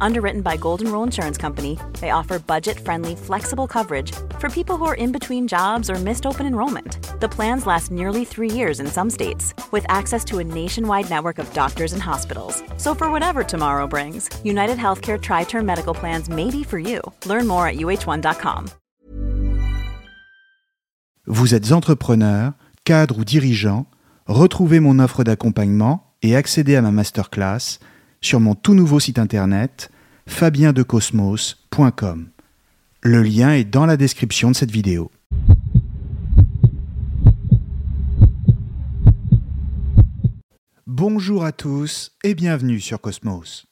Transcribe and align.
Underwritten 0.00 0.42
by 0.42 0.56
Golden 0.56 0.90
Rule 0.90 1.02
Insurance 1.02 1.36
Company, 1.36 1.78
they 2.00 2.10
offer 2.10 2.38
budget 2.38 2.78
friendly, 2.78 3.16
flexible 3.16 3.66
coverage 3.66 4.12
for 4.38 4.48
people 4.48 4.76
who 4.76 4.84
are 4.86 4.94
in 4.94 5.12
between 5.12 5.48
jobs 5.48 5.90
or 5.90 5.96
missed 5.96 6.26
open 6.26 6.46
enrollment. 6.46 6.98
The 7.20 7.28
plans 7.28 7.66
last 7.66 7.90
nearly 7.90 8.24
three 8.24 8.50
years 8.50 8.80
in 8.80 8.86
some 8.86 9.10
states, 9.10 9.54
with 9.70 9.84
access 9.88 10.24
to 10.26 10.38
a 10.38 10.44
nationwide 10.44 11.10
network 11.10 11.38
of 11.38 11.52
doctors 11.52 11.92
and 11.92 12.02
hospitals. 12.02 12.62
So, 12.76 12.94
for 12.94 13.10
whatever 13.10 13.44
tomorrow 13.44 13.86
brings, 13.86 14.30
United 14.44 14.78
Healthcare 14.78 15.20
Tri 15.20 15.44
Term 15.44 15.66
Medical 15.66 15.94
Plans 15.94 16.28
may 16.28 16.50
be 16.50 16.62
for 16.62 16.78
you. 16.78 17.00
Learn 17.26 17.46
more 17.46 17.66
at 17.66 17.76
uh1.com. 17.76 18.70
Vous 21.28 21.54
êtes 21.54 21.70
entrepreneur, 21.70 22.52
cadre 22.84 23.18
ou 23.18 23.24
dirigeant, 23.24 23.86
retrouvez 24.26 24.80
mon 24.80 24.98
offre 24.98 25.22
d'accompagnement 25.22 26.16
et 26.22 26.34
accédez 26.34 26.74
à 26.74 26.82
ma 26.82 26.90
masterclass 26.90 27.78
sur 28.22 28.40
mon 28.40 28.54
tout 28.54 28.74
nouveau 28.74 29.00
site 29.00 29.18
internet 29.18 29.90
fabiendecosmos.com. 30.26 32.30
Le 33.02 33.22
lien 33.22 33.52
est 33.52 33.64
dans 33.64 33.84
la 33.84 33.96
description 33.96 34.52
de 34.52 34.56
cette 34.56 34.70
vidéo. 34.70 35.10
Bonjour 40.86 41.44
à 41.44 41.50
tous 41.50 42.12
et 42.22 42.34
bienvenue 42.34 42.80
sur 42.80 43.00
Cosmos. 43.00 43.66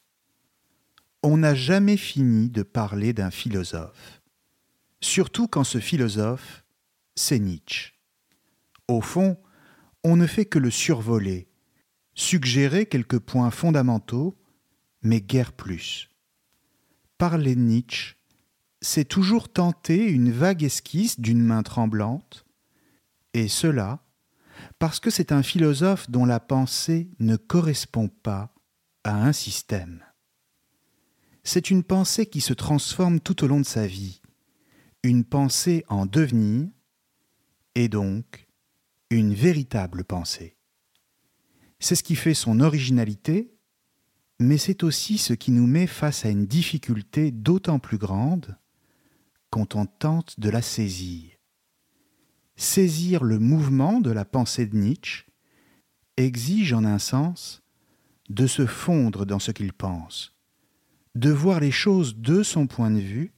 On 1.22 1.36
n'a 1.36 1.54
jamais 1.54 1.96
fini 1.96 2.48
de 2.48 2.64
parler 2.64 3.12
d'un 3.12 3.30
philosophe, 3.30 4.20
surtout 5.00 5.46
quand 5.46 5.64
ce 5.64 5.78
philosophe, 5.78 6.64
c'est 7.14 7.38
Nietzsche. 7.38 7.92
Au 8.88 9.00
fond, 9.00 9.36
on 10.02 10.16
ne 10.16 10.26
fait 10.26 10.46
que 10.46 10.58
le 10.58 10.70
survoler, 10.70 11.46
suggérer 12.14 12.86
quelques 12.86 13.20
points 13.20 13.50
fondamentaux, 13.50 14.39
mais 15.02 15.20
guère 15.20 15.52
plus. 15.52 16.08
Parler 17.18 17.56
Nietzsche, 17.56 18.16
c'est 18.80 19.04
toujours 19.04 19.52
tenter 19.52 20.08
une 20.08 20.32
vague 20.32 20.62
esquisse 20.62 21.20
d'une 21.20 21.42
main 21.42 21.62
tremblante, 21.62 22.46
et 23.34 23.48
cela 23.48 24.00
parce 24.78 25.00
que 25.00 25.10
c'est 25.10 25.32
un 25.32 25.42
philosophe 25.42 26.10
dont 26.10 26.24
la 26.24 26.40
pensée 26.40 27.10
ne 27.18 27.36
correspond 27.36 28.08
pas 28.08 28.54
à 29.04 29.24
un 29.24 29.32
système. 29.32 30.04
C'est 31.44 31.70
une 31.70 31.82
pensée 31.82 32.26
qui 32.26 32.40
se 32.40 32.52
transforme 32.52 33.20
tout 33.20 33.44
au 33.44 33.46
long 33.46 33.60
de 33.60 33.66
sa 33.66 33.86
vie, 33.86 34.20
une 35.02 35.24
pensée 35.24 35.84
en 35.88 36.06
devenir, 36.06 36.68
et 37.74 37.88
donc 37.88 38.46
une 39.10 39.34
véritable 39.34 40.04
pensée. 40.04 40.56
C'est 41.78 41.94
ce 41.94 42.02
qui 42.02 42.16
fait 42.16 42.34
son 42.34 42.60
originalité, 42.60 43.54
mais 44.40 44.56
c'est 44.56 44.82
aussi 44.84 45.18
ce 45.18 45.34
qui 45.34 45.50
nous 45.50 45.66
met 45.66 45.86
face 45.86 46.24
à 46.24 46.30
une 46.30 46.46
difficulté 46.46 47.30
d'autant 47.30 47.78
plus 47.78 47.98
grande 47.98 48.56
quand 49.50 49.76
on 49.76 49.84
tente 49.84 50.40
de 50.40 50.48
la 50.48 50.62
saisir. 50.62 51.30
Saisir 52.56 53.22
le 53.22 53.38
mouvement 53.38 54.00
de 54.00 54.10
la 54.10 54.24
pensée 54.24 54.64
de 54.64 54.76
Nietzsche 54.76 55.26
exige 56.16 56.72
en 56.72 56.86
un 56.86 56.98
sens 56.98 57.62
de 58.30 58.46
se 58.46 58.64
fondre 58.64 59.26
dans 59.26 59.38
ce 59.38 59.50
qu'il 59.50 59.74
pense, 59.74 60.34
de 61.14 61.30
voir 61.30 61.60
les 61.60 61.70
choses 61.70 62.16
de 62.16 62.42
son 62.42 62.66
point 62.66 62.90
de 62.90 63.00
vue, 63.00 63.34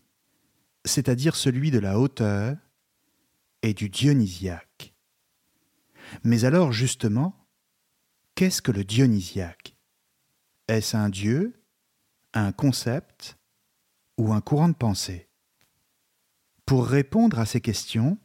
c'est-à-dire 0.84 1.34
celui 1.34 1.72
de 1.72 1.80
la 1.80 1.98
hauteur 1.98 2.56
et 3.62 3.74
du 3.74 3.88
dionysiaque. 3.88 4.94
Mais 6.22 6.44
alors 6.44 6.70
justement, 6.72 7.34
qu'est-ce 8.36 8.62
que 8.62 8.70
le 8.70 8.84
dionysiaque? 8.84 9.71
Est-ce 10.68 10.96
un 10.96 11.08
dieu, 11.08 11.62
un 12.34 12.52
concept 12.52 13.36
ou 14.16 14.32
un 14.32 14.40
courant 14.40 14.68
de 14.68 14.74
pensée? 14.74 15.28
Pour 16.66 16.86
répondre 16.86 17.38
à 17.38 17.46
ces 17.46 17.60
questions, 17.60 18.18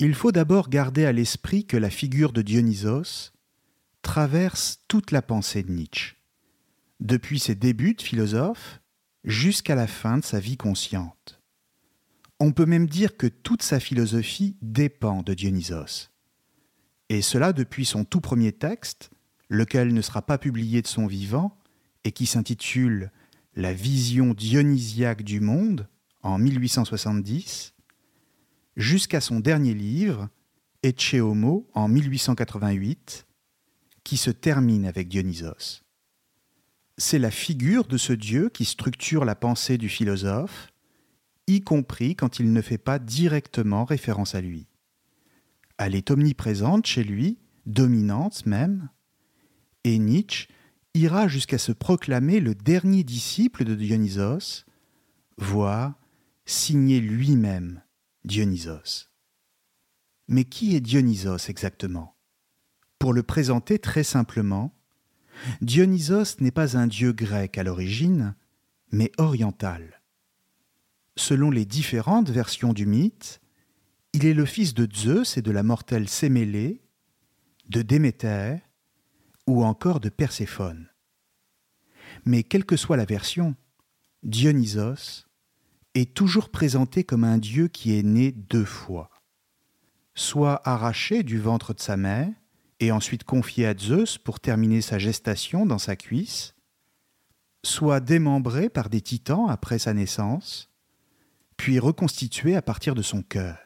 il 0.00 0.14
faut 0.14 0.32
d'abord 0.32 0.68
garder 0.68 1.06
à 1.06 1.12
l'esprit 1.12 1.64
que 1.64 1.76
la 1.76 1.90
figure 1.90 2.32
de 2.32 2.42
Dionysos 2.42 3.32
traverse 4.02 4.84
toute 4.88 5.10
la 5.10 5.22
pensée 5.22 5.62
de 5.62 5.72
Nietzsche, 5.72 6.16
depuis 7.00 7.38
ses 7.38 7.54
débuts 7.54 7.94
de 7.94 8.02
philosophe 8.02 8.80
jusqu'à 9.24 9.74
la 9.74 9.86
fin 9.86 10.18
de 10.18 10.24
sa 10.24 10.38
vie 10.38 10.56
consciente. 10.56 11.40
On 12.38 12.52
peut 12.52 12.66
même 12.66 12.86
dire 12.86 13.16
que 13.16 13.26
toute 13.26 13.62
sa 13.62 13.80
philosophie 13.80 14.56
dépend 14.60 15.22
de 15.22 15.32
Dionysos. 15.32 16.10
Et 17.08 17.22
cela 17.22 17.52
depuis 17.52 17.86
son 17.86 18.04
tout 18.04 18.20
premier 18.20 18.52
texte, 18.52 19.10
lequel 19.48 19.94
ne 19.94 20.02
sera 20.02 20.22
pas 20.22 20.38
publié 20.38 20.82
de 20.82 20.86
son 20.86 21.06
vivant, 21.06 21.56
et 22.04 22.12
qui 22.12 22.26
s'intitule 22.26 23.10
La 23.54 23.72
vision 23.72 24.34
dionysiaque 24.34 25.22
du 25.22 25.40
monde 25.40 25.88
en 26.22 26.38
1870, 26.38 27.74
jusqu'à 28.76 29.20
son 29.20 29.40
dernier 29.40 29.74
livre, 29.74 30.28
Ecce 30.82 31.14
Homo, 31.14 31.68
en 31.74 31.88
1888, 31.88 33.26
qui 34.04 34.16
se 34.16 34.30
termine 34.30 34.86
avec 34.86 35.08
Dionysos. 35.08 35.82
C'est 36.98 37.18
la 37.18 37.30
figure 37.30 37.86
de 37.86 37.98
ce 37.98 38.12
Dieu 38.12 38.48
qui 38.48 38.64
structure 38.64 39.24
la 39.24 39.34
pensée 39.34 39.78
du 39.78 39.88
philosophe, 39.88 40.68
y 41.46 41.60
compris 41.62 42.16
quand 42.16 42.38
il 42.38 42.52
ne 42.52 42.62
fait 42.62 42.78
pas 42.78 42.98
directement 42.98 43.84
référence 43.84 44.34
à 44.34 44.40
lui. 44.40 44.66
Elle 45.78 45.94
est 45.94 46.10
omniprésente 46.10 46.86
chez 46.86 47.04
lui, 47.04 47.38
dominante 47.66 48.46
même, 48.46 48.88
et 49.86 49.98
Nietzsche 49.98 50.48
ira 50.94 51.28
jusqu'à 51.28 51.58
se 51.58 51.72
proclamer 51.72 52.40
le 52.40 52.54
dernier 52.54 53.04
disciple 53.04 53.64
de 53.64 53.74
Dionysos, 53.74 54.64
voire 55.38 55.94
signer 56.44 57.00
lui-même 57.00 57.82
Dionysos. 58.24 59.10
Mais 60.28 60.44
qui 60.44 60.74
est 60.74 60.80
Dionysos 60.80 61.48
exactement? 61.48 62.16
Pour 62.98 63.12
le 63.12 63.22
présenter 63.22 63.78
très 63.78 64.02
simplement, 64.02 64.74
Dionysos 65.60 66.40
n'est 66.40 66.50
pas 66.50 66.76
un 66.76 66.88
dieu 66.88 67.12
grec 67.12 67.56
à 67.58 67.62
l'origine, 67.62 68.34
mais 68.90 69.12
oriental. 69.18 70.02
Selon 71.14 71.50
les 71.50 71.64
différentes 71.64 72.30
versions 72.30 72.72
du 72.72 72.86
mythe, 72.86 73.40
il 74.14 74.24
est 74.24 74.34
le 74.34 74.46
fils 74.46 74.74
de 74.74 74.88
Zeus 74.92 75.36
et 75.36 75.42
de 75.42 75.50
la 75.52 75.62
mortelle 75.62 76.08
Sémélé, 76.08 76.82
de 77.68 77.82
Déméter 77.82 78.65
ou 79.46 79.64
encore 79.64 80.00
de 80.00 80.08
Perséphone. 80.08 80.88
Mais 82.24 82.42
quelle 82.42 82.64
que 82.64 82.76
soit 82.76 82.96
la 82.96 83.04
version, 83.04 83.54
Dionysos 84.22 85.26
est 85.94 86.14
toujours 86.14 86.50
présenté 86.50 87.04
comme 87.04 87.24
un 87.24 87.38
dieu 87.38 87.68
qui 87.68 87.98
est 87.98 88.02
né 88.02 88.32
deux 88.32 88.64
fois, 88.64 89.10
soit 90.14 90.60
arraché 90.68 91.22
du 91.22 91.38
ventre 91.38 91.74
de 91.74 91.80
sa 91.80 91.96
mère 91.96 92.28
et 92.80 92.92
ensuite 92.92 93.24
confié 93.24 93.66
à 93.66 93.76
Zeus 93.76 94.18
pour 94.18 94.40
terminer 94.40 94.82
sa 94.82 94.98
gestation 94.98 95.64
dans 95.64 95.78
sa 95.78 95.96
cuisse, 95.96 96.54
soit 97.64 98.00
démembré 98.00 98.68
par 98.68 98.90
des 98.90 99.00
titans 99.00 99.46
après 99.48 99.78
sa 99.78 99.94
naissance, 99.94 100.70
puis 101.56 101.78
reconstitué 101.78 102.54
à 102.54 102.62
partir 102.62 102.94
de 102.94 103.02
son 103.02 103.22
cœur. 103.22 103.58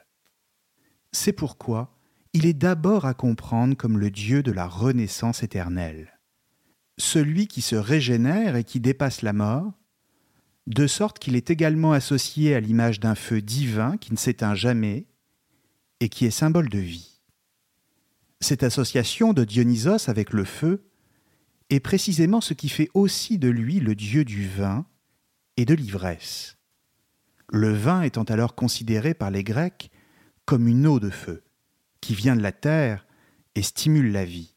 C'est 1.12 1.32
pourquoi 1.32 1.99
il 2.32 2.46
est 2.46 2.54
d'abord 2.54 3.06
à 3.06 3.14
comprendre 3.14 3.76
comme 3.76 3.98
le 3.98 4.10
Dieu 4.10 4.42
de 4.42 4.52
la 4.52 4.66
renaissance 4.66 5.42
éternelle, 5.42 6.18
celui 6.96 7.48
qui 7.48 7.60
se 7.60 7.76
régénère 7.76 8.56
et 8.56 8.64
qui 8.64 8.78
dépasse 8.78 9.22
la 9.22 9.32
mort, 9.32 9.72
de 10.66 10.86
sorte 10.86 11.18
qu'il 11.18 11.34
est 11.34 11.50
également 11.50 11.92
associé 11.92 12.54
à 12.54 12.60
l'image 12.60 13.00
d'un 13.00 13.16
feu 13.16 13.42
divin 13.42 13.96
qui 13.96 14.12
ne 14.12 14.18
s'éteint 14.18 14.54
jamais 14.54 15.06
et 15.98 16.08
qui 16.08 16.24
est 16.24 16.30
symbole 16.30 16.68
de 16.68 16.78
vie. 16.78 17.20
Cette 18.40 18.62
association 18.62 19.32
de 19.32 19.44
Dionysos 19.44 20.08
avec 20.08 20.32
le 20.32 20.44
feu 20.44 20.84
est 21.68 21.80
précisément 21.80 22.40
ce 22.40 22.54
qui 22.54 22.68
fait 22.68 22.90
aussi 22.94 23.38
de 23.38 23.48
lui 23.48 23.80
le 23.80 23.94
dieu 23.94 24.24
du 24.24 24.48
vin 24.48 24.86
et 25.56 25.64
de 25.64 25.74
l'ivresse. 25.74 26.56
le 27.52 27.72
vin 27.72 28.02
étant 28.02 28.22
alors 28.22 28.54
considéré 28.54 29.12
par 29.12 29.32
les 29.32 29.42
Grecs 29.42 29.90
comme 30.44 30.68
une 30.68 30.86
eau 30.86 31.00
de 31.00 31.10
feu, 31.10 31.42
qui 32.00 32.14
vient 32.14 32.36
de 32.36 32.42
la 32.42 32.52
terre 32.52 33.06
et 33.54 33.62
stimule 33.62 34.12
la 34.12 34.24
vie. 34.24 34.54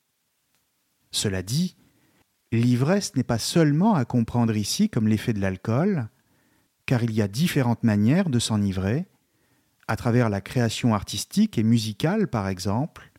Cela 1.11 1.43
dit, 1.43 1.75
l'ivresse 2.51 3.15
n'est 3.15 3.23
pas 3.23 3.39
seulement 3.39 3.95
à 3.95 4.05
comprendre 4.05 4.55
ici 4.55 4.89
comme 4.89 5.07
l'effet 5.07 5.33
de 5.33 5.39
l'alcool, 5.39 6.09
car 6.85 7.03
il 7.03 7.11
y 7.11 7.21
a 7.21 7.27
différentes 7.27 7.83
manières 7.83 8.29
de 8.29 8.39
s'enivrer, 8.39 9.07
à 9.87 9.95
travers 9.95 10.29
la 10.29 10.41
création 10.41 10.93
artistique 10.93 11.57
et 11.57 11.63
musicale 11.63 12.27
par 12.27 12.47
exemple, 12.47 13.11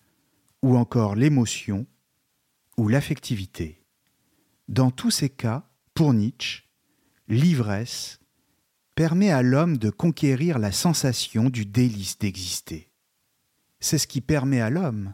ou 0.63 0.77
encore 0.77 1.15
l'émotion 1.15 1.87
ou 2.77 2.89
l'affectivité. 2.89 3.85
Dans 4.69 4.91
tous 4.91 5.11
ces 5.11 5.29
cas, 5.29 5.69
pour 5.93 6.15
Nietzsche, 6.15 6.65
l'ivresse 7.29 8.19
permet 8.95 9.31
à 9.31 9.43
l'homme 9.43 9.77
de 9.77 9.91
conquérir 9.91 10.59
la 10.59 10.73
sensation 10.73 11.51
du 11.51 11.67
délice 11.67 12.19
d'exister. 12.19 12.91
C'est 13.85 13.99
ce 13.99 14.07
qui 14.07 14.23
permet 14.23 14.63
à 14.63 14.71
l'homme 14.71 15.13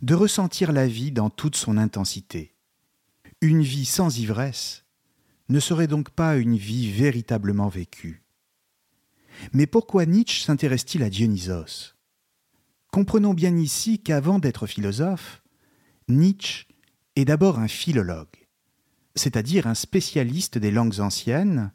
de 0.00 0.14
ressentir 0.14 0.72
la 0.72 0.86
vie 0.86 1.12
dans 1.12 1.28
toute 1.28 1.56
son 1.56 1.76
intensité. 1.76 2.54
Une 3.42 3.60
vie 3.60 3.84
sans 3.84 4.18
ivresse 4.18 4.86
ne 5.50 5.60
serait 5.60 5.88
donc 5.88 6.08
pas 6.08 6.38
une 6.38 6.56
vie 6.56 6.90
véritablement 6.90 7.68
vécue. 7.68 8.22
Mais 9.52 9.66
pourquoi 9.66 10.06
Nietzsche 10.06 10.42
s'intéresse-t-il 10.42 11.02
à 11.02 11.10
Dionysos? 11.10 11.96
Comprenons 12.90 13.34
bien 13.34 13.54
ici 13.58 13.98
qu'avant 13.98 14.38
d'être 14.38 14.66
philosophe, 14.66 15.42
Nietzsche 16.08 16.66
est 17.14 17.26
d'abord 17.26 17.58
un 17.58 17.68
philologue, 17.68 18.48
c'est-à-dire 19.16 19.66
un 19.66 19.74
spécialiste 19.74 20.56
des 20.56 20.70
langues 20.70 21.00
anciennes, 21.00 21.72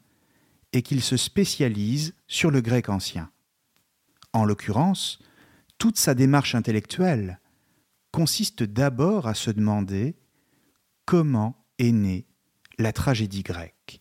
et 0.72 0.82
qu'il 0.82 1.00
se 1.00 1.16
spécialise 1.16 2.16
sur 2.26 2.50
le 2.50 2.60
grec 2.60 2.88
ancien. 2.88 3.30
En 4.32 4.44
l'occurrence, 4.44 5.20
toute 5.78 5.98
sa 5.98 6.14
démarche 6.14 6.54
intellectuelle 6.54 7.40
consiste 8.12 8.62
d'abord 8.62 9.26
à 9.26 9.34
se 9.34 9.50
demander 9.50 10.16
comment 11.04 11.66
est 11.78 11.92
née 11.92 12.26
la 12.78 12.92
tragédie 12.92 13.42
grecque. 13.42 14.00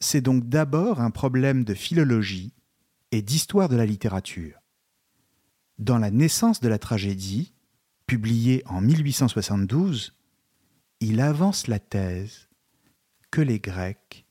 C'est 0.00 0.20
donc 0.20 0.48
d'abord 0.48 1.00
un 1.00 1.10
problème 1.10 1.64
de 1.64 1.74
philologie 1.74 2.52
et 3.12 3.22
d'histoire 3.22 3.68
de 3.68 3.76
la 3.76 3.86
littérature. 3.86 4.60
Dans 5.78 5.98
La 5.98 6.10
naissance 6.10 6.60
de 6.60 6.68
la 6.68 6.78
tragédie, 6.78 7.52
publié 8.06 8.62
en 8.66 8.80
1872, 8.80 10.14
il 11.00 11.20
avance 11.20 11.66
la 11.66 11.78
thèse 11.78 12.48
que 13.30 13.40
les 13.40 13.58
Grecs 13.58 14.26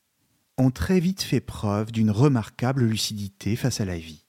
ont 0.58 0.70
très 0.70 1.00
vite 1.00 1.22
fait 1.22 1.40
preuve 1.40 1.92
d'une 1.92 2.10
remarquable 2.10 2.84
lucidité 2.84 3.56
face 3.56 3.80
à 3.80 3.84
la 3.84 3.98
vie. 3.98 4.25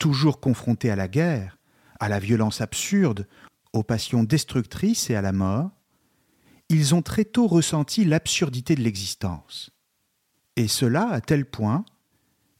Toujours 0.00 0.40
confrontés 0.40 0.90
à 0.90 0.96
la 0.96 1.08
guerre, 1.08 1.58
à 2.00 2.08
la 2.08 2.18
violence 2.18 2.62
absurde, 2.62 3.28
aux 3.74 3.82
passions 3.82 4.24
destructrices 4.24 5.10
et 5.10 5.14
à 5.14 5.20
la 5.20 5.32
mort, 5.32 5.70
ils 6.70 6.94
ont 6.94 7.02
très 7.02 7.26
tôt 7.26 7.46
ressenti 7.46 8.06
l'absurdité 8.06 8.74
de 8.74 8.80
l'existence. 8.80 9.70
Et 10.56 10.68
cela 10.68 11.06
à 11.10 11.20
tel 11.20 11.44
point 11.44 11.84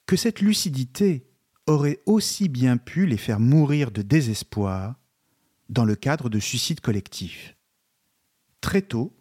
que 0.04 0.16
cette 0.16 0.42
lucidité 0.42 1.26
aurait 1.66 2.02
aussi 2.04 2.50
bien 2.50 2.76
pu 2.76 3.06
les 3.06 3.16
faire 3.16 3.40
mourir 3.40 3.90
de 3.90 4.02
désespoir 4.02 4.96
dans 5.70 5.87
le 5.87 5.96
cadre 5.96 6.28
de 6.28 6.40
suicides 6.40 6.81
collectifs. 6.81 7.56
Très 8.60 8.82
tôt, 8.82 9.16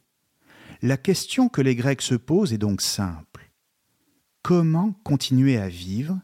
la 0.81 0.97
question 0.97 1.47
que 1.47 1.61
les 1.61 1.75
Grecs 1.75 2.01
se 2.01 2.15
posent 2.15 2.51
est 2.51 2.57
donc 2.57 2.81
simple. 2.81 3.49
Comment 4.41 4.91
continuer 5.05 5.57
à 5.57 5.69
vivre 5.69 6.19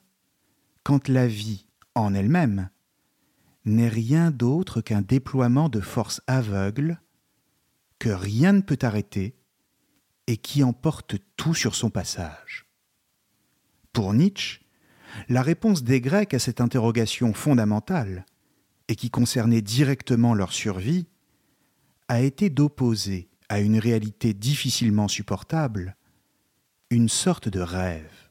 quand 0.84 1.08
la 1.08 1.26
vie, 1.28 1.65
en 1.96 2.14
elle-même, 2.14 2.70
n'est 3.66 3.90
rien 3.90 4.32
d'autre 4.32 4.82
qu'un 4.82 5.02
déploiement 5.02 5.70
de 5.70 5.80
forces 5.80 6.22
aveugles 6.28 7.00
que 8.00 8.10
rien 8.10 8.54
ne 8.54 8.62
peut 8.62 8.78
arrêter 8.82 9.36
et 10.28 10.38
qui 10.38 10.64
emporte 10.64 11.16
tout 11.38 11.54
sur 11.54 11.76
son 11.76 11.90
passage. 11.90 12.68
Pour 13.94 14.14
Nietzsche, 14.14 14.62
la 15.30 15.42
réponse 15.42 15.84
des 15.84 16.02
Grecs 16.02 16.34
à 16.34 16.40
cette 16.40 16.62
interrogation 16.62 17.34
fondamentale, 17.34 18.26
et 18.88 18.96
qui 18.96 19.10
concernait 19.10 19.62
directement 19.62 20.34
leur 20.34 20.52
survie, 20.54 21.08
a 22.08 22.22
été 22.22 22.50
d'opposer 22.50 23.30
à 23.50 23.60
une 23.60 23.80
réalité 23.80 24.34
difficilement 24.34 25.08
supportable 25.08 25.96
une 26.92 27.10
sorte 27.10 27.50
de 27.50 27.62
rêve, 27.62 28.30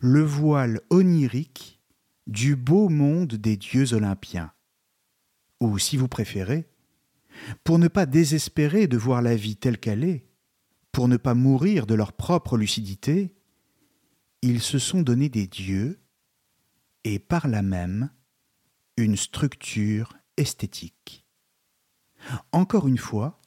le 0.00 0.22
voile 0.22 0.80
onirique 0.90 1.79
du 2.30 2.54
beau 2.54 2.88
monde 2.88 3.34
des 3.34 3.56
dieux 3.56 3.92
olympiens. 3.92 4.52
Ou, 5.60 5.78
si 5.78 5.96
vous 5.96 6.06
préférez, 6.06 6.70
pour 7.64 7.80
ne 7.80 7.88
pas 7.88 8.06
désespérer 8.06 8.86
de 8.86 8.96
voir 8.96 9.20
la 9.20 9.34
vie 9.34 9.56
telle 9.56 9.78
qu'elle 9.78 10.04
est, 10.04 10.24
pour 10.92 11.08
ne 11.08 11.16
pas 11.16 11.34
mourir 11.34 11.86
de 11.86 11.94
leur 11.94 12.12
propre 12.12 12.56
lucidité, 12.56 13.34
ils 14.42 14.62
se 14.62 14.78
sont 14.78 15.02
donné 15.02 15.28
des 15.28 15.48
dieux 15.48 16.00
et 17.02 17.18
par 17.18 17.48
là 17.48 17.62
même 17.62 18.10
une 18.96 19.16
structure 19.16 20.16
esthétique. 20.36 21.26
Encore 22.52 22.86
une 22.86 22.98
fois, 22.98 23.40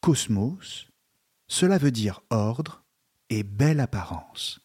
cosmos, 0.00 0.88
cela 1.48 1.78
veut 1.78 1.90
dire 1.90 2.22
ordre 2.30 2.84
et 3.28 3.42
belle 3.42 3.80
apparence. 3.80 4.60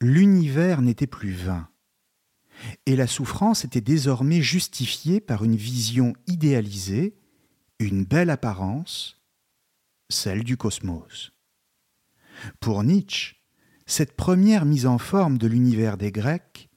L'univers 0.00 0.80
n'était 0.80 1.06
plus 1.06 1.32
vain, 1.32 1.68
et 2.86 2.96
la 2.96 3.06
souffrance 3.06 3.64
était 3.64 3.80
désormais 3.80 4.42
justifiée 4.42 5.20
par 5.20 5.44
une 5.44 5.56
vision 5.56 6.14
idéalisée, 6.26 7.16
une 7.78 8.04
belle 8.04 8.30
apparence, 8.30 9.20
celle 10.08 10.44
du 10.44 10.56
cosmos. 10.56 11.32
Pour 12.60 12.82
Nietzsche, 12.84 13.36
cette 13.86 14.16
première 14.16 14.64
mise 14.64 14.86
en 14.86 14.98
forme 14.98 15.38
de 15.38 15.46
l'univers 15.46 15.96
des 15.96 16.12
Grecs 16.12 16.68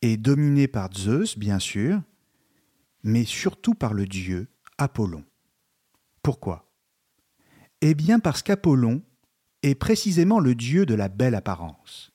est 0.00 0.16
dominée 0.16 0.68
par 0.68 0.92
Zeus, 0.92 1.38
bien 1.38 1.58
sûr, 1.58 2.02
mais 3.02 3.24
surtout 3.24 3.74
par 3.74 3.94
le 3.94 4.06
dieu 4.06 4.48
Apollon. 4.78 5.24
Pourquoi? 6.22 6.72
Eh 7.80 7.94
bien 7.94 8.20
parce 8.20 8.42
qu'Apollon 8.42 9.02
est 9.62 9.74
précisément 9.74 10.40
le 10.40 10.54
dieu 10.54 10.86
de 10.86 10.94
la 10.94 11.08
belle 11.08 11.34
apparence 11.34 12.11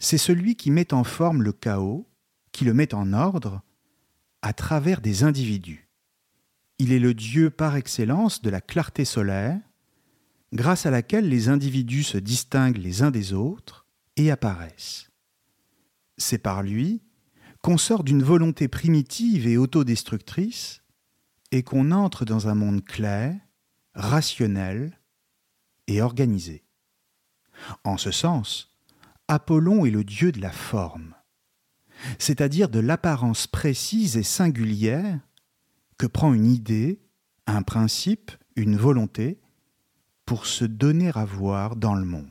c'est 0.00 0.18
celui 0.18 0.56
qui 0.56 0.70
met 0.70 0.92
en 0.92 1.04
forme 1.04 1.42
le 1.42 1.52
chaos, 1.52 2.08
qui 2.52 2.64
le 2.64 2.74
met 2.74 2.94
en 2.94 3.12
ordre, 3.12 3.62
à 4.42 4.52
travers 4.52 5.00
des 5.00 5.22
individus. 5.22 5.88
Il 6.78 6.92
est 6.92 6.98
le 6.98 7.12
Dieu 7.12 7.50
par 7.50 7.76
excellence 7.76 8.40
de 8.40 8.48
la 8.48 8.62
clarté 8.62 9.04
solaire, 9.04 9.60
grâce 10.52 10.86
à 10.86 10.90
laquelle 10.90 11.28
les 11.28 11.48
individus 11.48 12.02
se 12.02 12.18
distinguent 12.18 12.78
les 12.78 13.02
uns 13.02 13.10
des 13.10 13.34
autres 13.34 13.86
et 14.16 14.30
apparaissent. 14.30 15.10
C'est 16.16 16.38
par 16.38 16.62
lui 16.62 17.02
qu'on 17.60 17.76
sort 17.76 18.02
d'une 18.02 18.22
volonté 18.22 18.68
primitive 18.68 19.46
et 19.46 19.58
autodestructrice 19.58 20.82
et 21.52 21.62
qu'on 21.62 21.90
entre 21.90 22.24
dans 22.24 22.48
un 22.48 22.54
monde 22.54 22.82
clair, 22.84 23.38
rationnel 23.94 24.98
et 25.86 26.00
organisé. 26.00 26.64
En 27.84 27.98
ce 27.98 28.10
sens, 28.10 28.69
Apollon 29.30 29.86
est 29.86 29.92
le 29.92 30.02
dieu 30.02 30.32
de 30.32 30.40
la 30.40 30.50
forme, 30.50 31.14
c'est-à-dire 32.18 32.68
de 32.68 32.80
l'apparence 32.80 33.46
précise 33.46 34.16
et 34.16 34.24
singulière 34.24 35.20
que 35.98 36.08
prend 36.08 36.34
une 36.34 36.46
idée, 36.46 37.00
un 37.46 37.62
principe, 37.62 38.32
une 38.56 38.76
volonté, 38.76 39.40
pour 40.26 40.46
se 40.46 40.64
donner 40.64 41.12
à 41.14 41.24
voir 41.24 41.76
dans 41.76 41.94
le 41.94 42.04
monde. 42.04 42.26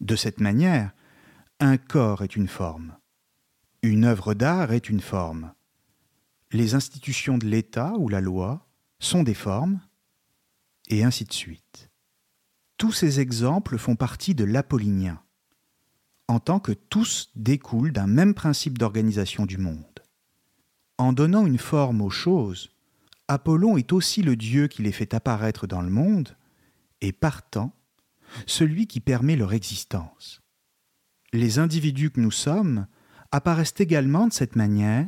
De 0.00 0.14
cette 0.14 0.38
manière, 0.38 0.92
un 1.58 1.78
corps 1.78 2.22
est 2.22 2.36
une 2.36 2.46
forme, 2.46 2.96
une 3.82 4.04
œuvre 4.04 4.34
d'art 4.34 4.72
est 4.72 4.88
une 4.88 5.00
forme, 5.00 5.52
les 6.52 6.76
institutions 6.76 7.38
de 7.38 7.46
l'État 7.46 7.94
ou 7.98 8.08
la 8.08 8.20
loi 8.20 8.68
sont 9.00 9.24
des 9.24 9.34
formes, 9.34 9.80
et 10.86 11.02
ainsi 11.02 11.24
de 11.24 11.32
suite. 11.32 11.90
Tous 12.76 12.92
ces 12.92 13.18
exemples 13.18 13.78
font 13.78 13.96
partie 13.96 14.36
de 14.36 14.44
l'apollinien, 14.44 15.21
en 16.28 16.40
tant 16.40 16.60
que 16.60 16.72
tous 16.72 17.30
découlent 17.34 17.92
d'un 17.92 18.06
même 18.06 18.34
principe 18.34 18.78
d'organisation 18.78 19.46
du 19.46 19.58
monde. 19.58 19.84
En 20.98 21.12
donnant 21.12 21.46
une 21.46 21.58
forme 21.58 22.00
aux 22.00 22.10
choses, 22.10 22.70
Apollon 23.28 23.76
est 23.76 23.92
aussi 23.92 24.22
le 24.22 24.36
Dieu 24.36 24.68
qui 24.68 24.82
les 24.82 24.92
fait 24.92 25.14
apparaître 25.14 25.66
dans 25.66 25.80
le 25.82 25.90
monde, 25.90 26.36
et 27.00 27.12
partant, 27.12 27.74
celui 28.46 28.86
qui 28.86 29.00
permet 29.00 29.36
leur 29.36 29.52
existence. 29.52 30.40
Les 31.32 31.58
individus 31.58 32.10
que 32.10 32.20
nous 32.20 32.30
sommes 32.30 32.86
apparaissent 33.30 33.74
également 33.78 34.26
de 34.26 34.32
cette 34.32 34.56
manière, 34.56 35.06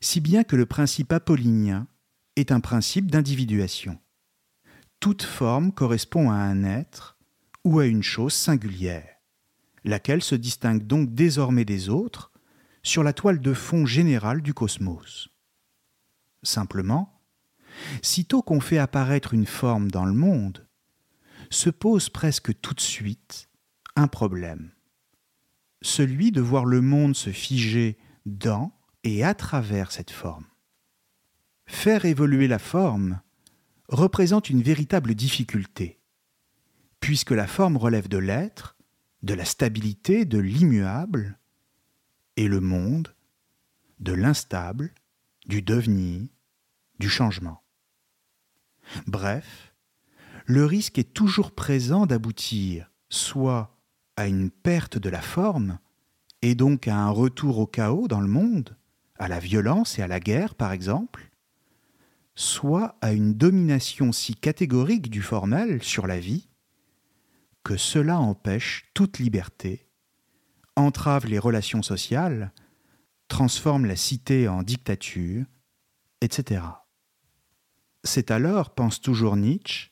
si 0.00 0.20
bien 0.20 0.44
que 0.44 0.56
le 0.56 0.66
principe 0.66 1.12
apollinien 1.12 1.86
est 2.36 2.50
un 2.50 2.60
principe 2.60 3.10
d'individuation. 3.10 3.98
Toute 5.00 5.22
forme 5.22 5.72
correspond 5.72 6.30
à 6.30 6.36
un 6.36 6.64
être 6.64 7.18
ou 7.64 7.78
à 7.78 7.86
une 7.86 8.02
chose 8.02 8.34
singulière 8.34 9.13
laquelle 9.84 10.22
se 10.22 10.34
distingue 10.34 10.86
donc 10.86 11.14
désormais 11.14 11.64
des 11.64 11.88
autres 11.88 12.32
sur 12.82 13.02
la 13.02 13.12
toile 13.12 13.40
de 13.40 13.54
fond 13.54 13.86
générale 13.86 14.42
du 14.42 14.54
cosmos. 14.54 15.28
Simplement, 16.42 17.22
sitôt 18.02 18.42
qu'on 18.42 18.60
fait 18.60 18.78
apparaître 18.78 19.34
une 19.34 19.46
forme 19.46 19.90
dans 19.90 20.04
le 20.04 20.12
monde, 20.12 20.66
se 21.50 21.70
pose 21.70 22.08
presque 22.08 22.58
tout 22.60 22.74
de 22.74 22.80
suite 22.80 23.48
un 23.96 24.08
problème. 24.08 24.72
Celui 25.82 26.32
de 26.32 26.40
voir 26.40 26.64
le 26.64 26.80
monde 26.80 27.14
se 27.14 27.30
figer 27.30 27.98
dans 28.26 28.72
et 29.02 29.22
à 29.22 29.34
travers 29.34 29.92
cette 29.92 30.10
forme. 30.10 30.46
Faire 31.66 32.04
évoluer 32.04 32.48
la 32.48 32.58
forme 32.58 33.20
représente 33.88 34.50
une 34.50 34.62
véritable 34.62 35.14
difficulté, 35.14 36.00
puisque 37.00 37.30
la 37.30 37.46
forme 37.46 37.76
relève 37.76 38.08
de 38.08 38.18
l'être, 38.18 38.73
de 39.24 39.32
la 39.32 39.46
stabilité, 39.46 40.26
de 40.26 40.38
l'immuable, 40.38 41.38
et 42.36 42.46
le 42.46 42.60
monde 42.60 43.14
de 43.98 44.12
l'instable, 44.12 44.92
du 45.46 45.62
devenir, 45.62 46.28
du 46.98 47.08
changement. 47.08 47.62
Bref, 49.06 49.74
le 50.44 50.66
risque 50.66 50.98
est 50.98 51.14
toujours 51.14 51.52
présent 51.52 52.04
d'aboutir 52.04 52.90
soit 53.08 53.78
à 54.16 54.26
une 54.26 54.50
perte 54.50 54.98
de 54.98 55.08
la 55.08 55.22
forme, 55.22 55.78
et 56.42 56.54
donc 56.54 56.86
à 56.86 56.96
un 56.96 57.10
retour 57.10 57.58
au 57.58 57.66
chaos 57.66 58.08
dans 58.08 58.20
le 58.20 58.28
monde, 58.28 58.76
à 59.18 59.28
la 59.28 59.38
violence 59.38 59.98
et 59.98 60.02
à 60.02 60.06
la 60.06 60.20
guerre 60.20 60.54
par 60.54 60.72
exemple, 60.72 61.30
soit 62.34 62.98
à 63.00 63.12
une 63.12 63.32
domination 63.32 64.12
si 64.12 64.34
catégorique 64.34 65.08
du 65.08 65.22
formel 65.22 65.82
sur 65.82 66.06
la 66.06 66.20
vie, 66.20 66.48
que 67.64 67.76
cela 67.76 68.20
empêche 68.20 68.90
toute 68.94 69.18
liberté, 69.18 69.88
entrave 70.76 71.26
les 71.26 71.38
relations 71.38 71.82
sociales, 71.82 72.52
transforme 73.28 73.86
la 73.86 73.96
cité 73.96 74.48
en 74.48 74.62
dictature, 74.62 75.46
etc. 76.20 76.62
C'est 78.04 78.30
alors, 78.30 78.74
pense 78.74 79.00
toujours 79.00 79.36
Nietzsche, 79.36 79.90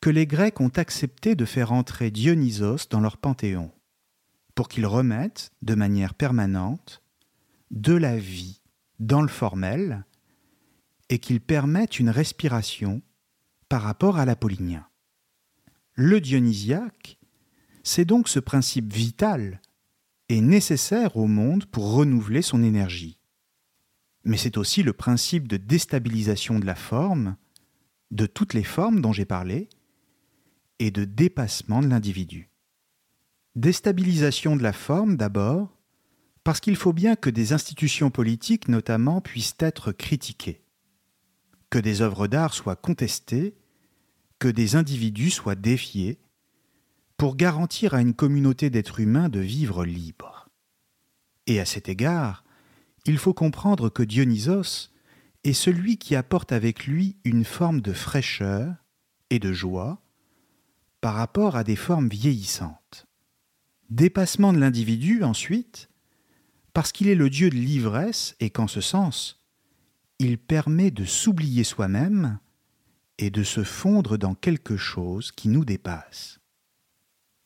que 0.00 0.10
les 0.10 0.26
Grecs 0.26 0.60
ont 0.60 0.72
accepté 0.76 1.34
de 1.34 1.44
faire 1.44 1.72
entrer 1.72 2.12
Dionysos 2.12 2.88
dans 2.88 3.00
leur 3.00 3.16
panthéon, 3.16 3.72
pour 4.54 4.68
qu'ils 4.68 4.86
remettent, 4.86 5.50
de 5.62 5.74
manière 5.74 6.14
permanente, 6.14 7.02
de 7.72 7.94
la 7.94 8.16
vie 8.16 8.62
dans 9.00 9.22
le 9.22 9.28
formel 9.28 10.04
et 11.08 11.18
qu'il 11.18 11.40
permette 11.40 11.98
une 11.98 12.10
respiration 12.10 13.02
par 13.68 13.82
rapport 13.82 14.18
à 14.18 14.24
l'apollinien. 14.24 14.86
Le 15.96 16.20
dionysiaque, 16.20 17.18
c'est 17.82 18.04
donc 18.04 18.28
ce 18.28 18.38
principe 18.38 18.92
vital 18.92 19.60
et 20.28 20.40
nécessaire 20.40 21.16
au 21.16 21.26
monde 21.26 21.66
pour 21.66 21.92
renouveler 21.92 22.42
son 22.42 22.62
énergie. 22.62 23.18
Mais 24.24 24.36
c'est 24.36 24.58
aussi 24.58 24.82
le 24.82 24.92
principe 24.92 25.48
de 25.48 25.56
déstabilisation 25.56 26.58
de 26.58 26.66
la 26.66 26.74
forme, 26.74 27.36
de 28.10 28.26
toutes 28.26 28.54
les 28.54 28.62
formes 28.62 29.00
dont 29.00 29.12
j'ai 29.12 29.24
parlé, 29.24 29.68
et 30.78 30.90
de 30.90 31.04
dépassement 31.04 31.80
de 31.80 31.88
l'individu. 31.88 32.50
Déstabilisation 33.54 34.54
de 34.54 34.62
la 34.62 34.74
forme 34.74 35.16
d'abord, 35.16 35.78
parce 36.44 36.60
qu'il 36.60 36.76
faut 36.76 36.92
bien 36.92 37.16
que 37.16 37.30
des 37.30 37.52
institutions 37.52 38.10
politiques 38.10 38.68
notamment 38.68 39.20
puissent 39.20 39.56
être 39.58 39.92
critiquées 39.92 40.62
que 41.70 41.78
des 41.78 42.00
œuvres 42.00 42.26
d'art 42.26 42.54
soient 42.54 42.76
contestées, 42.76 43.54
que 44.38 44.48
des 44.48 44.76
individus 44.76 45.30
soient 45.30 45.54
défiés, 45.54 46.18
pour 47.16 47.36
garantir 47.36 47.94
à 47.94 48.00
une 48.00 48.14
communauté 48.14 48.68
d'êtres 48.68 49.00
humains 49.00 49.28
de 49.28 49.40
vivre 49.40 49.84
libre. 49.84 50.48
Et 51.46 51.60
à 51.60 51.64
cet 51.64 51.88
égard, 51.88 52.44
il 53.06 53.18
faut 53.18 53.34
comprendre 53.34 53.88
que 53.88 54.02
Dionysos 54.02 54.90
est 55.44 55.52
celui 55.52 55.96
qui 55.96 56.16
apporte 56.16 56.52
avec 56.52 56.86
lui 56.86 57.16
une 57.24 57.44
forme 57.44 57.80
de 57.80 57.92
fraîcheur 57.92 58.74
et 59.30 59.38
de 59.38 59.52
joie 59.52 60.02
par 61.00 61.14
rapport 61.14 61.56
à 61.56 61.64
des 61.64 61.76
formes 61.76 62.08
vieillissantes. 62.08 63.06
Dépassement 63.90 64.52
de 64.52 64.58
l'individu 64.58 65.22
ensuite, 65.22 65.88
parce 66.72 66.90
qu'il 66.90 67.08
est 67.08 67.14
le 67.14 67.30
dieu 67.30 67.48
de 67.48 67.54
l'ivresse 67.54 68.34
et 68.40 68.50
qu'en 68.50 68.66
ce 68.66 68.80
sens, 68.80 69.44
il 70.18 70.36
permet 70.36 70.90
de 70.90 71.04
s'oublier 71.04 71.62
soi-même 71.62 72.40
et 73.18 73.30
de 73.30 73.42
se 73.42 73.64
fondre 73.64 74.18
dans 74.18 74.34
quelque 74.34 74.76
chose 74.76 75.32
qui 75.32 75.48
nous 75.48 75.64
dépasse. 75.64 76.40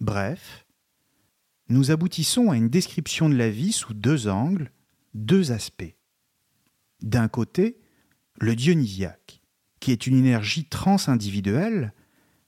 Bref, 0.01 0.67
nous 1.69 1.91
aboutissons 1.91 2.51
à 2.51 2.57
une 2.57 2.69
description 2.69 3.29
de 3.29 3.37
la 3.37 3.51
vie 3.51 3.73
sous 3.73 3.95
deux 3.95 4.29
angles, 4.29 4.73
deux 5.15 5.53
aspects. 5.53 5.95
D'un 7.03 7.29
côté, 7.29 7.81
le 8.41 8.57
dionysiaque, 8.57 9.43
qui 9.79 9.93
est 9.93 10.07
une 10.07 10.17
énergie 10.17 10.65
transindividuelle 10.65 11.93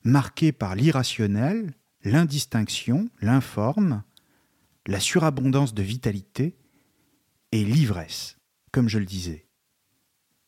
marquée 0.04 0.52
par 0.52 0.74
l'irrationnel, 0.74 1.74
l'indistinction, 2.02 3.08
l'informe, 3.20 4.02
la 4.86 4.98
surabondance 4.98 5.74
de 5.74 5.82
vitalité 5.82 6.56
et 7.52 7.64
l'ivresse, 7.64 8.36
comme 8.72 8.88
je 8.88 8.98
le 8.98 9.06
disais 9.06 9.46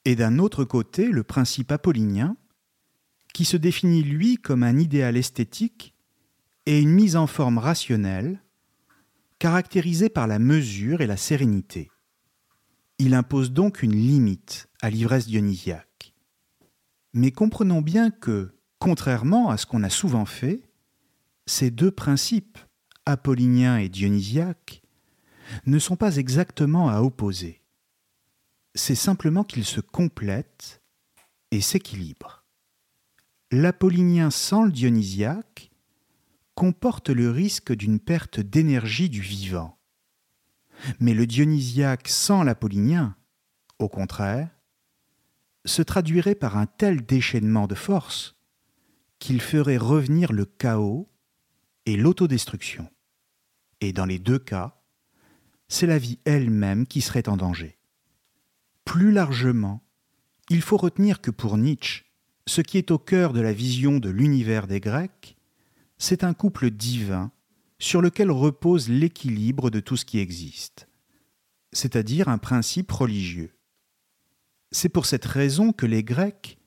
et 0.05 0.17
d'un 0.17 0.39
autre 0.39 0.65
côté 0.65 1.09
le 1.09 1.23
principe 1.23 1.73
apollinien, 1.73 2.37
qui 3.35 3.45
se 3.45 3.59
définit 3.59 4.03
lui 4.03 4.39
comme 4.39 4.63
un 4.63 4.79
idéal 4.79 5.19
esthétique 5.19 5.93
et 6.65 6.81
une 6.81 6.93
mise 6.93 7.17
en 7.17 7.27
forme 7.27 7.59
rationnelle, 7.59 8.43
caractérisée 9.39 10.09
par 10.09 10.27
la 10.27 10.39
mesure 10.39 11.03
et 11.03 11.07
la 11.07 11.19
sérénité. 11.19 11.91
Il 12.99 13.13
impose 13.13 13.53
donc 13.53 13.83
une 13.83 13.95
limite 13.95 14.69
à 14.81 14.89
l'ivresse 14.89 15.27
dionysiaque. 15.27 16.15
Mais 17.13 17.31
comprenons 17.31 17.83
bien 17.83 18.11
que, 18.11 18.55
contrairement 18.79 19.51
à 19.51 19.59
ce 19.59 19.67
qu'on 19.67 19.83
a 19.83 19.91
souvent 19.91 20.25
fait, 20.25 20.71
ces 21.45 21.71
deux 21.71 21.91
principes, 21.91 22.59
apollinien 23.05 23.77
et 23.77 23.91
dionysiaque, 23.91 24.81
ne 25.67 25.79
sont 25.79 25.97
pas 25.97 26.17
exactement 26.17 26.89
à 26.89 27.03
opposer 27.03 27.61
c'est 28.75 28.95
simplement 28.95 29.45
qu'ils 29.45 29.65
se 29.65 29.81
complètent 29.81 30.83
et 31.51 31.61
s'équilibrent. 31.61 32.44
L'apollinien 33.57 34.33
sans 34.33 34.65
le 34.65 34.73
dionysiaque 34.73 35.71
comporte 36.57 37.09
le 37.09 37.31
risque 37.31 37.73
d'une 37.73 38.01
perte 38.01 38.41
d'énergie 38.41 39.09
du 39.09 39.21
vivant. 39.21 39.79
Mais 40.99 41.15
le 41.15 41.25
dionysiaque 41.25 42.09
sans 42.09 42.43
l'apollinien, 42.43 43.15
au 43.79 43.89
contraire, 43.89 44.51
se 45.65 45.83
traduirait 45.83 46.35
par 46.35 46.57
un 46.57 46.67
tel 46.67 47.07
déchaînement 47.07 47.69
de 47.69 47.77
force 47.77 48.35
qu'il 49.21 49.41
ferait 49.41 49.77
revenir 49.77 50.33
le 50.33 50.47
chaos 50.47 51.09
et 51.87 51.97
l'autodestruction. 51.97 52.91
Et 53.81 53.93
dans 53.93 54.05
les 54.05 54.19
deux 54.19 54.41
cas, 54.41 54.83
c'est 55.69 55.87
la 55.87 55.99
vie 55.99 56.19
elle-même 56.25 56.89
qui 56.89 57.03
serait 57.03 57.29
en 57.29 57.37
danger. 57.37 57.79
Plus 58.85 59.13
largement, 59.13 59.81
il 60.51 60.61
faut 60.61 60.77
retenir 60.77 61.21
que 61.21 61.31
pour 61.31 61.57
Nietzsche, 61.57 62.05
ce 62.47 62.61
qui 62.61 62.79
est 62.79 62.91
au 62.91 62.99
cœur 62.99 63.33
de 63.33 63.41
la 63.41 63.53
vision 63.53 63.99
de 63.99 64.11
l'univers 64.11 64.67
des 64.67 64.81
Grecs, 64.81 65.37
c'est 65.99 66.25
un 66.25 66.35
couple 66.35 66.71
divin 66.71 67.33
sur 67.79 68.03
lequel 68.03 68.31
repose 68.31 68.89
l'équilibre 68.89 69.71
de 69.71 69.81
tout 69.81 69.97
ce 69.97 70.05
qui 70.05 70.19
existe, 70.19 70.89
c'est-à-dire 71.73 72.29
un 72.29 72.39
principe 72.39 72.91
religieux. 72.93 73.55
C'est 74.73 74.89
pour 74.89 75.07
cette 75.07 75.25
raison 75.25 75.73
que 75.73 75.87
les 75.87 76.03
Grecs 76.03 76.59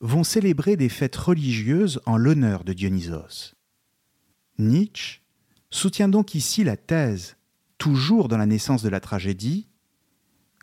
vont 0.00 0.24
célébrer 0.24 0.76
des 0.76 0.88
fêtes 0.88 1.16
religieuses 1.16 2.00
en 2.06 2.16
l'honneur 2.16 2.64
de 2.64 2.72
Dionysos. 2.72 3.54
Nietzsche 4.58 5.22
soutient 5.70 6.08
donc 6.08 6.34
ici 6.34 6.64
la 6.64 6.76
thèse, 6.76 7.36
toujours 7.78 8.28
dans 8.28 8.38
la 8.38 8.46
naissance 8.46 8.82
de 8.82 8.88
la 8.88 9.00
tragédie, 9.00 9.68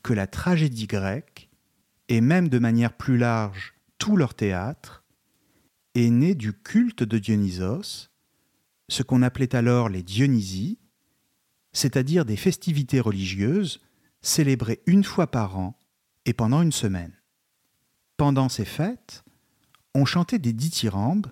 que 0.04 0.14
la 0.14 0.28
tragédie 0.28 0.88
grecque, 0.88 1.50
et 2.08 2.22
même 2.22 2.50
de 2.50 2.60
manière 2.60 2.94
plus 2.94 3.18
large 3.18 3.75
tout 3.98 4.18
leur 4.18 4.34
théâtre, 4.34 5.04
est 5.96 6.10
né 6.10 6.36
du 6.36 6.54
culte 6.54 7.04
de 7.04 7.18
Dionysos, 7.18 8.10
ce 8.90 9.04
qu'on 9.04 9.22
appelait 9.22 9.56
alors 9.56 9.90
les 9.90 10.04
Dionysies, 10.04 10.78
c'est-à-dire 11.74 12.26
des 12.26 12.38
festivités 12.38 13.00
religieuses 13.00 13.82
célébrées 14.22 14.82
une 14.86 15.04
fois 15.04 15.28
par 15.28 15.58
an 15.58 15.80
et 16.26 16.34
pendant 16.34 16.62
une 16.62 16.72
semaine. 16.72 17.14
Pendant 18.18 18.50
ces 18.50 18.66
fêtes, 18.66 19.24
on 19.94 20.06
chantait 20.06 20.40
des 20.40 20.54
dithyrambes, 20.54 21.28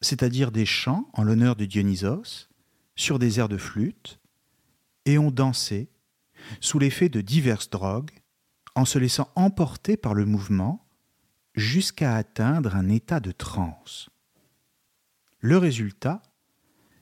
c'est-à-dire 0.00 0.52
des 0.52 0.66
chants 0.66 1.08
en 1.14 1.22
l'honneur 1.22 1.56
de 1.56 1.64
Dionysos, 1.64 2.48
sur 2.96 3.18
des 3.18 3.38
airs 3.38 3.48
de 3.48 3.56
flûte, 3.56 4.20
et 5.06 5.18
on 5.18 5.30
dansait 5.30 5.88
sous 6.60 6.78
l'effet 6.78 7.08
de 7.08 7.20
diverses 7.20 7.70
drogues, 7.70 8.10
en 8.74 8.84
se 8.84 8.98
laissant 8.98 9.30
emporter 9.34 9.96
par 9.96 10.14
le 10.14 10.26
mouvement 10.26 10.83
jusqu'à 11.54 12.16
atteindre 12.16 12.74
un 12.76 12.88
état 12.88 13.20
de 13.20 13.32
transe. 13.32 14.10
Le 15.40 15.58
résultat, 15.58 16.22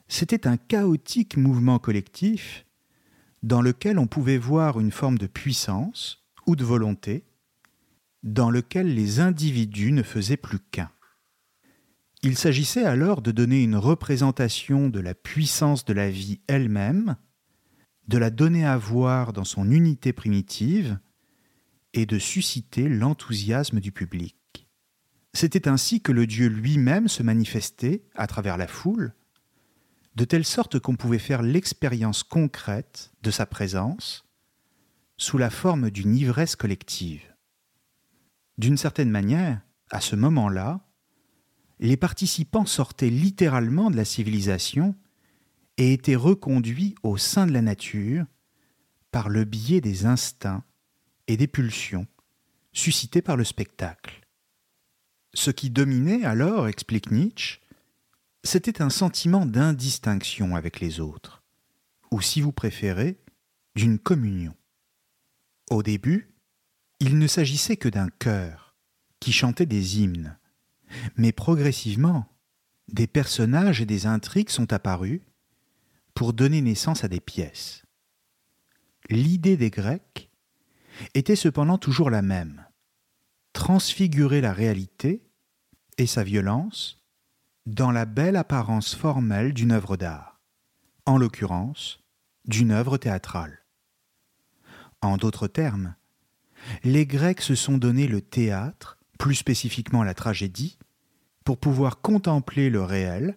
c'était 0.08 0.46
un 0.46 0.56
chaotique 0.56 1.36
mouvement 1.36 1.78
collectif 1.78 2.66
dans 3.42 3.62
lequel 3.62 3.98
on 3.98 4.06
pouvait 4.06 4.38
voir 4.38 4.78
une 4.78 4.92
forme 4.92 5.18
de 5.18 5.26
puissance 5.26 6.24
ou 6.46 6.54
de 6.54 6.64
volonté, 6.64 7.24
dans 8.22 8.50
lequel 8.50 8.94
les 8.94 9.20
individus 9.20 9.92
ne 9.92 10.02
faisaient 10.02 10.36
plus 10.36 10.60
qu'un. 10.60 10.90
Il 12.22 12.36
s'agissait 12.36 12.84
alors 12.84 13.20
de 13.20 13.32
donner 13.32 13.62
une 13.62 13.76
représentation 13.76 14.88
de 14.88 15.00
la 15.00 15.14
puissance 15.14 15.84
de 15.84 15.92
la 15.92 16.08
vie 16.08 16.40
elle-même, 16.46 17.16
de 18.06 18.18
la 18.18 18.30
donner 18.30 18.64
à 18.64 18.76
voir 18.76 19.32
dans 19.32 19.44
son 19.44 19.70
unité 19.70 20.12
primitive 20.12 20.98
et 21.94 22.06
de 22.06 22.18
susciter 22.18 22.88
l'enthousiasme 22.88 23.80
du 23.80 23.90
public. 23.90 24.41
C'était 25.34 25.68
ainsi 25.68 26.00
que 26.00 26.12
le 26.12 26.26
Dieu 26.26 26.48
lui-même 26.48 27.08
se 27.08 27.22
manifestait 27.22 28.04
à 28.14 28.26
travers 28.26 28.56
la 28.56 28.66
foule, 28.66 29.14
de 30.14 30.24
telle 30.24 30.44
sorte 30.44 30.78
qu'on 30.78 30.96
pouvait 30.96 31.18
faire 31.18 31.42
l'expérience 31.42 32.22
concrète 32.22 33.12
de 33.22 33.30
sa 33.30 33.46
présence 33.46 34.26
sous 35.16 35.38
la 35.38 35.50
forme 35.50 35.90
d'une 35.90 36.14
ivresse 36.14 36.56
collective. 36.56 37.22
D'une 38.58 38.76
certaine 38.76 39.10
manière, 39.10 39.60
à 39.90 40.00
ce 40.00 40.16
moment-là, 40.16 40.80
les 41.78 41.96
participants 41.96 42.66
sortaient 42.66 43.10
littéralement 43.10 43.90
de 43.90 43.96
la 43.96 44.04
civilisation 44.04 44.94
et 45.78 45.94
étaient 45.94 46.16
reconduits 46.16 46.94
au 47.02 47.16
sein 47.16 47.46
de 47.46 47.52
la 47.52 47.62
nature 47.62 48.26
par 49.10 49.28
le 49.28 49.44
biais 49.44 49.80
des 49.80 50.04
instincts 50.06 50.64
et 51.26 51.36
des 51.36 51.46
pulsions 51.46 52.06
suscités 52.72 53.22
par 53.22 53.36
le 53.36 53.44
spectacle. 53.44 54.21
Ce 55.34 55.50
qui 55.50 55.70
dominait 55.70 56.24
alors, 56.24 56.68
explique 56.68 57.10
Nietzsche, 57.10 57.60
c'était 58.44 58.82
un 58.82 58.90
sentiment 58.90 59.46
d'indistinction 59.46 60.56
avec 60.56 60.80
les 60.80 61.00
autres, 61.00 61.42
ou 62.10 62.20
si 62.20 62.40
vous 62.40 62.52
préférez, 62.52 63.18
d'une 63.74 63.98
communion. 63.98 64.54
Au 65.70 65.82
début, 65.82 66.34
il 67.00 67.18
ne 67.18 67.26
s'agissait 67.26 67.76
que 67.76 67.88
d'un 67.88 68.08
chœur 68.08 68.76
qui 69.20 69.32
chantait 69.32 69.66
des 69.66 70.00
hymnes, 70.00 70.36
mais 71.16 71.32
progressivement, 71.32 72.28
des 72.88 73.06
personnages 73.06 73.80
et 73.80 73.86
des 73.86 74.06
intrigues 74.06 74.50
sont 74.50 74.72
apparus 74.72 75.22
pour 76.14 76.34
donner 76.34 76.60
naissance 76.60 77.04
à 77.04 77.08
des 77.08 77.20
pièces. 77.20 77.84
L'idée 79.08 79.56
des 79.56 79.70
Grecs 79.70 80.30
était 81.14 81.36
cependant 81.36 81.78
toujours 81.78 82.10
la 82.10 82.22
même 82.22 82.61
transfigurer 83.52 84.40
la 84.40 84.52
réalité 84.52 85.22
et 85.98 86.06
sa 86.06 86.24
violence 86.24 87.02
dans 87.66 87.90
la 87.90 88.04
belle 88.04 88.36
apparence 88.36 88.94
formelle 88.94 89.52
d'une 89.52 89.72
œuvre 89.72 89.96
d'art, 89.96 90.40
en 91.06 91.16
l'occurrence 91.16 92.00
d'une 92.44 92.72
œuvre 92.72 92.96
théâtrale. 92.96 93.64
En 95.00 95.16
d'autres 95.16 95.48
termes, 95.48 95.94
les 96.84 97.06
Grecs 97.06 97.40
se 97.40 97.54
sont 97.54 97.78
donné 97.78 98.06
le 98.06 98.20
théâtre 98.20 98.98
plus 99.18 99.34
spécifiquement 99.36 100.02
la 100.02 100.14
tragédie, 100.14 100.78
pour 101.44 101.58
pouvoir 101.58 102.00
contempler 102.00 102.70
le 102.70 102.82
réel, 102.82 103.36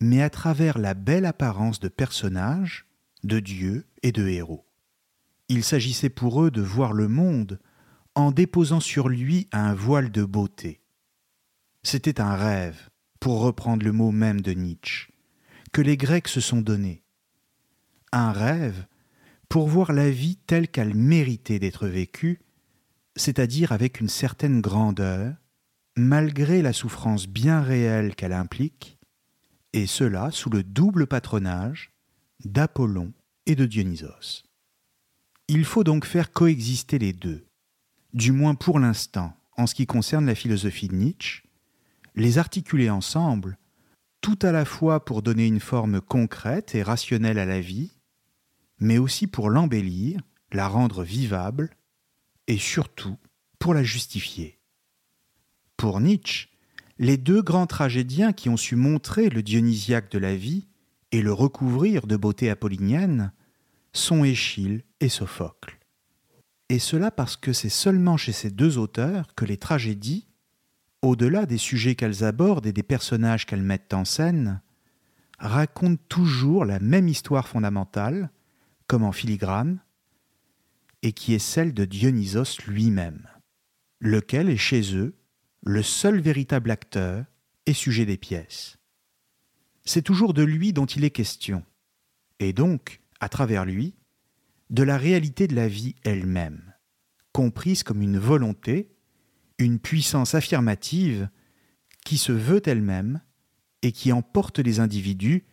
mais 0.00 0.22
à 0.22 0.30
travers 0.30 0.78
la 0.78 0.94
belle 0.94 1.26
apparence 1.26 1.80
de 1.80 1.88
personnages, 1.88 2.86
de 3.22 3.40
dieux 3.40 3.86
et 4.02 4.12
de 4.12 4.28
héros. 4.28 4.64
Il 5.48 5.64
s'agissait 5.64 6.10
pour 6.10 6.42
eux 6.42 6.50
de 6.50 6.62
voir 6.62 6.92
le 6.92 7.08
monde 7.08 7.58
en 8.14 8.30
déposant 8.30 8.80
sur 8.80 9.08
lui 9.08 9.48
un 9.52 9.74
voile 9.74 10.10
de 10.10 10.24
beauté. 10.24 10.80
C'était 11.82 12.20
un 12.20 12.36
rêve, 12.36 12.90
pour 13.20 13.40
reprendre 13.40 13.84
le 13.84 13.92
mot 13.92 14.10
même 14.10 14.40
de 14.40 14.52
Nietzsche, 14.52 15.10
que 15.72 15.82
les 15.82 15.96
Grecs 15.96 16.28
se 16.28 16.40
sont 16.40 16.60
donné. 16.60 17.02
Un 18.12 18.32
rêve 18.32 18.86
pour 19.48 19.68
voir 19.68 19.92
la 19.92 20.10
vie 20.10 20.36
telle 20.36 20.68
qu'elle 20.68 20.94
méritait 20.94 21.58
d'être 21.58 21.86
vécue 21.86 22.40
c'est-à-dire 23.16 23.72
avec 23.72 24.00
une 24.00 24.08
certaine 24.08 24.60
grandeur, 24.60 25.34
malgré 25.96 26.62
la 26.62 26.72
souffrance 26.72 27.26
bien 27.26 27.60
réelle 27.62 28.14
qu'elle 28.14 28.32
implique, 28.32 28.98
et 29.72 29.86
cela 29.86 30.30
sous 30.30 30.50
le 30.50 30.62
double 30.62 31.06
patronage 31.06 31.92
d'Apollon 32.44 33.12
et 33.46 33.54
de 33.54 33.66
Dionysos. 33.66 34.44
Il 35.48 35.64
faut 35.64 35.84
donc 35.84 36.04
faire 36.04 36.32
coexister 36.32 36.98
les 36.98 37.12
deux, 37.12 37.46
du 38.14 38.32
moins 38.32 38.54
pour 38.54 38.78
l'instant 38.78 39.36
en 39.56 39.66
ce 39.66 39.74
qui 39.74 39.86
concerne 39.86 40.26
la 40.26 40.34
philosophie 40.34 40.88
de 40.88 40.94
Nietzsche, 40.94 41.42
les 42.14 42.38
articuler 42.38 42.90
ensemble, 42.90 43.58
tout 44.20 44.38
à 44.42 44.52
la 44.52 44.64
fois 44.64 45.04
pour 45.04 45.20
donner 45.20 45.46
une 45.46 45.60
forme 45.60 46.00
concrète 46.00 46.74
et 46.74 46.82
rationnelle 46.82 47.38
à 47.38 47.44
la 47.44 47.60
vie, 47.60 47.92
mais 48.78 48.98
aussi 48.98 49.26
pour 49.26 49.50
l'embellir, 49.50 50.20
la 50.52 50.68
rendre 50.68 51.02
vivable 51.02 51.70
et 52.46 52.58
surtout 52.58 53.16
pour 53.58 53.74
la 53.74 53.82
justifier. 53.82 54.58
Pour 55.76 56.00
Nietzsche, 56.00 56.48
les 56.98 57.16
deux 57.16 57.42
grands 57.42 57.66
tragédiens 57.66 58.32
qui 58.32 58.48
ont 58.48 58.56
su 58.56 58.76
montrer 58.76 59.28
le 59.28 59.42
dionysiaque 59.42 60.10
de 60.10 60.18
la 60.18 60.36
vie 60.36 60.66
et 61.10 61.22
le 61.22 61.32
recouvrir 61.32 62.06
de 62.06 62.16
beauté 62.16 62.48
apollinienne 62.50 63.32
sont 63.92 64.24
Échille 64.24 64.84
et 65.00 65.08
Sophocle. 65.08 65.78
Et 66.68 66.78
cela 66.78 67.10
parce 67.10 67.36
que 67.36 67.52
c'est 67.52 67.68
seulement 67.68 68.16
chez 68.16 68.32
ces 68.32 68.50
deux 68.50 68.78
auteurs 68.78 69.34
que 69.34 69.44
les 69.44 69.58
tragédies, 69.58 70.26
au-delà 71.02 71.44
des 71.44 71.58
sujets 71.58 71.94
qu'elles 71.94 72.24
abordent 72.24 72.66
et 72.66 72.72
des 72.72 72.82
personnages 72.82 73.44
qu'elles 73.44 73.62
mettent 73.62 73.92
en 73.92 74.04
scène, 74.04 74.62
racontent 75.38 76.02
toujours 76.08 76.64
la 76.64 76.80
même 76.80 77.08
histoire 77.08 77.48
fondamentale, 77.48 78.30
comme 78.86 79.04
en 79.04 79.12
filigrane, 79.12 79.80
et 81.02 81.12
qui 81.12 81.34
est 81.34 81.38
celle 81.38 81.74
de 81.74 81.84
Dionysos 81.84 82.62
lui-même, 82.66 83.28
lequel 84.00 84.48
est 84.48 84.56
chez 84.56 84.96
eux 84.96 85.14
le 85.62 85.82
seul 85.82 86.20
véritable 86.20 86.70
acteur 86.70 87.26
et 87.66 87.74
sujet 87.74 88.06
des 88.06 88.16
pièces. 88.16 88.78
C'est 89.84 90.02
toujours 90.02 90.32
de 90.32 90.42
lui 90.42 90.72
dont 90.72 90.86
il 90.86 91.04
est 91.04 91.10
question, 91.10 91.62
et 92.38 92.54
donc, 92.54 93.02
à 93.20 93.28
travers 93.28 93.66
lui, 93.66 93.94
de 94.70 94.82
la 94.82 94.96
réalité 94.96 95.46
de 95.46 95.54
la 95.54 95.68
vie 95.68 95.94
elle-même, 96.04 96.74
comprise 97.32 97.82
comme 97.82 98.02
une 98.02 98.18
volonté, 98.18 98.90
une 99.58 99.78
puissance 99.78 100.34
affirmative 100.34 101.28
qui 102.04 102.18
se 102.18 102.32
veut 102.32 102.62
elle-même 102.66 103.20
et 103.82 103.92
qui 103.92 104.12
emporte 104.12 104.58
les 104.58 104.80
individus 104.80 105.44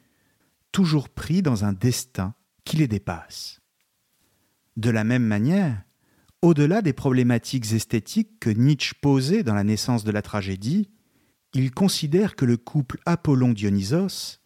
toujours 0.72 1.10
pris 1.10 1.42
dans 1.42 1.66
un 1.66 1.74
destin 1.74 2.34
qui 2.64 2.78
les 2.78 2.88
dépasse. 2.88 3.62
De 4.78 4.90
la 4.90 5.04
même 5.04 5.26
manière, 5.26 5.84
au-delà 6.42 6.82
des 6.82 6.94
problématiques 6.94 7.72
esthétiques 7.74 8.40
que 8.40 8.50
Nietzsche 8.50 8.94
posait 9.00 9.44
dans 9.44 9.54
la 9.54 9.64
naissance 9.64 10.04
de 10.04 10.12
la 10.12 10.22
tragédie, 10.22 10.90
il 11.54 11.72
considère 11.72 12.36
que 12.36 12.46
le 12.46 12.58
couple 12.58 13.00
Apollon-Dionysos 13.06 14.40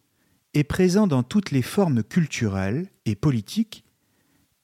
est 0.54 0.64
présent 0.64 1.06
dans 1.06 1.22
toutes 1.22 1.52
les 1.52 1.62
formes 1.62 2.02
culturelles 2.02 2.90
et 3.04 3.14
politiques 3.14 3.85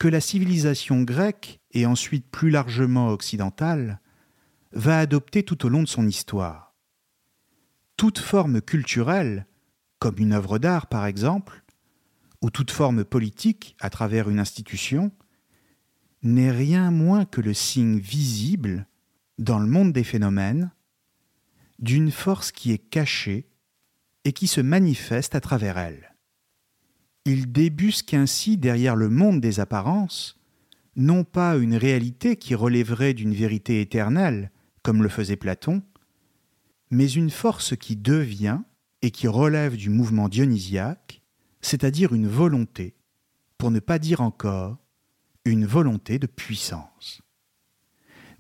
que 0.03 0.09
la 0.09 0.21
civilisation 0.21 1.03
grecque 1.03 1.61
et 1.71 1.87
ensuite 1.87 2.29
plus 2.29 2.51
largement 2.51 3.11
occidentale 3.11 4.01
va 4.73 4.99
adopter 4.99 5.45
tout 5.45 5.65
au 5.65 5.69
long 5.69 5.85
de 5.85 5.89
son 5.89 6.09
histoire. 6.09 6.75
Toute 7.97 8.19
forme 8.19 8.61
culturelle, 8.61 9.47
comme 10.01 10.19
une 10.19 10.33
œuvre 10.33 10.59
d'art 10.59 10.89
par 10.89 11.07
exemple, 11.07 11.63
ou 12.41 12.51
toute 12.51 12.73
forme 12.73 13.05
politique 13.05 13.77
à 13.79 13.91
travers 13.91 14.29
une 14.29 14.41
institution, 14.41 15.13
n'est 16.25 16.51
rien 16.51 16.91
moins 16.91 17.25
que 17.25 17.41
le 17.41 17.55
signe 17.55 18.01
visible, 18.01 18.89
dans 19.39 19.61
le 19.61 19.69
monde 19.69 19.93
des 19.93 20.03
phénomènes, 20.03 20.73
d'une 21.79 22.11
force 22.11 22.51
qui 22.51 22.73
est 22.73 22.91
cachée 22.91 23.47
et 24.25 24.33
qui 24.33 24.49
se 24.49 24.61
manifeste 24.61 25.37
à 25.37 25.41
travers 25.41 25.79
elle. 25.79 26.12
Il 27.25 27.53
débusque 27.53 28.15
ainsi 28.15 28.57
derrière 28.57 28.97
le 28.97 29.09
monde 29.09 29.41
des 29.41 29.61
apparences, 29.61 30.41
non 30.97 31.25
pas 31.25 31.57
une 31.57 31.77
réalité 31.77 32.37
qui 32.37 32.55
relèverait 32.55 33.15
d'une 33.15 33.35
vérité 33.35 33.81
éternelle, 33.81 34.51
comme 34.83 35.03
le 35.03 35.09
faisait 35.09 35.37
Platon, 35.37 35.83
mais 36.91 37.09
une 37.11 37.31
force 37.31 37.77
qui 37.77 37.97
devient 37.97 38.61
et 39.03 39.11
qui 39.11 39.29
relève 39.29 39.77
du 39.77 39.89
mouvement 39.89 40.29
dionysiaque, 40.29 41.23
c'est-à-dire 41.61 42.13
une 42.13 42.29
volonté, 42.29 42.97
pour 43.57 43.71
ne 43.71 43.81
pas 43.81 43.99
dire 43.99 44.21
encore 44.21 44.79
une 45.45 45.65
volonté 45.65 46.19
de 46.19 46.27
puissance. 46.27 47.23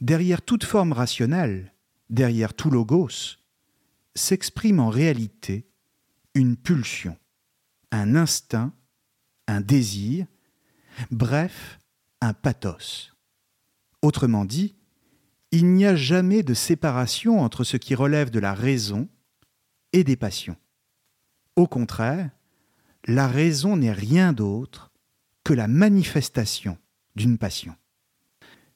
Derrière 0.00 0.42
toute 0.42 0.64
forme 0.64 0.92
rationnelle, 0.92 1.72
derrière 2.10 2.54
tout 2.54 2.70
logos, 2.70 3.38
s'exprime 4.14 4.80
en 4.80 4.88
réalité 4.88 5.68
une 6.34 6.56
pulsion, 6.56 7.16
un 7.92 8.16
instinct, 8.16 8.72
un 9.46 9.60
désir, 9.60 10.26
bref, 11.10 11.78
un 12.20 12.32
pathos. 12.32 13.14
Autrement 14.00 14.44
dit, 14.44 14.74
il 15.52 15.66
n'y 15.66 15.84
a 15.84 15.94
jamais 15.94 16.42
de 16.42 16.54
séparation 16.54 17.40
entre 17.40 17.62
ce 17.62 17.76
qui 17.76 17.94
relève 17.94 18.30
de 18.30 18.40
la 18.40 18.54
raison 18.54 19.08
et 19.92 20.02
des 20.02 20.16
passions. 20.16 20.56
Au 21.54 21.66
contraire, 21.66 22.30
la 23.06 23.28
raison 23.28 23.76
n'est 23.76 23.92
rien 23.92 24.32
d'autre 24.32 24.90
que 25.44 25.52
la 25.52 25.68
manifestation 25.68 26.78
d'une 27.14 27.36
passion. 27.36 27.76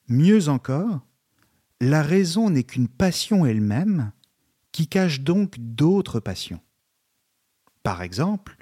Mieux 0.07 0.47
encore, 0.47 1.01
la 1.81 2.03
raison 2.03 2.49
n'est 2.49 2.63
qu'une 2.63 2.87
passion 2.87 3.45
elle-même 3.45 4.11
qui 4.71 4.87
cache 4.87 5.21
donc 5.21 5.55
d'autres 5.57 6.19
passions. 6.19 6.61
Par 7.83 8.01
exemple, 8.01 8.56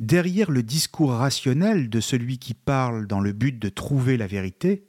derrière 0.00 0.50
le 0.50 0.62
discours 0.62 1.12
rationnel 1.12 1.90
de 1.90 2.00
celui 2.00 2.38
qui 2.38 2.54
parle 2.54 3.06
dans 3.06 3.20
le 3.20 3.32
but 3.32 3.58
de 3.58 3.68
trouver 3.68 4.16
la 4.16 4.26
vérité, 4.26 4.88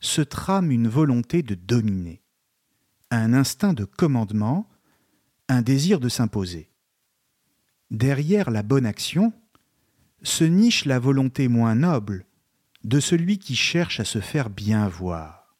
se 0.00 0.20
trame 0.20 0.70
une 0.72 0.88
volonté 0.88 1.42
de 1.42 1.54
dominer, 1.54 2.22
un 3.10 3.32
instinct 3.32 3.72
de 3.72 3.84
commandement, 3.84 4.68
un 5.48 5.62
désir 5.62 6.00
de 6.00 6.08
s'imposer. 6.08 6.70
Derrière 7.90 8.50
la 8.50 8.62
bonne 8.62 8.86
action 8.86 9.32
se 10.22 10.44
niche 10.44 10.84
la 10.84 10.98
volonté 10.98 11.46
moins 11.48 11.76
noble 11.76 12.26
de 12.82 13.00
celui 13.00 13.38
qui 13.38 13.54
cherche 13.54 14.00
à 14.00 14.04
se 14.04 14.20
faire 14.20 14.50
bien 14.50 14.88
voir. 14.88 15.56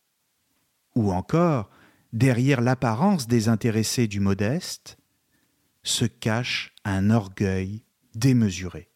Ou 0.96 1.12
encore, 1.12 1.70
derrière 2.12 2.60
l'apparence 2.60 3.28
désintéressée 3.28 4.08
du 4.08 4.18
modeste, 4.18 4.98
se 5.84 6.04
cache 6.04 6.74
un 6.84 7.10
orgueil 7.10 7.84
démesuré. 8.18 8.90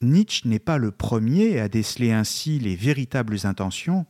Nietzsche 0.00 0.48
n'est 0.48 0.58
pas 0.58 0.78
le 0.78 0.90
premier 0.90 1.60
à 1.60 1.68
déceler 1.68 2.12
ainsi 2.12 2.58
les 2.58 2.76
véritables 2.76 3.38
intentions 3.44 4.06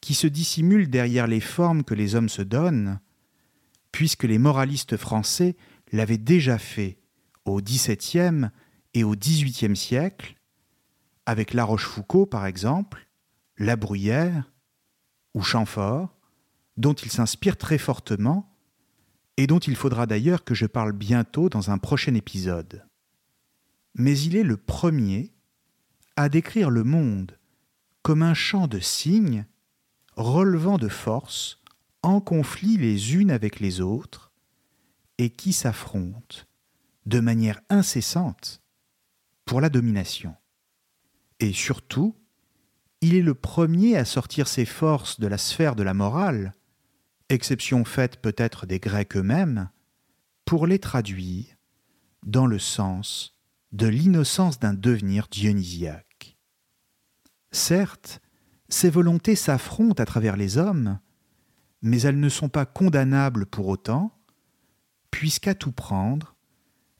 qui 0.00 0.14
se 0.14 0.26
dissimulent 0.26 0.90
derrière 0.90 1.26
les 1.26 1.40
formes 1.40 1.84
que 1.84 1.94
les 1.94 2.14
hommes 2.14 2.28
se 2.28 2.42
donnent, 2.42 3.00
puisque 3.92 4.24
les 4.24 4.38
moralistes 4.38 4.96
français 4.96 5.56
l'avaient 5.92 6.18
déjà 6.18 6.58
fait 6.58 6.98
au 7.44 7.60
XVIIe 7.60 8.50
et 8.94 9.04
au 9.04 9.14
XVIIIe 9.14 9.76
siècle, 9.76 10.36
avec 11.24 11.54
La 11.54 11.64
Rochefoucauld 11.64 12.28
par 12.28 12.46
exemple, 12.46 13.08
La 13.58 13.76
Bruyère 13.76 14.52
ou 15.34 15.42
Chamfort, 15.42 16.16
dont 16.76 16.94
il 16.94 17.10
s'inspire 17.10 17.56
très 17.56 17.78
fortement 17.78 18.52
et 19.36 19.46
dont 19.46 19.58
il 19.58 19.76
faudra 19.76 20.06
d'ailleurs 20.06 20.44
que 20.44 20.54
je 20.54 20.66
parle 20.66 20.92
bientôt 20.92 21.48
dans 21.48 21.70
un 21.70 21.78
prochain 21.78 22.14
épisode. 22.14 22.85
Mais 23.96 24.18
il 24.18 24.36
est 24.36 24.42
le 24.44 24.56
premier 24.56 25.32
à 26.16 26.28
décrire 26.28 26.70
le 26.70 26.84
monde 26.84 27.38
comme 28.02 28.22
un 28.22 28.34
champ 28.34 28.68
de 28.68 28.78
signes 28.78 29.46
relevant 30.16 30.78
de 30.78 30.88
forces 30.88 31.60
en 32.02 32.20
conflit 32.20 32.76
les 32.76 33.14
unes 33.14 33.30
avec 33.30 33.58
les 33.58 33.80
autres 33.80 34.32
et 35.18 35.30
qui 35.30 35.52
s'affrontent 35.52 36.44
de 37.06 37.20
manière 37.20 37.60
incessante 37.68 38.62
pour 39.44 39.60
la 39.60 39.68
domination. 39.68 40.34
Et 41.40 41.52
surtout, 41.52 42.16
il 43.00 43.14
est 43.14 43.22
le 43.22 43.34
premier 43.34 43.96
à 43.96 44.04
sortir 44.04 44.48
ses 44.48 44.64
forces 44.64 45.20
de 45.20 45.26
la 45.26 45.38
sphère 45.38 45.74
de 45.74 45.82
la 45.82 45.94
morale 45.94 46.52
exception 47.28 47.84
faite 47.84 48.20
peut-être 48.20 48.66
des 48.66 48.78
Grecs 48.78 49.16
eux-mêmes, 49.16 49.70
pour 50.44 50.66
les 50.66 50.78
traduire 50.78 51.56
dans 52.24 52.46
le 52.46 52.58
sens 52.58 53.35
de 53.76 53.86
l'innocence 53.86 54.58
d'un 54.58 54.72
devenir 54.72 55.28
dionysiaque. 55.30 56.38
Certes, 57.52 58.22
ces 58.70 58.88
volontés 58.88 59.36
s'affrontent 59.36 60.02
à 60.02 60.06
travers 60.06 60.36
les 60.36 60.56
hommes, 60.56 60.98
mais 61.82 62.00
elles 62.00 62.18
ne 62.18 62.30
sont 62.30 62.48
pas 62.48 62.64
condamnables 62.64 63.44
pour 63.44 63.68
autant, 63.68 64.18
puisqu'à 65.10 65.54
tout 65.54 65.72
prendre, 65.72 66.36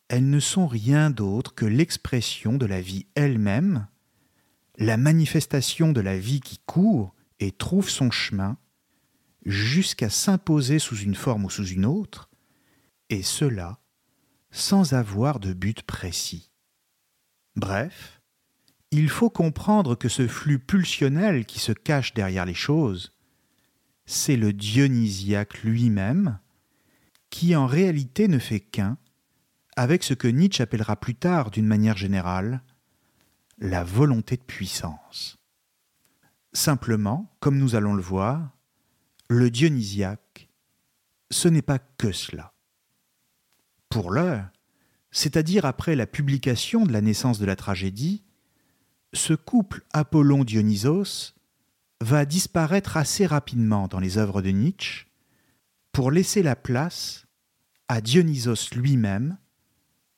elles 0.08 0.28
ne 0.28 0.38
sont 0.38 0.66
rien 0.66 1.08
d'autre 1.08 1.54
que 1.54 1.64
l'expression 1.64 2.58
de 2.58 2.66
la 2.66 2.82
vie 2.82 3.06
elle-même, 3.14 3.88
la 4.76 4.98
manifestation 4.98 5.92
de 5.92 6.02
la 6.02 6.18
vie 6.18 6.40
qui 6.40 6.58
court 6.66 7.14
et 7.40 7.52
trouve 7.52 7.88
son 7.88 8.10
chemin 8.10 8.58
jusqu'à 9.46 10.10
s'imposer 10.10 10.78
sous 10.78 10.96
une 10.96 11.14
forme 11.14 11.46
ou 11.46 11.50
sous 11.50 11.66
une 11.66 11.86
autre, 11.86 12.28
et 13.08 13.22
cela 13.22 13.80
sans 14.50 14.92
avoir 14.92 15.40
de 15.40 15.54
but 15.54 15.82
précis. 15.82 16.50
Bref, 17.56 18.20
il 18.90 19.08
faut 19.08 19.30
comprendre 19.30 19.94
que 19.94 20.08
ce 20.08 20.28
flux 20.28 20.58
pulsionnel 20.58 21.46
qui 21.46 21.58
se 21.58 21.72
cache 21.72 22.14
derrière 22.14 22.44
les 22.44 22.54
choses, 22.54 23.12
c'est 24.04 24.36
le 24.36 24.52
dionysiaque 24.52 25.62
lui-même, 25.62 26.38
qui 27.30 27.56
en 27.56 27.66
réalité 27.66 28.28
ne 28.28 28.38
fait 28.38 28.60
qu'un 28.60 28.98
avec 29.76 30.02
ce 30.02 30.14
que 30.14 30.28
Nietzsche 30.28 30.62
appellera 30.62 30.96
plus 30.96 31.14
tard 31.14 31.50
d'une 31.50 31.66
manière 31.66 31.96
générale 31.96 32.62
la 33.58 33.84
volonté 33.84 34.36
de 34.36 34.42
puissance. 34.42 35.38
Simplement, 36.52 37.34
comme 37.40 37.58
nous 37.58 37.74
allons 37.74 37.94
le 37.94 38.02
voir, 38.02 38.50
le 39.28 39.50
dionysiaque, 39.50 40.48
ce 41.30 41.48
n'est 41.48 41.62
pas 41.62 41.78
que 41.78 42.12
cela. 42.12 42.54
Pour 43.88 44.10
l'heure, 44.10 44.48
c'est-à-dire 45.16 45.64
après 45.64 45.96
la 45.96 46.06
publication 46.06 46.84
de 46.84 46.92
la 46.92 47.00
naissance 47.00 47.38
de 47.38 47.46
la 47.46 47.56
tragédie, 47.56 48.22
ce 49.14 49.32
couple 49.32 49.82
Apollon-Dionysos 49.94 51.32
va 52.02 52.26
disparaître 52.26 52.98
assez 52.98 53.24
rapidement 53.24 53.88
dans 53.88 53.98
les 53.98 54.18
œuvres 54.18 54.42
de 54.42 54.50
Nietzsche 54.50 55.06
pour 55.90 56.10
laisser 56.10 56.42
la 56.42 56.54
place 56.54 57.24
à 57.88 58.02
Dionysos 58.02 58.74
lui-même 58.74 59.38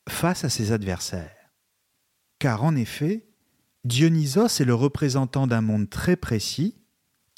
face 0.08 0.42
à 0.42 0.48
ses 0.48 0.72
adversaires. 0.72 1.52
Car 2.40 2.64
en 2.64 2.74
effet, 2.74 3.28
Dionysos 3.84 4.60
est 4.60 4.64
le 4.64 4.74
représentant 4.74 5.46
d'un 5.46 5.60
monde 5.60 5.88
très 5.88 6.16
précis 6.16 6.74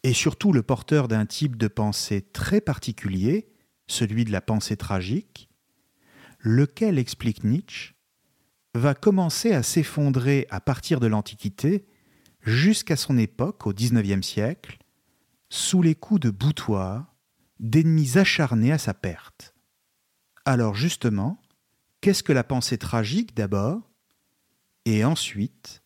et 0.03 0.15
surtout 0.15 0.55
le 0.55 0.63
porteur 0.63 1.09
d'un 1.09 1.27
type 1.27 1.57
de 1.57 1.69
pensée 1.69 2.23
très 2.23 2.63
particulier, 2.63 3.53
celui 3.87 4.25
de 4.25 4.33
la 4.33 4.41
pensée 4.41 4.79
tragique, 4.79 5.50
lequel, 6.41 6.99
explique 6.99 7.45
Nietzsche, 7.45 7.95
va 8.75 8.95
commencer 8.95 9.53
à 9.53 9.63
s'effondrer 9.63 10.47
à 10.51 10.61
partir 10.61 11.01
de 11.01 11.07
l'Antiquité 11.07 11.87
jusqu'à 12.41 12.97
son 12.97 13.19
époque, 13.19 13.67
au 13.67 13.73
XIXe 13.73 14.27
siècle, 14.27 14.79
sous 15.49 15.83
les 15.83 15.95
coups 15.95 16.21
de 16.21 16.31
boutoir 16.31 17.15
d'ennemis 17.59 18.17
acharnés 18.17 18.73
à 18.73 18.79
sa 18.79 18.95
perte. 18.95 19.55
Alors 20.45 20.75
justement, 20.75 21.43
qu'est-ce 22.01 22.23
que 22.23 22.33
la 22.33 22.45
pensée 22.45 22.79
tragique 22.79 23.37
d'abord? 23.37 23.91
Et 24.87 25.05
ensuite, 25.05 25.83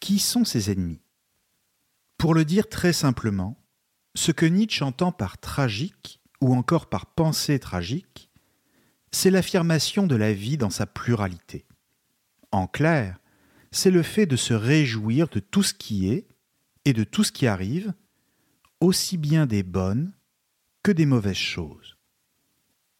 qui 0.00 0.18
sont 0.18 0.44
ses 0.44 0.70
ennemis? 0.70 1.02
Pour 2.18 2.34
le 2.34 2.44
dire 2.44 2.68
très 2.68 2.92
simplement, 2.92 3.62
ce 4.14 4.32
que 4.32 4.46
Nietzsche 4.46 4.82
entend 4.82 5.12
par 5.12 5.38
tragique, 5.38 6.20
ou 6.40 6.54
encore 6.54 6.88
par 6.88 7.06
pensée 7.06 7.58
tragique, 7.58 8.25
c'est 9.12 9.30
l'affirmation 9.30 10.06
de 10.06 10.16
la 10.16 10.32
vie 10.32 10.56
dans 10.56 10.70
sa 10.70 10.86
pluralité. 10.86 11.66
En 12.52 12.66
clair, 12.66 13.18
c'est 13.70 13.90
le 13.90 14.02
fait 14.02 14.26
de 14.26 14.36
se 14.36 14.54
réjouir 14.54 15.28
de 15.28 15.40
tout 15.40 15.62
ce 15.62 15.74
qui 15.74 16.08
est 16.08 16.26
et 16.84 16.92
de 16.92 17.04
tout 17.04 17.24
ce 17.24 17.32
qui 17.32 17.46
arrive, 17.46 17.92
aussi 18.80 19.16
bien 19.16 19.46
des 19.46 19.62
bonnes 19.62 20.12
que 20.82 20.92
des 20.92 21.06
mauvaises 21.06 21.34
choses. 21.36 21.96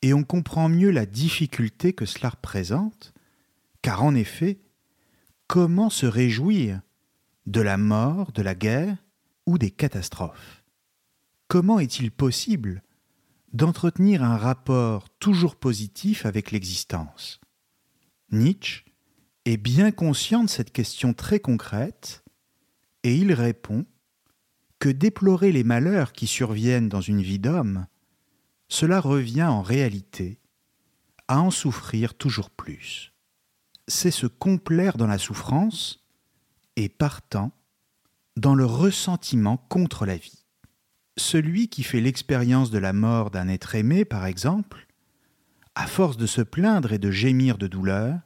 Et 0.03 0.12
on 0.12 0.25
comprend 0.25 0.69
mieux 0.69 0.90
la 0.90 1.07
difficulté 1.07 1.92
que 1.92 2.07
cela 2.07 2.31
représente, 2.31 3.14
car 3.83 4.03
en 4.03 4.14
effet, 4.14 4.59
comment 5.47 5.90
se 5.90 6.07
réjouir 6.07 6.81
de 7.47 7.61
la 7.61 7.77
mort, 7.77 8.33
de 8.33 8.42
la 8.42 8.55
guerre, 8.55 8.97
ou 9.47 9.59
des 9.59 9.71
catastrophes? 9.71 10.64
Comment 11.49 11.79
est-il 11.79 12.11
possible 12.11 12.83
d'entretenir 13.57 14.23
un 14.23 14.37
rapport 14.37 15.09
toujours 15.19 15.57
positif 15.57 16.27
avec 16.27 16.51
l'existence 16.51 17.40
Nietzsche 18.31 18.85
est 19.47 19.57
bien 19.57 19.92
conscient 19.92 20.45
de 20.45 20.49
cette 20.49 20.73
question 20.73 21.14
très 21.14 21.40
concrète 21.40 22.23
et 23.03 23.16
il 23.16 23.33
répond 23.33 23.87
que 24.79 24.90
déplorer 24.90 25.53
les 25.53 25.64
malheurs 25.64 26.12
qui 26.12 26.27
surviennent 26.27 26.88
dans 26.90 27.01
une 27.01 27.23
vie 27.23 27.38
d'homme, 27.38 27.87
cela 28.69 29.01
revient 29.01 29.45
en 29.45 29.62
réalité 29.62 30.40
à 31.29 31.40
en 31.40 31.51
souffrir 31.51 32.14
toujours 32.14 32.51
plus. 32.51 33.14
C'est 33.88 34.11
se 34.11 34.27
complaire 34.27 34.99
dans 34.99 35.07
la 35.07 35.19
souffrance 35.19 36.05
et 36.75 36.88
partant 36.88 37.53
dans 38.37 38.55
le 38.55 38.66
ressentiment 38.66 39.57
contre 39.57 40.05
la 40.05 40.16
vie. 40.16 40.45
Celui 41.18 41.68
qui 41.68 41.83
fait 41.83 42.00
l'expérience 42.00 42.70
de 42.70 42.79
la 42.79 42.92
mort 42.92 43.31
d'un 43.31 43.48
être 43.48 43.74
aimé, 43.74 44.05
par 44.05 44.26
exemple, 44.26 44.87
à 45.74 45.87
force 45.87 46.16
de 46.16 46.26
se 46.26 46.42
plaindre 46.42 46.92
et 46.92 46.98
de 46.98 47.11
gémir 47.11 47.59
de 47.59 47.66
douleur, 47.66 48.20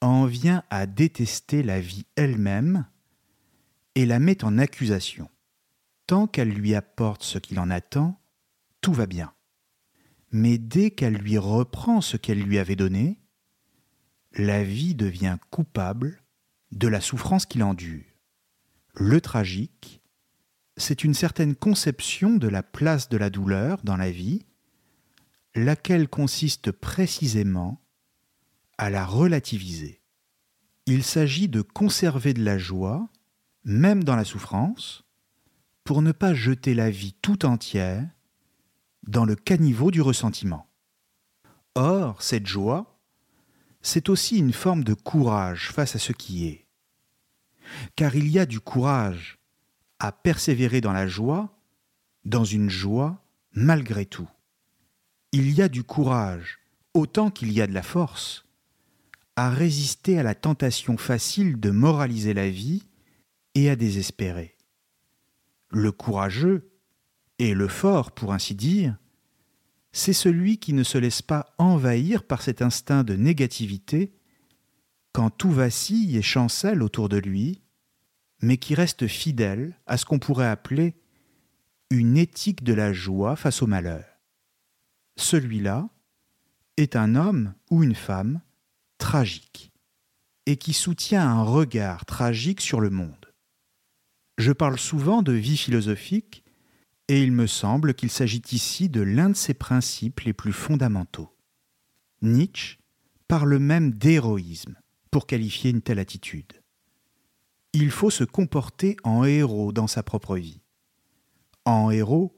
en 0.00 0.26
vient 0.26 0.62
à 0.70 0.86
détester 0.86 1.62
la 1.62 1.80
vie 1.80 2.06
elle-même 2.16 2.86
et 3.94 4.06
la 4.06 4.18
met 4.18 4.44
en 4.44 4.58
accusation. 4.58 5.28
Tant 6.06 6.26
qu'elle 6.26 6.50
lui 6.50 6.74
apporte 6.74 7.22
ce 7.22 7.38
qu'il 7.38 7.58
en 7.58 7.70
attend, 7.70 8.20
tout 8.80 8.92
va 8.92 9.06
bien. 9.06 9.32
Mais 10.30 10.58
dès 10.58 10.90
qu'elle 10.90 11.16
lui 11.16 11.38
reprend 11.38 12.00
ce 12.00 12.16
qu'elle 12.16 12.42
lui 12.42 12.58
avait 12.58 12.76
donné, 12.76 13.20
la 14.34 14.62
vie 14.62 14.94
devient 14.94 15.38
coupable 15.50 16.22
de 16.70 16.86
la 16.86 17.00
souffrance 17.00 17.46
qu'il 17.46 17.62
endure. 17.62 18.04
Le 18.94 19.20
tragique, 19.20 19.97
c'est 20.78 21.04
une 21.04 21.14
certaine 21.14 21.54
conception 21.54 22.36
de 22.36 22.48
la 22.48 22.62
place 22.62 23.08
de 23.08 23.16
la 23.16 23.30
douleur 23.30 23.80
dans 23.82 23.96
la 23.96 24.10
vie, 24.10 24.46
laquelle 25.54 26.08
consiste 26.08 26.70
précisément 26.70 27.82
à 28.78 28.90
la 28.90 29.04
relativiser. 29.04 30.00
Il 30.86 31.02
s'agit 31.02 31.48
de 31.48 31.62
conserver 31.62 32.32
de 32.32 32.44
la 32.44 32.58
joie, 32.58 33.08
même 33.64 34.04
dans 34.04 34.16
la 34.16 34.24
souffrance, 34.24 35.04
pour 35.84 36.00
ne 36.00 36.12
pas 36.12 36.32
jeter 36.32 36.74
la 36.74 36.90
vie 36.90 37.14
tout 37.22 37.44
entière 37.44 38.08
dans 39.06 39.24
le 39.24 39.34
caniveau 39.34 39.90
du 39.90 40.00
ressentiment. 40.00 40.70
Or, 41.74 42.22
cette 42.22 42.46
joie, 42.46 43.00
c'est 43.82 44.08
aussi 44.08 44.38
une 44.38 44.52
forme 44.52 44.84
de 44.84 44.94
courage 44.94 45.70
face 45.70 45.96
à 45.96 45.98
ce 45.98 46.12
qui 46.12 46.46
est. 46.46 46.66
Car 47.96 48.14
il 48.14 48.28
y 48.28 48.38
a 48.38 48.46
du 48.46 48.60
courage 48.60 49.37
à 49.98 50.12
persévérer 50.12 50.80
dans 50.80 50.92
la 50.92 51.06
joie, 51.06 51.58
dans 52.24 52.44
une 52.44 52.70
joie 52.70 53.22
malgré 53.52 54.06
tout. 54.06 54.28
Il 55.32 55.52
y 55.52 55.62
a 55.62 55.68
du 55.68 55.82
courage, 55.82 56.58
autant 56.94 57.30
qu'il 57.30 57.52
y 57.52 57.60
a 57.60 57.66
de 57.66 57.74
la 57.74 57.82
force, 57.82 58.46
à 59.36 59.50
résister 59.50 60.18
à 60.18 60.22
la 60.22 60.34
tentation 60.34 60.96
facile 60.96 61.60
de 61.60 61.70
moraliser 61.70 62.34
la 62.34 62.48
vie 62.48 62.84
et 63.54 63.70
à 63.70 63.76
désespérer. 63.76 64.56
Le 65.70 65.92
courageux, 65.92 66.70
et 67.38 67.54
le 67.54 67.68
fort 67.68 68.12
pour 68.12 68.32
ainsi 68.32 68.54
dire, 68.54 68.96
c'est 69.92 70.12
celui 70.12 70.58
qui 70.58 70.72
ne 70.72 70.82
se 70.82 70.98
laisse 70.98 71.22
pas 71.22 71.54
envahir 71.58 72.24
par 72.24 72.42
cet 72.42 72.62
instinct 72.62 73.04
de 73.04 73.14
négativité 73.14 74.12
quand 75.12 75.30
tout 75.30 75.50
vacille 75.50 76.16
et 76.16 76.22
chancelle 76.22 76.82
autour 76.82 77.08
de 77.08 77.16
lui, 77.16 77.62
mais 78.40 78.56
qui 78.56 78.74
reste 78.74 79.06
fidèle 79.06 79.76
à 79.86 79.96
ce 79.96 80.04
qu'on 80.04 80.18
pourrait 80.18 80.48
appeler 80.48 80.96
une 81.90 82.16
éthique 82.16 82.62
de 82.62 82.74
la 82.74 82.92
joie 82.92 83.36
face 83.36 83.62
au 83.62 83.66
malheur. 83.66 84.04
Celui-là 85.16 85.88
est 86.76 86.96
un 86.96 87.16
homme 87.16 87.54
ou 87.70 87.82
une 87.82 87.94
femme 87.94 88.40
tragique 88.98 89.72
et 90.46 90.56
qui 90.56 90.72
soutient 90.72 91.28
un 91.28 91.42
regard 91.42 92.04
tragique 92.04 92.60
sur 92.60 92.80
le 92.80 92.90
monde. 92.90 93.32
Je 94.38 94.52
parle 94.52 94.78
souvent 94.78 95.22
de 95.22 95.32
vie 95.32 95.56
philosophique 95.56 96.44
et 97.08 97.22
il 97.22 97.32
me 97.32 97.46
semble 97.46 97.94
qu'il 97.94 98.10
s'agit 98.10 98.42
ici 98.52 98.88
de 98.88 99.00
l'un 99.00 99.30
de 99.30 99.36
ses 99.36 99.54
principes 99.54 100.20
les 100.20 100.32
plus 100.32 100.52
fondamentaux. 100.52 101.34
Nietzsche 102.22 102.78
parle 103.26 103.58
même 103.58 103.92
d'héroïsme 103.92 104.76
pour 105.10 105.26
qualifier 105.26 105.70
une 105.70 105.82
telle 105.82 105.98
attitude. 105.98 106.57
Il 107.80 107.92
faut 107.92 108.10
se 108.10 108.24
comporter 108.24 108.96
en 109.04 109.22
héros 109.22 109.70
dans 109.70 109.86
sa 109.86 110.02
propre 110.02 110.36
vie, 110.36 110.60
en 111.64 111.92
héros 111.92 112.34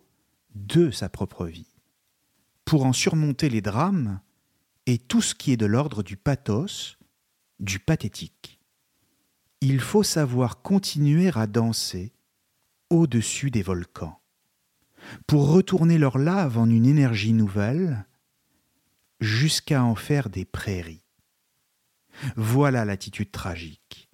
de 0.55 0.90
sa 0.90 1.09
propre 1.09 1.46
vie, 1.46 1.79
pour 2.66 2.85
en 2.85 2.92
surmonter 2.92 3.48
les 3.48 3.62
drames 3.62 4.20
et 4.85 4.98
tout 4.98 5.22
ce 5.22 5.35
qui 5.35 5.53
est 5.53 5.57
de 5.57 5.64
l'ordre 5.64 6.03
du 6.03 6.18
pathos, 6.18 6.98
du 7.59 7.79
pathétique. 7.79 8.61
Il 9.62 9.81
faut 9.81 10.03
savoir 10.03 10.61
continuer 10.61 11.31
à 11.35 11.46
danser 11.46 12.12
au-dessus 12.90 13.50
des 13.50 13.62
volcans 13.62 14.20
pour 15.26 15.48
retourner 15.48 15.96
leur 15.96 16.18
lave 16.18 16.59
en 16.59 16.68
une 16.68 16.85
énergie 16.85 17.33
nouvelle, 17.33 18.05
jusqu'à 19.20 19.85
en 19.85 19.94
faire 19.94 20.29
des 20.29 20.44
prairies. 20.44 21.07
Voilà 22.37 22.85
l'attitude 22.85 23.33
tragique. 23.33 24.10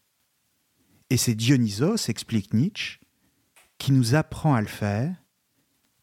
Et 1.10 1.16
c'est 1.16 1.34
Dionysos, 1.34 2.08
explique 2.08 2.52
Nietzsche, 2.52 2.98
qui 3.78 3.92
nous 3.92 4.14
apprend 4.14 4.54
à 4.54 4.60
le 4.60 4.66
faire 4.66 5.14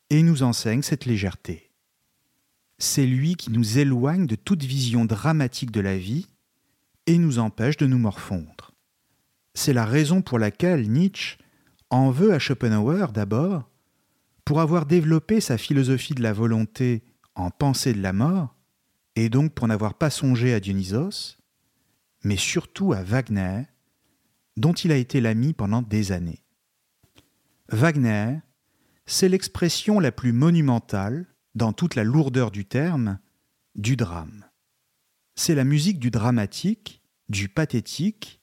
et 0.09 0.23
nous 0.23 0.43
enseigne 0.43 0.81
cette 0.81 1.05
légèreté. 1.05 1.71
C'est 2.77 3.05
lui 3.05 3.35
qui 3.35 3.51
nous 3.51 3.77
éloigne 3.77 4.27
de 4.27 4.35
toute 4.35 4.63
vision 4.63 5.05
dramatique 5.05 5.71
de 5.71 5.81
la 5.81 5.97
vie 5.97 6.27
et 7.07 7.17
nous 7.17 7.39
empêche 7.39 7.77
de 7.77 7.87
nous 7.87 7.97
morfondre. 7.97 8.71
C'est 9.53 9.73
la 9.73 9.85
raison 9.85 10.21
pour 10.21 10.39
laquelle 10.39 10.89
Nietzsche 10.89 11.37
en 11.89 12.09
veut 12.09 12.33
à 12.33 12.39
Schopenhauer 12.39 13.11
d'abord 13.13 13.69
pour 14.45 14.61
avoir 14.61 14.85
développé 14.85 15.41
sa 15.41 15.57
philosophie 15.57 16.15
de 16.15 16.23
la 16.23 16.33
volonté 16.33 17.03
en 17.35 17.49
pensée 17.49 17.93
de 17.93 18.01
la 18.01 18.13
mort, 18.13 18.55
et 19.15 19.29
donc 19.29 19.53
pour 19.53 19.67
n'avoir 19.67 19.93
pas 19.93 20.09
songé 20.09 20.53
à 20.53 20.59
Dionysos, 20.59 21.37
mais 22.23 22.37
surtout 22.37 22.93
à 22.93 23.03
Wagner, 23.03 23.63
dont 24.57 24.73
il 24.73 24.91
a 24.91 24.97
été 24.97 25.21
l'ami 25.21 25.53
pendant 25.53 25.81
des 25.81 26.11
années. 26.11 26.43
Wagner, 27.69 28.39
c'est 29.05 29.29
l'expression 29.29 29.99
la 29.99 30.11
plus 30.11 30.31
monumentale, 30.31 31.27
dans 31.55 31.73
toute 31.73 31.95
la 31.95 32.03
lourdeur 32.03 32.49
du 32.49 32.65
terme, 32.65 33.19
du 33.75 33.95
drame. 33.95 34.45
C'est 35.35 35.55
la 35.55 35.63
musique 35.63 35.99
du 35.99 36.09
dramatique, 36.09 37.03
du 37.29 37.47
pathétique, 37.47 38.41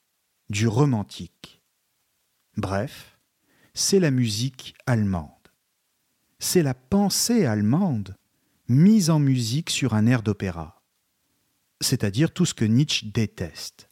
du 0.48 0.68
romantique. 0.68 1.62
Bref, 2.56 3.18
c'est 3.74 4.00
la 4.00 4.10
musique 4.10 4.74
allemande 4.86 5.30
c'est 6.40 6.62
la 6.62 6.74
pensée 6.74 7.44
allemande 7.44 8.16
mise 8.66 9.10
en 9.10 9.20
musique 9.20 9.70
sur 9.70 9.94
un 9.94 10.06
air 10.06 10.22
d'opéra, 10.22 10.82
c'est-à-dire 11.80 12.32
tout 12.32 12.46
ce 12.46 12.54
que 12.54 12.64
Nietzsche 12.64 13.06
déteste, 13.06 13.89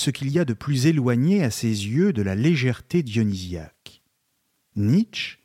ce 0.00 0.10
qu'il 0.10 0.30
y 0.30 0.38
a 0.38 0.44
de 0.44 0.54
plus 0.54 0.86
éloigné 0.86 1.44
à 1.44 1.50
ses 1.50 1.68
yeux 1.68 2.12
de 2.12 2.22
la 2.22 2.34
légèreté 2.34 3.02
dionysiaque. 3.02 4.02
Nietzsche 4.74 5.38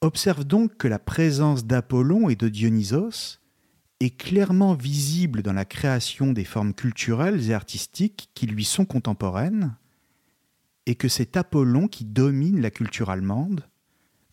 observe 0.00 0.44
donc 0.44 0.76
que 0.76 0.86
la 0.86 1.00
présence 1.00 1.66
d'Apollon 1.66 2.28
et 2.28 2.36
de 2.36 2.48
Dionysos 2.48 3.40
est 3.98 4.16
clairement 4.16 4.74
visible 4.74 5.42
dans 5.42 5.54
la 5.54 5.64
création 5.64 6.32
des 6.32 6.44
formes 6.44 6.72
culturelles 6.72 7.50
et 7.50 7.54
artistiques 7.54 8.30
qui 8.34 8.46
lui 8.46 8.64
sont 8.64 8.84
contemporaines, 8.84 9.76
et 10.86 10.94
que 10.94 11.08
c'est 11.08 11.36
Apollon 11.36 11.88
qui 11.88 12.04
domine 12.04 12.60
la 12.60 12.70
culture 12.70 13.10
allemande, 13.10 13.68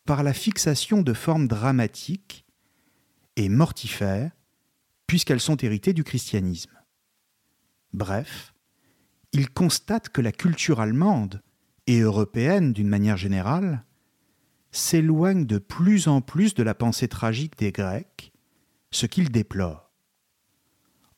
par 0.05 0.21
la 0.21 0.33
fixation 0.33 1.01
de 1.01 1.13
formes 1.13 1.47
dramatiques 1.47 2.45
et 3.37 3.49
mortifères, 3.49 4.31
puisqu'elles 5.07 5.39
sont 5.39 5.57
héritées 5.57 5.93
du 5.93 6.03
christianisme. 6.03 6.77
Bref, 7.93 8.52
il 9.33 9.49
constate 9.49 10.09
que 10.09 10.21
la 10.21 10.31
culture 10.31 10.79
allemande, 10.79 11.41
et 11.87 11.99
européenne 11.99 12.71
d'une 12.71 12.87
manière 12.87 13.17
générale, 13.17 13.83
s'éloigne 14.71 15.45
de 15.45 15.57
plus 15.57 16.07
en 16.07 16.21
plus 16.21 16.53
de 16.53 16.63
la 16.63 16.73
pensée 16.73 17.07
tragique 17.07 17.57
des 17.57 17.71
Grecs, 17.71 18.31
ce 18.91 19.05
qu'il 19.05 19.31
déplore. 19.31 19.91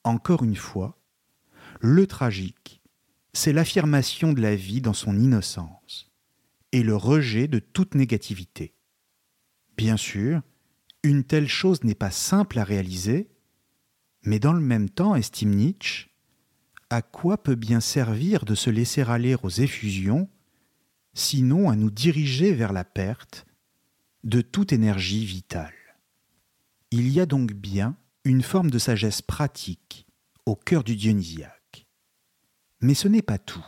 Encore 0.04 0.43
une 0.43 0.56
fois, 0.56 0.97
le 1.82 2.08
tragique, 2.08 2.82
c'est 3.34 3.54
l'affirmation 3.54 4.34
de 4.34 4.41
la 4.41 4.56
vie 4.56 4.82
dans 4.82 4.93
son 4.93 5.19
innocence 5.19 6.12
et 6.71 6.84
le 6.84 6.95
rejet 6.95 7.47
de 7.47 7.60
toute 7.60 7.95
négativité. 7.95 8.75
Bien 9.78 9.97
sûr, 9.97 10.41
une 11.04 11.23
telle 11.23 11.49
chose 11.49 11.84
n'est 11.84 11.95
pas 11.95 12.12
simple 12.12 12.60
à 12.60 12.63
réaliser, 12.63 13.30
mais 14.23 14.39
dans 14.39 14.54
le 14.54 14.62
même 14.62 14.89
temps, 14.89 15.15
estime 15.15 15.54
Nietzsche, 15.54 16.10
à 16.95 17.01
quoi 17.01 17.38
peut 17.38 17.55
bien 17.55 17.81
servir 17.81 18.45
de 18.45 18.55
se 18.55 18.69
laisser 18.69 19.01
aller 19.01 19.36
aux 19.43 19.49
effusions, 19.49 20.29
sinon 21.13 21.69
à 21.69 21.75
nous 21.75 21.91
diriger 21.91 22.53
vers 22.53 22.71
la 22.71 22.86
perte 22.86 23.45
de 24.23 24.39
toute 24.39 24.71
énergie 24.71 25.25
vitale? 25.25 25.73
Il 26.91 27.10
y 27.10 27.19
a 27.19 27.25
donc 27.25 27.51
bien 27.51 27.97
une 28.23 28.41
forme 28.41 28.71
de 28.71 28.79
sagesse 28.79 29.21
pratique 29.21 30.08
au 30.45 30.55
cœur 30.55 30.86
du 30.86 30.95
dionysiaque. 30.95 31.86
Mais 32.79 32.93
ce 32.93 33.10
n'est 33.10 33.21
pas 33.21 33.39
tout. 33.39 33.65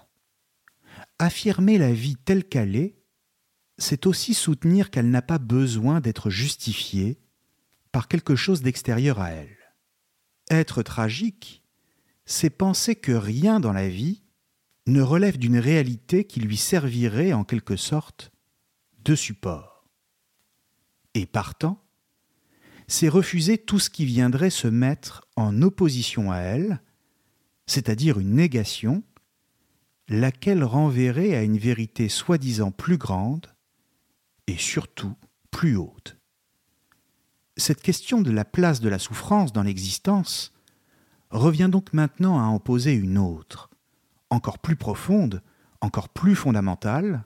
Affirmer 1.20 1.78
la 1.78 1.92
vie 1.92 2.16
telle 2.16 2.46
qu'elle 2.46 2.78
est 2.78 2.96
c'est 3.78 4.08
aussi 4.08 4.34
soutenir 4.34 4.90
qu'elle 4.90 5.10
n'a 5.10 5.22
pas 5.22 5.38
besoin 5.38 6.00
d'être 6.00 6.30
justifiée 6.30 7.20
par 7.92 8.08
quelque 8.08 8.36
chose 8.36 8.62
d'extérieur 8.62 9.20
à 9.20 9.32
elle. 9.32 9.58
Être 10.50 10.82
tragique, 10.82 11.64
c'est 12.28 12.50
penser 12.50 12.96
que 12.96 13.14
rien 13.14 13.60
dans 13.62 13.72
la 13.72 13.88
vie 13.88 14.22
ne 14.86 15.02
relève 15.02 15.38
d'une 15.38 15.58
réalité 15.58 16.26
qui 16.26 16.42
lui 16.42 16.58
servirait 16.58 17.34
en 17.34 17.46
quelque 17.46 17.78
sorte 17.78 18.32
de 19.04 19.16
support. 19.16 19.88
Et 21.14 21.26
partant, 21.26 21.82
c'est 22.88 23.08
refuser 23.08 23.58
tout 23.58 23.80
ce 23.80 23.90
qui 23.90 24.06
viendrait 24.06 24.50
se 24.50 24.68
mettre 24.68 25.26
en 25.38 25.62
opposition 25.62 26.32
à 26.32 26.40
elle, 26.40 26.82
c'est-à-dire 27.66 28.20
une 28.20 28.36
négation, 28.36 29.04
laquelle 30.10 30.64
renverrait 30.66 31.34
à 31.34 31.44
une 31.44 31.58
vérité 31.58 32.10
soi-disant 32.10 32.72
plus 32.72 32.98
grande, 32.98 33.48
et 34.48 34.58
surtout 34.58 35.16
plus 35.50 35.78
haute. 35.78 36.18
Cette 37.56 37.82
question 37.82 38.22
de 38.22 38.32
la 38.32 38.46
place 38.46 38.82
de 38.82 38.90
la 38.90 39.00
souffrance 39.00 39.54
dans 39.54 39.64
l'existence 39.64 40.54
revient 41.30 41.70
donc 41.72 41.94
maintenant 41.94 42.40
à 42.40 42.44
en 42.44 42.60
poser 42.60 42.94
une 42.94 43.18
autre, 43.18 43.70
encore 44.30 44.60
plus 44.60 44.76
profonde, 44.76 45.42
encore 45.82 46.10
plus 46.10 46.36
fondamentale. 46.36 47.26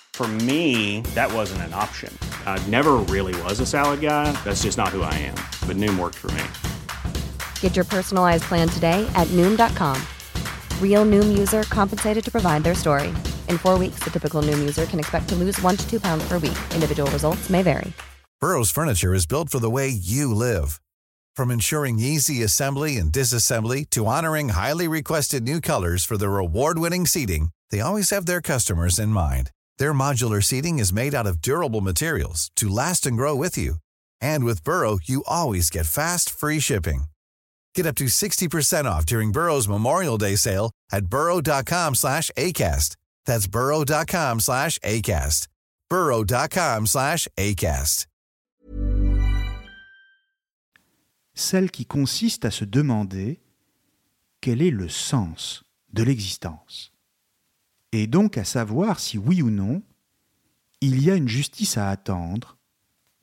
For 0.13 0.27
me, 0.27 1.01
that 1.15 1.33
wasn't 1.33 1.63
an 1.63 1.73
option. 1.73 2.15
I 2.45 2.63
never 2.67 2.97
really 3.09 3.33
was 3.41 3.59
a 3.59 3.65
salad 3.65 4.01
guy. 4.01 4.31
That's 4.43 4.61
just 4.61 4.77
not 4.77 4.89
who 4.89 5.01
I 5.01 5.13
am. 5.15 5.35
But 5.65 5.77
Noom 5.77 5.97
worked 5.97 6.17
for 6.17 6.29
me. 6.31 6.43
Get 7.59 7.75
your 7.75 7.85
personalized 7.85 8.43
plan 8.43 8.69
today 8.69 9.09
at 9.15 9.27
Noom.com. 9.29 9.99
Real 10.79 11.05
Noom 11.05 11.35
user 11.35 11.63
compensated 11.63 12.23
to 12.23 12.31
provide 12.31 12.61
their 12.61 12.75
story. 12.75 13.07
In 13.49 13.57
four 13.57 13.79
weeks, 13.79 14.03
the 14.03 14.11
typical 14.11 14.43
Noom 14.43 14.59
user 14.59 14.85
can 14.85 14.99
expect 14.99 15.27
to 15.29 15.35
lose 15.35 15.59
one 15.63 15.75
to 15.75 15.89
two 15.89 15.99
pounds 15.99 16.23
per 16.27 16.37
week. 16.37 16.57
Individual 16.75 17.09
results 17.09 17.49
may 17.49 17.63
vary. 17.63 17.91
Burrow's 18.39 18.71
furniture 18.71 19.13
is 19.13 19.25
built 19.25 19.49
for 19.49 19.59
the 19.59 19.69
way 19.69 19.87
you 19.87 20.33
live. 20.33 20.81
From 21.35 21.51
ensuring 21.51 21.99
easy 21.99 22.43
assembly 22.43 22.97
and 22.97 23.11
disassembly 23.11 23.89
to 23.91 24.07
honoring 24.07 24.49
highly 24.49 24.87
requested 24.87 25.43
new 25.43 25.61
colors 25.61 26.03
for 26.03 26.17
their 26.17 26.37
award-winning 26.37 27.05
seating, 27.05 27.49
they 27.69 27.79
always 27.79 28.09
have 28.09 28.25
their 28.25 28.41
customers 28.41 28.99
in 28.99 29.09
mind. 29.09 29.51
Their 29.77 29.93
modular 29.93 30.43
seating 30.43 30.79
is 30.79 30.91
made 30.91 31.13
out 31.13 31.27
of 31.27 31.41
durable 31.41 31.81
materials 31.81 32.49
to 32.55 32.67
last 32.69 33.05
and 33.05 33.15
grow 33.15 33.35
with 33.35 33.57
you. 33.57 33.75
And 34.19 34.43
with 34.43 34.63
Burrow, 34.63 34.97
you 35.03 35.23
always 35.27 35.69
get 35.69 35.85
fast, 35.85 36.29
free 36.29 36.59
shipping. 36.59 37.03
Get 37.75 37.85
up 37.85 37.95
to 37.95 38.05
60% 38.05 38.85
off 38.85 39.05
during 39.05 39.31
Burrow's 39.31 39.67
Memorial 39.67 40.17
Day 40.17 40.35
sale 40.35 40.71
at 40.91 41.05
burrow.com 41.05 41.95
slash 41.95 42.31
ACAST. 42.37 42.95
That's 43.25 43.47
burrow.com 43.47 44.39
slash 44.39 44.79
ACAST. 44.79 45.47
burrow.com 45.89 46.85
slash 46.87 47.27
ACAST. 47.37 48.05
Celle 51.33 51.71
qui 51.71 51.85
consiste 51.85 52.45
à 52.45 52.51
se 52.51 52.65
demander 52.65 53.39
quel 54.41 54.61
est 54.61 54.69
le 54.69 54.89
sens 54.89 55.63
de 55.93 56.03
l'existence. 56.03 56.90
Et 57.91 58.07
donc 58.07 58.37
à 58.37 58.45
savoir 58.45 58.99
si 58.99 59.17
oui 59.17 59.41
ou 59.41 59.49
non, 59.49 59.83
il 60.81 61.03
y 61.03 61.11
a 61.11 61.15
une 61.15 61.27
justice 61.27 61.77
à 61.77 61.89
attendre 61.89 62.57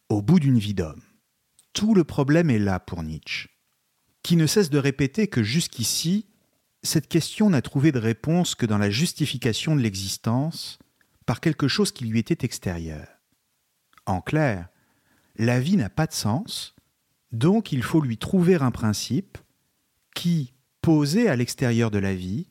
au 0.09 0.23
bout 0.23 0.39
d'une 0.41 0.59
vie 0.59 0.75
d'homme. 0.75 1.03
Tout 1.73 1.95
le 1.95 2.05
problème 2.05 2.51
est 2.51 2.59
là 2.59 2.81
pour 2.81 3.03
Nietzsche, 3.03 3.49
qui 4.23 4.37
ne 4.37 4.47
cesse 4.47 4.71
de 4.71 4.79
répéter 4.79 5.29
que 5.29 5.43
jusqu'ici, 5.43 6.27
cette 6.83 7.09
question 7.09 7.51
n'a 7.51 7.63
trouvé 7.63 7.93
de 7.93 7.99
réponse 7.99 8.55
que 8.55 8.67
dans 8.67 8.79
la 8.79 8.91
justification 8.91 9.77
de 9.77 9.81
l'existence 9.81 10.79
par 11.27 11.41
quelque 11.41 11.69
chose 11.69 11.93
qui 11.93 12.05
lui 12.05 12.19
était 12.19 12.45
extérieur. 12.45 13.07
En 14.07 14.21
clair, 14.21 14.69
la 15.37 15.61
vie 15.61 15.77
n'a 15.77 15.91
pas 15.91 16.07
de 16.07 16.15
sens, 16.15 16.75
donc 17.33 17.73
il 17.73 17.83
faut 17.83 18.01
lui 18.01 18.17
trouver 18.17 18.55
un 18.57 18.71
principe 18.71 19.39
qui, 20.15 20.55
posé 20.81 21.29
à 21.29 21.37
l'extérieur 21.37 21.91
de 21.91 21.99
la 21.99 22.15
vie, 22.15 22.49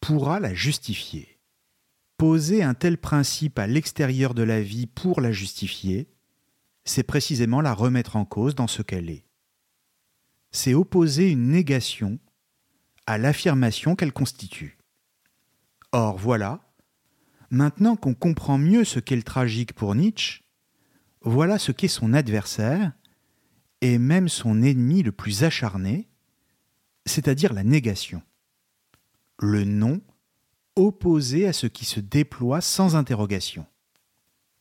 pourra 0.00 0.40
la 0.40 0.52
justifier. 0.52 1.31
Poser 2.22 2.62
un 2.62 2.74
tel 2.74 2.98
principe 2.98 3.58
à 3.58 3.66
l'extérieur 3.66 4.32
de 4.32 4.44
la 4.44 4.62
vie 4.62 4.86
pour 4.86 5.20
la 5.20 5.32
justifier, 5.32 6.08
c'est 6.84 7.02
précisément 7.02 7.60
la 7.60 7.74
remettre 7.74 8.14
en 8.14 8.24
cause 8.24 8.54
dans 8.54 8.68
ce 8.68 8.80
qu'elle 8.80 9.10
est. 9.10 9.24
C'est 10.52 10.72
opposer 10.72 11.32
une 11.32 11.48
négation 11.48 12.20
à 13.08 13.18
l'affirmation 13.18 13.96
qu'elle 13.96 14.12
constitue. 14.12 14.78
Or 15.90 16.16
voilà, 16.16 16.72
maintenant 17.50 17.96
qu'on 17.96 18.14
comprend 18.14 18.56
mieux 18.56 18.84
ce 18.84 19.00
qu'est 19.00 19.16
le 19.16 19.24
tragique 19.24 19.72
pour 19.72 19.96
Nietzsche, 19.96 20.44
voilà 21.22 21.58
ce 21.58 21.72
qu'est 21.72 21.88
son 21.88 22.12
adversaire, 22.12 22.92
et 23.80 23.98
même 23.98 24.28
son 24.28 24.62
ennemi 24.62 25.02
le 25.02 25.10
plus 25.10 25.42
acharné, 25.42 26.08
c'est-à-dire 27.04 27.52
la 27.52 27.64
négation. 27.64 28.22
Le 29.40 29.64
non 29.64 30.00
opposé 30.76 31.46
à 31.46 31.52
ce 31.52 31.66
qui 31.66 31.84
se 31.84 32.00
déploie 32.00 32.60
sans 32.60 32.96
interrogation. 32.96 33.66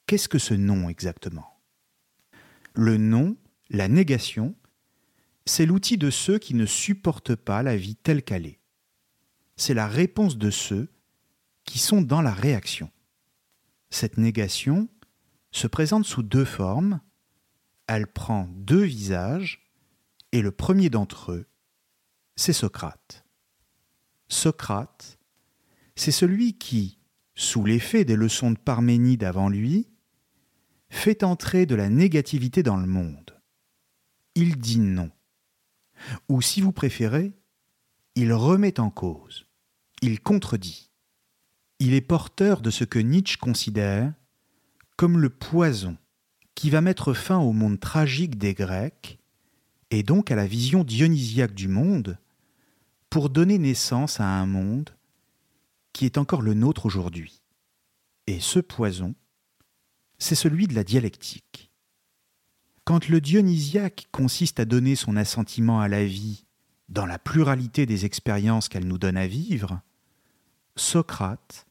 Qu'est-ce 0.08 0.30
que 0.30 0.39
ce 0.39 0.54
non 0.54 0.89
exactement? 0.89 1.47
Le 2.74 2.97
non, 2.97 3.38
la 3.69 3.88
négation, 3.88 4.56
c'est 5.45 5.65
l'outil 5.65 5.97
de 5.97 6.10
ceux 6.10 6.38
qui 6.38 6.54
ne 6.54 6.65
supportent 6.65 7.36
pas 7.36 7.63
la 7.63 7.76
vie 7.78 7.95
telle 7.95 8.24
qu'elle 8.24 8.45
est. 8.45 8.60
C'est 9.56 9.74
la 9.74 9.88
réponse 9.88 10.38
de 10.38 10.50
ceux 10.50 10.89
qui 11.65 11.80
sont 11.80 12.02
dans 12.02 12.21
la 12.21 12.34
réaction. 12.34 12.89
Cette 13.89 14.17
négation 14.17 14.89
se 15.52 15.67
présente 15.67 16.06
sous 16.06 16.24
deux 16.24 16.45
formes, 16.45 17.02
elle 17.88 18.08
prend 18.08 18.47
deux 18.56 18.84
visages, 18.84 19.69
et 20.32 20.41
le 20.41 20.52
premier 20.52 20.89
d'entre 20.89 21.34
eux, 21.34 21.47
c'est 22.38 22.54
Socrate. 22.54 23.26
Socrate, 24.30 25.19
c'est 26.02 26.12
celui 26.12 26.58
qui, 26.58 26.98
sous 27.36 27.64
l'effet 27.64 28.06
des 28.06 28.16
leçons 28.16 28.50
de 28.50 28.58
Parménide 28.58 29.24
avant 29.24 29.50
lui, 29.50 29.88
fait 30.90 31.24
entrer 31.24 31.68
de 31.68 31.76
la 31.76 31.90
négativité 31.90 32.64
dans 32.64 32.78
le 32.78 32.88
monde. 32.88 33.40
Il 34.34 34.58
dit 34.58 34.80
non. 34.80 35.12
Ou 36.28 36.42
si 36.42 36.60
vous 36.60 36.72
préférez, 36.72 37.34
il 38.16 38.34
remet 38.34 38.80
en 38.80 38.90
cause, 38.90 39.46
il 40.02 40.20
contredit. 40.22 40.90
Il 41.78 41.94
est 41.94 42.02
porteur 42.02 42.62
de 42.62 42.72
ce 42.72 42.84
que 42.84 42.98
Nietzsche 42.98 43.38
considère 43.38 44.12
comme 44.98 45.20
le 45.20 45.30
poison 45.30 45.98
qui 46.56 46.72
va 46.72 46.82
mettre 46.82 47.14
fin 47.14 47.38
au 47.38 47.54
monde 47.54 47.80
tragique 47.80 48.40
des 48.40 48.56
Grecs 48.56 49.20
et 49.92 50.02
donc 50.02 50.32
à 50.32 50.36
la 50.36 50.48
vision 50.48 50.84
dionysiaque 50.84 51.54
du 51.54 51.68
monde 51.68 52.18
pour 53.12 53.30
donner 53.30 53.60
naissance 53.60 54.20
à 54.20 54.26
un 54.26 54.48
monde 54.48 54.90
qui 55.93 56.06
est 56.06 56.17
encore 56.17 56.41
le 56.41 56.54
nôtre 56.54 56.86
aujourd'hui. 56.86 57.41
Et 58.27 58.39
ce 58.39 58.60
poison, 58.60 59.15
c'est 60.17 60.36
celui 60.36 60.67
de 60.67 60.75
la 60.75 60.84
dialectique. 60.84 61.71
Quand 62.84 63.08
le 63.08 63.21
dionysiaque 63.21 64.08
consiste 64.12 64.60
à 64.60 64.65
donner 64.65 64.95
son 64.95 65.15
assentiment 65.15 65.80
à 65.82 65.88
la 65.88 66.06
vie 66.06 66.45
dans 66.89 67.06
la 67.06 67.19
pluralité 67.19 67.86
des 67.86 68.06
expériences 68.06 68.70
qu'elle 68.70 68.88
nous 68.88 68.97
donne 68.97 69.18
à 69.18 69.28
vivre, 69.28 69.82
Socrate 70.76 71.66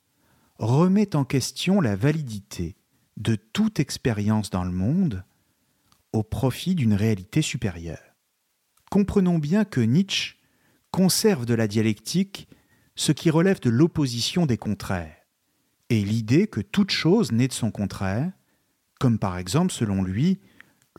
remet 0.58 1.16
en 1.16 1.24
question 1.24 1.80
la 1.80 1.96
validité 1.96 2.76
de 3.16 3.34
toute 3.34 3.80
expérience 3.80 4.50
dans 4.50 4.64
le 4.64 4.70
monde 4.70 5.24
au 6.12 6.22
profit 6.22 6.74
d'une 6.74 6.94
réalité 6.94 7.42
supérieure. 7.42 8.16
Comprenons 8.90 9.38
bien 9.38 9.64
que 9.64 9.80
Nietzsche 9.80 10.36
conserve 10.90 11.46
de 11.46 11.54
la 11.54 11.68
dialectique 11.68 12.48
ce 12.94 13.12
qui 13.12 13.30
relève 13.30 13.60
de 13.60 13.70
l'opposition 13.70 14.46
des 14.46 14.58
contraires, 14.58 15.16
et 15.88 16.04
l'idée 16.04 16.46
que 16.46 16.60
toute 16.60 16.90
chose 16.90 17.32
naît 17.32 17.48
de 17.48 17.52
son 17.52 17.70
contraire, 17.70 18.32
comme 18.98 19.18
par 19.18 19.38
exemple, 19.38 19.72
selon 19.72 20.02
lui, 20.02 20.40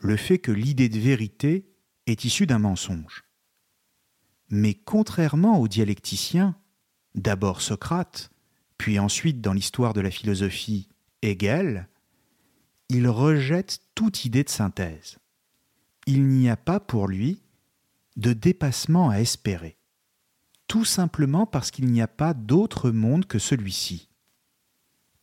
le 0.00 0.16
fait 0.16 0.38
que 0.38 0.52
l'idée 0.52 0.88
de 0.88 0.98
vérité 0.98 1.66
est 2.06 2.24
issue 2.24 2.46
d'un 2.46 2.58
mensonge. 2.58 3.24
Mais 4.50 4.74
contrairement 4.74 5.58
aux 5.58 5.68
dialecticiens, 5.68 6.56
d'abord 7.14 7.62
Socrate, 7.62 8.30
puis 8.76 8.98
ensuite 8.98 9.40
dans 9.40 9.52
l'histoire 9.52 9.94
de 9.94 10.00
la 10.00 10.10
philosophie 10.10 10.88
Hegel, 11.22 11.88
il 12.88 13.08
rejette 13.08 13.80
toute 13.94 14.24
idée 14.24 14.44
de 14.44 14.50
synthèse. 14.50 15.18
Il 16.06 16.26
n'y 16.26 16.50
a 16.50 16.56
pas 16.56 16.80
pour 16.80 17.08
lui 17.08 17.40
de 18.16 18.32
dépassement 18.32 19.08
à 19.08 19.20
espérer. 19.20 19.78
Tout 20.66 20.84
simplement 20.84 21.46
parce 21.46 21.70
qu'il 21.70 21.86
n'y 21.86 22.02
a 22.02 22.08
pas 22.08 22.34
d'autre 22.34 22.90
monde 22.90 23.26
que 23.26 23.38
celui-ci. 23.38 24.08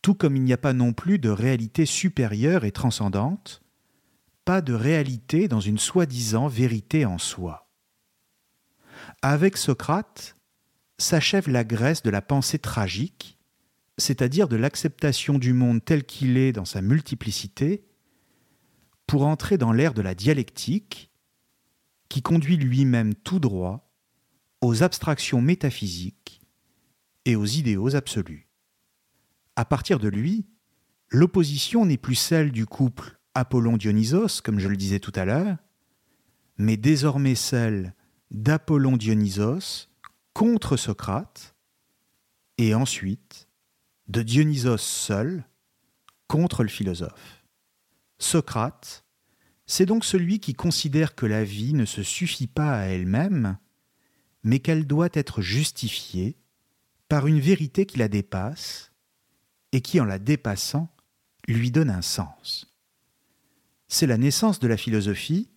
Tout 0.02 0.14
comme 0.14 0.36
il 0.36 0.42
n'y 0.42 0.52
a 0.52 0.58
pas 0.58 0.72
non 0.72 0.92
plus 0.92 1.18
de 1.18 1.28
réalité 1.28 1.86
supérieure 1.86 2.64
et 2.64 2.72
transcendante, 2.72 3.62
pas 4.44 4.62
de 4.62 4.72
réalité 4.72 5.48
dans 5.48 5.60
une 5.60 5.78
soi-disant 5.78 6.48
vérité 6.48 7.04
en 7.04 7.18
soi. 7.18 7.68
Avec 9.22 9.56
Socrate 9.56 10.36
s'achève 10.98 11.48
la 11.48 11.64
Grèce 11.64 12.02
de 12.02 12.10
la 12.10 12.22
pensée 12.22 12.58
tragique, 12.58 13.38
c'est-à-dire 13.98 14.48
de 14.48 14.56
l'acceptation 14.56 15.38
du 15.38 15.52
monde 15.52 15.84
tel 15.84 16.04
qu'il 16.04 16.36
est 16.36 16.52
dans 16.52 16.64
sa 16.64 16.80
multiplicité, 16.80 17.84
pour 19.06 19.26
entrer 19.26 19.58
dans 19.58 19.72
l'ère 19.72 19.94
de 19.94 20.02
la 20.02 20.14
dialectique, 20.14 21.10
qui 22.08 22.22
conduit 22.22 22.56
lui-même 22.56 23.14
tout 23.14 23.38
droit 23.38 23.89
aux 24.60 24.82
abstractions 24.82 25.40
métaphysiques 25.40 26.40
et 27.24 27.36
aux 27.36 27.46
idéaux 27.46 27.94
absolus. 27.94 28.48
À 29.56 29.64
partir 29.64 29.98
de 29.98 30.08
lui, 30.08 30.46
l'opposition 31.10 31.84
n'est 31.84 31.96
plus 31.96 32.14
celle 32.14 32.52
du 32.52 32.66
couple 32.66 33.18
Apollon-Dionysos, 33.34 34.40
comme 34.42 34.58
je 34.58 34.68
le 34.68 34.76
disais 34.76 35.00
tout 35.00 35.12
à 35.14 35.24
l'heure, 35.24 35.56
mais 36.56 36.76
désormais 36.76 37.34
celle 37.34 37.94
d'Apollon-Dionysos 38.30 39.88
contre 40.34 40.76
Socrate, 40.76 41.54
et 42.58 42.74
ensuite 42.74 43.48
de 44.08 44.22
Dionysos 44.22 44.76
seul 44.76 45.44
contre 46.26 46.62
le 46.62 46.68
philosophe. 46.68 47.44
Socrate, 48.18 49.04
c'est 49.66 49.86
donc 49.86 50.04
celui 50.04 50.40
qui 50.40 50.52
considère 50.52 51.14
que 51.14 51.26
la 51.26 51.42
vie 51.42 51.72
ne 51.72 51.86
se 51.86 52.02
suffit 52.02 52.46
pas 52.46 52.78
à 52.78 52.84
elle-même, 52.84 53.56
mais 54.42 54.60
qu'elle 54.60 54.86
doit 54.86 55.10
être 55.12 55.42
justifiée 55.42 56.36
par 57.08 57.26
une 57.26 57.40
vérité 57.40 57.86
qui 57.86 57.98
la 57.98 58.08
dépasse 58.08 58.92
et 59.72 59.80
qui, 59.80 60.00
en 60.00 60.04
la 60.04 60.18
dépassant, 60.18 60.88
lui 61.48 61.70
donne 61.70 61.90
un 61.90 62.02
sens. 62.02 62.74
C'est 63.88 64.06
la 64.06 64.18
naissance 64.18 64.60
de 64.60 64.68
la 64.68 64.76
philosophie, 64.76 65.50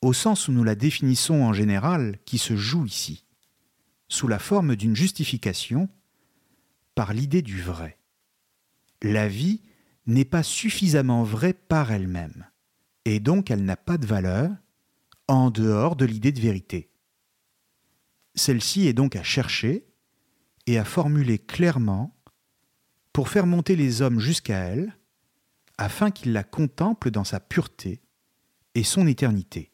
au 0.00 0.12
sens 0.12 0.48
où 0.48 0.52
nous 0.52 0.64
la 0.64 0.74
définissons 0.74 1.42
en 1.42 1.52
général, 1.52 2.18
qui 2.24 2.38
se 2.38 2.56
joue 2.56 2.86
ici, 2.86 3.26
sous 4.08 4.28
la 4.28 4.38
forme 4.38 4.74
d'une 4.74 4.96
justification 4.96 5.88
par 6.94 7.12
l'idée 7.12 7.42
du 7.42 7.60
vrai. 7.60 7.98
La 9.02 9.28
vie 9.28 9.60
n'est 10.06 10.24
pas 10.24 10.42
suffisamment 10.42 11.22
vraie 11.22 11.54
par 11.54 11.92
elle-même, 11.92 12.46
et 13.04 13.20
donc 13.20 13.50
elle 13.50 13.64
n'a 13.64 13.76
pas 13.76 13.98
de 13.98 14.06
valeur 14.06 14.50
en 15.28 15.50
dehors 15.50 15.96
de 15.96 16.04
l'idée 16.04 16.32
de 16.32 16.40
vérité. 16.40 16.91
Celle-ci 18.34 18.86
est 18.86 18.92
donc 18.92 19.16
à 19.16 19.22
chercher 19.22 19.86
et 20.66 20.78
à 20.78 20.84
formuler 20.84 21.38
clairement 21.38 22.16
pour 23.12 23.28
faire 23.28 23.46
monter 23.46 23.76
les 23.76 24.00
hommes 24.00 24.20
jusqu'à 24.20 24.58
elle, 24.58 24.96
afin 25.76 26.10
qu'ils 26.10 26.32
la 26.32 26.44
contemplent 26.44 27.10
dans 27.10 27.24
sa 27.24 27.40
pureté 27.40 28.02
et 28.74 28.84
son 28.84 29.06
éternité. 29.06 29.72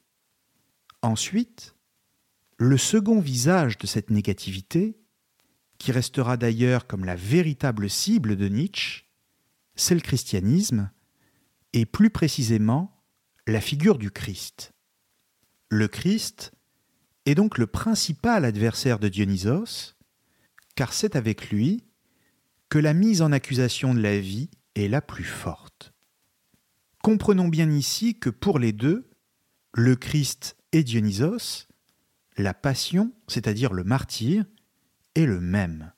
Ensuite, 1.02 1.76
le 2.56 2.76
second 2.76 3.20
visage 3.20 3.78
de 3.78 3.86
cette 3.86 4.10
négativité, 4.10 4.98
qui 5.78 5.92
restera 5.92 6.36
d'ailleurs 6.36 6.88
comme 6.88 7.04
la 7.04 7.14
véritable 7.14 7.88
cible 7.88 8.36
de 8.36 8.48
Nietzsche, 8.48 9.04
c'est 9.76 9.94
le 9.94 10.00
christianisme, 10.00 10.90
et 11.72 11.86
plus 11.86 12.10
précisément 12.10 13.04
la 13.46 13.60
figure 13.60 13.98
du 13.98 14.10
Christ. 14.10 14.72
Le 15.68 15.86
Christ 15.86 16.52
est 17.28 17.34
donc 17.34 17.58
le 17.58 17.66
principal 17.66 18.46
adversaire 18.46 18.98
de 18.98 19.08
Dionysos, 19.08 19.94
car 20.74 20.94
c'est 20.94 21.14
avec 21.14 21.50
lui 21.50 21.84
que 22.70 22.78
la 22.78 22.94
mise 22.94 23.20
en 23.20 23.32
accusation 23.32 23.92
de 23.92 24.00
la 24.00 24.18
vie 24.18 24.48
est 24.74 24.88
la 24.88 25.02
plus 25.02 25.24
forte. 25.24 25.92
Comprenons 27.02 27.48
bien 27.48 27.70
ici 27.70 28.18
que 28.18 28.30
pour 28.30 28.58
les 28.58 28.72
deux, 28.72 29.10
le 29.74 29.94
Christ 29.94 30.56
et 30.72 30.82
Dionysos, 30.82 31.68
la 32.38 32.54
passion, 32.54 33.12
c'est-à-dire 33.26 33.74
le 33.74 33.84
martyr, 33.84 34.46
est 35.14 35.26
le 35.26 35.40
même. 35.40 35.92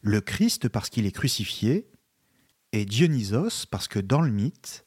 Le 0.00 0.20
Christ 0.20 0.68
parce 0.68 0.90
qu'il 0.90 1.06
est 1.06 1.12
crucifié, 1.12 1.88
et 2.72 2.84
Dionysos 2.84 3.66
parce 3.70 3.86
que 3.86 4.00
dans 4.00 4.22
le 4.22 4.32
mythe, 4.32 4.86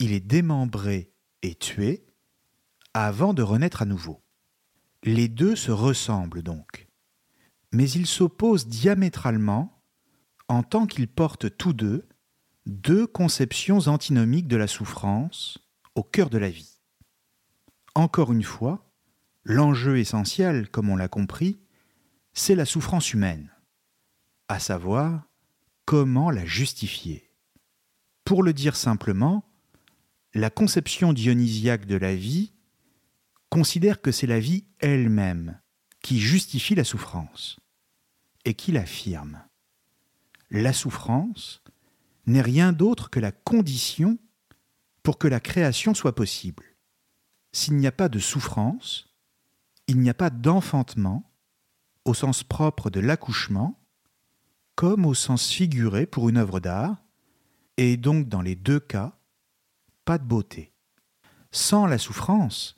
il 0.00 0.12
est 0.12 0.20
démembré 0.20 1.12
et 1.42 1.54
tué 1.54 2.04
avant 2.94 3.32
de 3.32 3.42
renaître 3.42 3.82
à 3.82 3.84
nouveau. 3.84 4.25
Les 5.06 5.28
deux 5.28 5.54
se 5.54 5.70
ressemblent 5.70 6.42
donc, 6.42 6.88
mais 7.72 7.88
ils 7.88 8.08
s'opposent 8.08 8.66
diamétralement 8.66 9.80
en 10.48 10.64
tant 10.64 10.86
qu'ils 10.86 11.08
portent 11.08 11.56
tous 11.56 11.72
deux 11.72 12.08
deux 12.66 13.06
conceptions 13.06 13.78
antinomiques 13.86 14.48
de 14.48 14.56
la 14.56 14.66
souffrance 14.66 15.58
au 15.94 16.02
cœur 16.02 16.28
de 16.28 16.38
la 16.38 16.50
vie. 16.50 16.80
Encore 17.94 18.32
une 18.32 18.42
fois, 18.42 18.92
l'enjeu 19.44 19.98
essentiel, 19.98 20.68
comme 20.68 20.90
on 20.90 20.96
l'a 20.96 21.06
compris, 21.06 21.60
c'est 22.32 22.56
la 22.56 22.64
souffrance 22.64 23.12
humaine, 23.12 23.52
à 24.48 24.58
savoir 24.58 25.22
comment 25.84 26.32
la 26.32 26.44
justifier. 26.44 27.30
Pour 28.24 28.42
le 28.42 28.52
dire 28.52 28.74
simplement, 28.74 29.44
la 30.34 30.50
conception 30.50 31.12
dionysiaque 31.12 31.86
de 31.86 31.94
la 31.94 32.16
vie 32.16 32.55
considère 33.56 34.02
que 34.02 34.12
c'est 34.12 34.26
la 34.26 34.38
vie 34.38 34.66
elle-même 34.80 35.58
qui 36.02 36.20
justifie 36.20 36.74
la 36.74 36.84
souffrance 36.84 37.58
et 38.44 38.52
qui 38.52 38.70
l'affirme. 38.70 39.42
La 40.50 40.74
souffrance 40.74 41.62
n'est 42.26 42.42
rien 42.42 42.74
d'autre 42.74 43.08
que 43.08 43.18
la 43.18 43.32
condition 43.32 44.18
pour 45.02 45.16
que 45.16 45.26
la 45.26 45.40
création 45.40 45.94
soit 45.94 46.14
possible. 46.14 46.64
S'il 47.52 47.76
n'y 47.76 47.86
a 47.86 47.92
pas 47.92 48.10
de 48.10 48.18
souffrance, 48.18 49.08
il 49.86 50.00
n'y 50.00 50.10
a 50.10 50.14
pas 50.14 50.28
d'enfantement, 50.28 51.32
au 52.04 52.12
sens 52.12 52.44
propre 52.44 52.90
de 52.90 53.00
l'accouchement, 53.00 53.80
comme 54.74 55.06
au 55.06 55.14
sens 55.14 55.48
figuré 55.50 56.04
pour 56.04 56.28
une 56.28 56.36
œuvre 56.36 56.60
d'art, 56.60 57.02
et 57.78 57.96
donc 57.96 58.28
dans 58.28 58.42
les 58.42 58.54
deux 58.54 58.80
cas, 58.80 59.18
pas 60.04 60.18
de 60.18 60.24
beauté. 60.24 60.74
Sans 61.52 61.86
la 61.86 61.96
souffrance, 61.96 62.76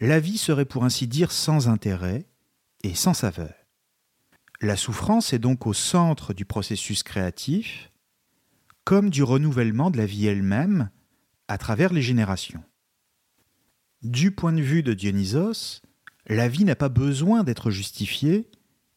la 0.00 0.20
vie 0.20 0.38
serait 0.38 0.64
pour 0.64 0.84
ainsi 0.84 1.06
dire 1.06 1.32
sans 1.32 1.68
intérêt 1.68 2.26
et 2.82 2.94
sans 2.94 3.14
saveur. 3.14 3.54
La 4.60 4.76
souffrance 4.76 5.32
est 5.32 5.38
donc 5.38 5.66
au 5.66 5.72
centre 5.72 6.32
du 6.32 6.44
processus 6.44 7.02
créatif, 7.02 7.90
comme 8.84 9.10
du 9.10 9.22
renouvellement 9.22 9.90
de 9.90 9.96
la 9.96 10.06
vie 10.06 10.26
elle-même 10.26 10.90
à 11.48 11.58
travers 11.58 11.92
les 11.92 12.02
générations. 12.02 12.62
Du 14.02 14.30
point 14.30 14.52
de 14.52 14.60
vue 14.60 14.82
de 14.82 14.92
Dionysos, 14.92 15.80
la 16.26 16.48
vie 16.48 16.64
n'a 16.64 16.76
pas 16.76 16.88
besoin 16.88 17.44
d'être 17.44 17.70
justifiée, 17.70 18.50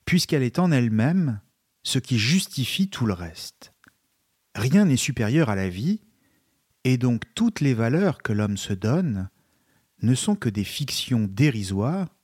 puisqu'elle 0.05 0.43
est 0.43 0.59
en 0.59 0.71
elle-même 0.71 1.41
ce 1.83 1.99
qui 1.99 2.19
justifie 2.19 2.89
tout 2.89 3.05
le 3.05 3.13
reste. 3.13 3.73
Rien 4.55 4.85
n'est 4.85 4.97
supérieur 4.97 5.49
à 5.49 5.55
la 5.55 5.69
vie, 5.69 6.01
et 6.83 6.97
donc 6.97 7.23
toutes 7.35 7.61
les 7.61 7.73
valeurs 7.73 8.21
que 8.21 8.33
l'homme 8.33 8.57
se 8.57 8.73
donne 8.73 9.29
ne 10.01 10.15
sont 10.15 10.35
que 10.35 10.49
des 10.49 10.63
fictions 10.63 11.27
dérisoires, 11.29 12.15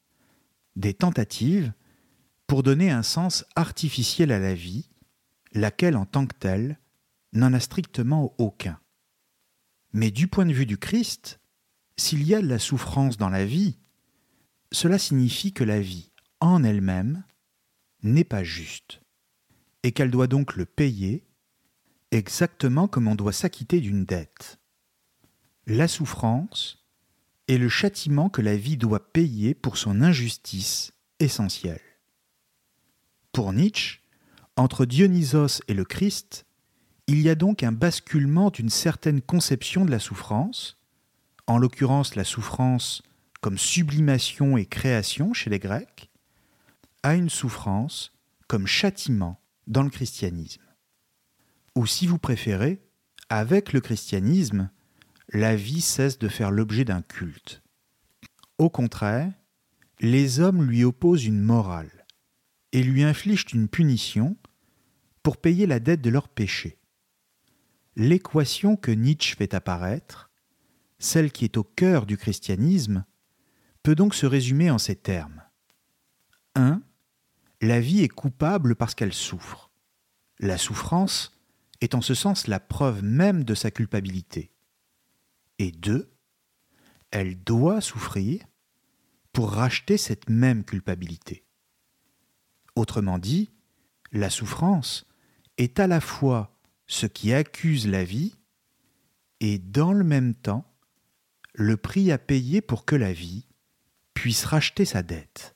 des 0.75 0.93
tentatives 0.93 1.73
pour 2.47 2.63
donner 2.63 2.91
un 2.91 3.03
sens 3.03 3.45
artificiel 3.55 4.31
à 4.31 4.39
la 4.39 4.53
vie, 4.53 4.89
laquelle 5.53 5.97
en 5.97 6.05
tant 6.05 6.25
que 6.25 6.35
telle 6.35 6.79
n'en 7.31 7.53
a 7.53 7.59
strictement 7.59 8.35
aucun. 8.37 8.79
Mais 9.91 10.11
du 10.11 10.27
point 10.27 10.45
de 10.45 10.53
vue 10.53 10.65
du 10.65 10.77
Christ, 10.77 11.39
s'il 11.97 12.23
y 12.23 12.33
a 12.33 12.41
de 12.41 12.47
la 12.47 12.59
souffrance 12.59 13.17
dans 13.17 13.29
la 13.29 13.45
vie, 13.45 13.77
cela 14.71 14.97
signifie 14.97 15.53
que 15.53 15.63
la 15.63 15.79
vie 15.79 16.11
en 16.39 16.63
elle-même 16.63 17.23
n'est 18.01 18.23
pas 18.23 18.43
juste, 18.43 19.01
et 19.83 19.91
qu'elle 19.91 20.11
doit 20.11 20.27
donc 20.27 20.55
le 20.55 20.65
payer 20.65 21.25
exactement 22.11 22.87
comme 22.87 23.07
on 23.07 23.15
doit 23.15 23.33
s'acquitter 23.33 23.79
d'une 23.79 24.05
dette. 24.05 24.59
La 25.65 25.87
souffrance 25.87 26.82
est 27.47 27.57
le 27.57 27.69
châtiment 27.69 28.29
que 28.29 28.41
la 28.41 28.55
vie 28.55 28.77
doit 28.77 29.11
payer 29.11 29.53
pour 29.53 29.77
son 29.77 30.01
injustice 30.01 30.93
essentielle. 31.19 31.81
Pour 33.31 33.53
Nietzsche, 33.53 33.99
entre 34.55 34.85
Dionysos 34.85 35.61
et 35.67 35.73
le 35.73 35.85
Christ, 35.85 36.45
il 37.07 37.21
y 37.21 37.29
a 37.29 37.35
donc 37.35 37.63
un 37.63 37.71
basculement 37.71 38.49
d'une 38.49 38.69
certaine 38.69 39.21
conception 39.21 39.85
de 39.85 39.91
la 39.91 39.99
souffrance, 39.99 40.77
en 41.47 41.57
l'occurrence 41.57 42.15
la 42.15 42.23
souffrance 42.23 43.01
comme 43.41 43.57
sublimation 43.57 44.55
et 44.55 44.65
création 44.65 45.33
chez 45.33 45.49
les 45.49 45.59
Grecs, 45.59 46.09
à 47.01 47.15
une 47.15 47.29
souffrance 47.29 48.13
comme 48.47 48.67
châtiment 48.67 49.41
dans 49.67 49.83
le 49.83 49.89
christianisme. 49.89 50.61
Ou 51.75 51.85
si 51.85 52.07
vous 52.07 52.19
préférez, 52.19 52.81
avec 53.29 53.73
le 53.73 53.81
christianisme, 53.81 54.69
la 55.33 55.55
vie 55.55 55.81
cesse 55.81 56.19
de 56.19 56.27
faire 56.27 56.51
l'objet 56.51 56.85
d'un 56.85 57.01
culte. 57.01 57.63
Au 58.59 58.69
contraire, 58.69 59.33
les 59.99 60.39
hommes 60.39 60.63
lui 60.63 60.83
opposent 60.83 61.25
une 61.25 61.41
morale 61.41 62.05
et 62.71 62.83
lui 62.83 63.03
infligent 63.03 63.47
une 63.53 63.67
punition 63.67 64.37
pour 65.23 65.37
payer 65.37 65.65
la 65.65 65.79
dette 65.79 66.01
de 66.01 66.11
leur 66.11 66.29
péché. 66.29 66.77
L'équation 67.95 68.75
que 68.75 68.91
Nietzsche 68.91 69.35
fait 69.35 69.55
apparaître, 69.55 70.29
celle 70.99 71.31
qui 71.31 71.45
est 71.45 71.57
au 71.57 71.63
cœur 71.63 72.05
du 72.05 72.15
christianisme, 72.15 73.03
peut 73.81 73.95
donc 73.95 74.13
se 74.13 74.27
résumer 74.27 74.69
en 74.69 74.77
ces 74.77 74.95
termes. 74.95 75.43
1. 76.55 76.81
La 77.61 77.79
vie 77.79 78.03
est 78.03 78.09
coupable 78.09 78.75
parce 78.75 78.93
qu'elle 78.93 79.13
souffre. 79.13 79.71
La 80.39 80.57
souffrance 80.59 81.39
est 81.81 81.95
en 81.95 82.01
ce 82.01 82.13
sens 82.13 82.47
la 82.47 82.59
preuve 82.59 83.03
même 83.03 83.43
de 83.43 83.55
sa 83.55 83.71
culpabilité. 83.71 84.52
Et 85.59 85.71
2. 85.71 86.11
Elle 87.11 87.41
doit 87.43 87.81
souffrir 87.81 88.43
pour 89.31 89.51
racheter 89.51 89.97
cette 89.97 90.29
même 90.29 90.63
culpabilité. 90.63 91.43
Autrement 92.75 93.19
dit, 93.19 93.51
la 94.11 94.29
souffrance 94.29 95.07
est 95.57 95.79
à 95.79 95.87
la 95.87 96.01
fois 96.01 96.59
ce 96.87 97.05
qui 97.05 97.33
accuse 97.33 97.87
la 97.87 98.03
vie 98.03 98.35
et 99.39 99.57
dans 99.57 99.93
le 99.93 100.03
même 100.03 100.35
temps 100.35 100.65
le 101.53 101.77
prix 101.77 102.11
à 102.11 102.17
payer 102.17 102.61
pour 102.61 102.85
que 102.85 102.95
la 102.95 103.13
vie 103.13 103.47
puisse 104.13 104.45
racheter 104.45 104.85
sa 104.85 105.03
dette. 105.03 105.55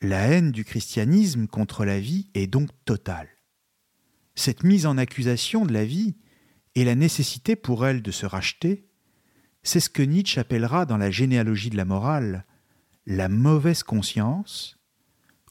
La 0.00 0.26
haine 0.28 0.50
du 0.50 0.64
christianisme 0.64 1.46
contre 1.46 1.84
la 1.84 2.00
vie 2.00 2.28
est 2.34 2.48
donc 2.48 2.70
totale. 2.84 3.28
Cette 4.34 4.64
mise 4.64 4.86
en 4.86 4.98
accusation 4.98 5.64
de 5.64 5.72
la 5.72 5.84
vie 5.84 6.16
et 6.74 6.84
la 6.84 6.94
nécessité 6.94 7.56
pour 7.56 7.86
elle 7.86 8.02
de 8.02 8.10
se 8.10 8.26
racheter, 8.26 8.88
c'est 9.62 9.80
ce 9.80 9.90
que 9.90 10.02
Nietzsche 10.02 10.40
appellera 10.40 10.86
dans 10.86 10.96
la 10.96 11.10
généalogie 11.10 11.70
de 11.70 11.76
la 11.76 11.84
morale 11.84 12.46
la 13.06 13.28
mauvaise 13.28 13.82
conscience 13.82 14.78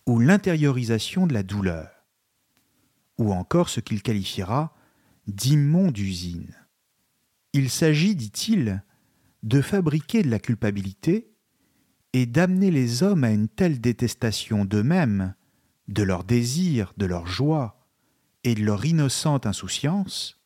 ou 0.05 0.19
l'intériorisation 0.19 1.27
de 1.27 1.33
la 1.33 1.43
douleur, 1.43 1.89
ou 3.17 3.33
encore 3.33 3.69
ce 3.69 3.79
qu'il 3.79 4.01
qualifiera 4.01 4.73
d'immonde 5.27 5.97
usine. 5.97 6.55
Il 7.53 7.69
s'agit, 7.69 8.15
dit-il, 8.15 8.83
de 9.43 9.61
fabriquer 9.61 10.23
de 10.23 10.29
la 10.29 10.39
culpabilité 10.39 11.33
et 12.13 12.25
d'amener 12.25 12.71
les 12.71 13.03
hommes 13.03 13.23
à 13.23 13.31
une 13.31 13.47
telle 13.47 13.79
détestation 13.79 14.65
d'eux-mêmes, 14.65 15.35
de 15.87 16.03
leurs 16.03 16.23
désirs, 16.23 16.93
de 16.97 17.05
leur 17.05 17.27
joie 17.27 17.87
et 18.43 18.55
de 18.55 18.63
leur 18.63 18.85
innocente 18.85 19.45
insouciance, 19.45 20.40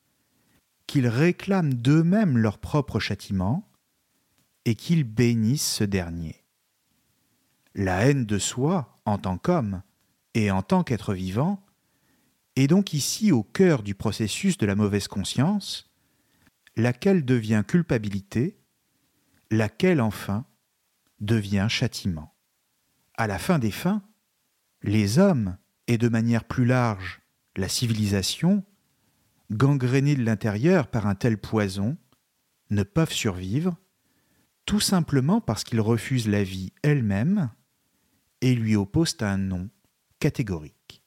qu'ils 0.88 1.08
réclament 1.08 1.74
d'eux-mêmes 1.74 2.38
leur 2.38 2.58
propre 2.60 3.00
châtiment 3.00 3.70
et 4.66 4.76
qu'ils 4.76 5.04
bénissent 5.04 5.74
ce 5.74 5.84
dernier. 5.84 6.44
La 7.74 8.08
haine 8.08 8.26
de 8.26 8.40
soi, 8.40 9.00
en 9.06 9.18
tant 9.18 9.38
qu'homme 9.38 9.82
et 10.34 10.52
en 10.52 10.62
tant 10.62 10.84
qu'être 10.84 11.14
vivant, 11.14 11.64
est 12.56 12.68
donc 12.68 12.94
ici 12.94 13.32
au 13.32 13.44
cœur 13.44 13.84
du 13.84 13.96
processus 13.96 14.58
de 14.58 14.66
la 14.66 14.76
mauvaise 14.76 15.08
conscience, 15.08 15.92
laquelle 16.78 17.26
devient 17.26 17.64
culpabilité, 17.68 18.58
laquelle 19.52 20.02
enfin 20.02 20.46
devient 21.20 21.68
châtiment. 21.70 22.34
À 23.18 23.28
la 23.28 23.40
fin 23.40 23.60
des 23.60 23.72
fins, 23.72 24.04
les 24.82 25.20
hommes, 25.20 25.58
et 25.88 25.98
de 25.98 26.10
manière 26.10 26.44
plus 26.44 26.66
large 26.66 27.22
la 27.56 27.70
civilisation, 27.70 28.64
gangrénés 29.52 30.16
de 30.16 30.24
l'intérieur 30.24 30.88
par 30.88 31.08
un 31.08 31.16
tel 31.16 31.38
poison, 31.38 31.98
ne 32.70 32.84
peuvent 32.84 33.12
survivre, 33.12 33.78
tout 34.66 34.80
simplement 34.80 35.42
parce 35.42 35.64
qu'ils 35.64 35.82
refusent 35.82 36.28
la 36.28 36.44
vie 36.44 36.74
elle-même 36.82 37.52
et 38.42 38.56
lui 38.56 38.76
oppose 38.76 39.16
un 39.22 39.38
nom 39.38 39.70
catégorique. 40.20 41.04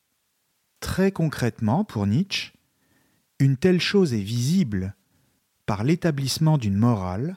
Très 0.81 1.11
concrètement, 1.11 1.85
pour 1.85 2.07
Nietzsche, 2.07 2.53
une 3.41 3.57
telle 3.57 3.81
chose 3.81 4.15
est 4.15 4.23
visible 4.23 4.95
par 5.67 5.85
l'établissement 5.85 6.59
d'une 6.59 6.77
morale 6.77 7.37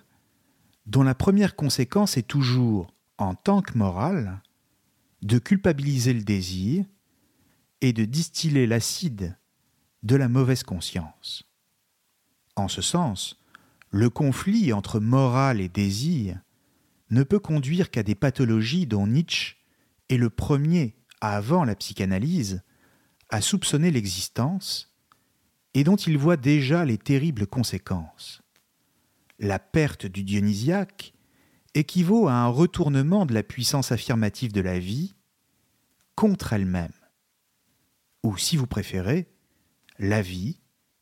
dont 0.86 1.04
la 1.04 1.16
première 1.16 1.56
conséquence 1.56 2.18
est 2.18 2.28
toujours, 2.28 2.94
en 3.18 3.36
tant 3.36 3.62
que 3.62 3.78
morale, 3.78 4.42
de 5.22 5.38
culpabiliser 5.38 6.14
le 6.14 6.24
désir 6.24 6.86
et 7.82 7.94
de 7.94 8.06
distiller 8.06 8.66
l'acide 8.66 9.38
de 10.04 10.16
la 10.16 10.28
mauvaise 10.28 10.64
conscience. 10.64 11.44
En 12.56 12.68
ce 12.68 12.82
sens, 12.82 13.40
le 13.90 14.10
conflit 14.10 14.74
entre 14.74 15.00
morale 15.00 15.62
et 15.62 15.70
désir 15.70 16.40
ne 17.10 17.24
peut 17.24 17.40
conduire 17.40 17.92
qu'à 17.92 18.04
des 18.04 18.16
pathologies 18.16 18.88
dont 18.88 19.08
Nietzsche 19.08 19.58
est 20.10 20.18
le 20.18 20.30
premier, 20.30 20.96
avant 21.20 21.66
la 21.66 21.76
psychanalyse, 21.76 22.64
à 23.30 23.42
soupçonner 23.42 23.92
l'existence 23.92 24.94
et 25.74 25.84
dont 25.84 25.96
il 25.96 26.18
voit 26.18 26.38
déjà 26.38 26.84
les 26.86 26.98
terribles 26.98 27.48
conséquences. 27.48 28.42
La 29.40 29.60
perte 29.60 30.06
du 30.06 30.24
dionysiaque 30.24 31.14
équivaut 31.74 32.28
à 32.28 32.34
un 32.34 32.48
retournement 32.48 33.26
de 33.26 33.34
la 33.34 33.44
puissance 33.44 33.92
affirmative 33.92 34.52
de 34.52 34.62
la 34.62 34.80
vie 34.80 35.16
contre 36.16 36.54
elle-même. 36.54 36.92
Ou 38.24 38.38
si 38.38 38.58
vous 38.58 38.68
préférez, 38.68 39.28
la 40.02 40.24
vie 40.24 40.60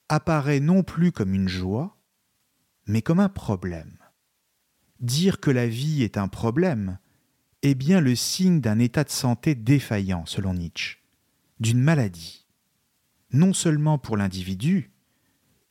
apparaît 0.10 0.60
non 0.60 0.84
plus 0.84 1.14
comme 1.14 1.34
une 1.34 1.48
joie, 1.48 1.98
mais 2.86 3.02
comme 3.02 3.22
un 3.22 3.30
problème. 3.30 3.98
Dire 5.00 5.40
que 5.40 5.50
la 5.52 5.68
vie 5.68 6.04
est 6.04 6.18
un 6.18 6.28
problème 6.28 7.00
est 7.62 7.76
bien 7.76 8.02
le 8.02 8.14
signe 8.14 8.60
d'un 8.60 8.78
état 8.78 9.06
de 9.06 9.10
santé 9.10 9.56
défaillant, 9.56 10.26
selon 10.26 10.54
Nietzsche, 10.54 10.98
d'une 11.62 11.80
maladie, 11.80 12.46
non 13.32 13.54
seulement 13.54 13.98
pour 13.98 14.18
l'individu, 14.18 14.92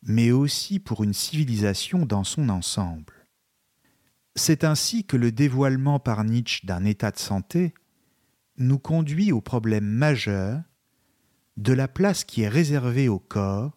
mais 0.03 0.31
aussi 0.31 0.79
pour 0.79 1.05
une 1.05 1.15
civilisation 1.15 2.07
dans 2.07 2.25
son 2.25 2.49
ensemble. 2.49 3.27
C'est 4.37 4.65
ainsi 4.65 5.05
que 5.05 5.19
le 5.19 5.33
dévoilement 5.33 5.99
par 5.99 6.25
Nietzsche 6.25 6.67
d'un 6.67 6.85
état 6.85 7.11
de 7.11 7.19
santé 7.19 7.75
nous 8.57 8.79
conduit 8.79 9.33
au 9.33 9.43
problème 9.43 9.87
majeur 9.87 10.63
de 11.59 11.73
la 11.73 11.89
place 11.89 12.23
qui 12.23 12.43
est 12.43 12.49
réservée 12.49 13.09
au 13.09 13.19
corps 13.19 13.77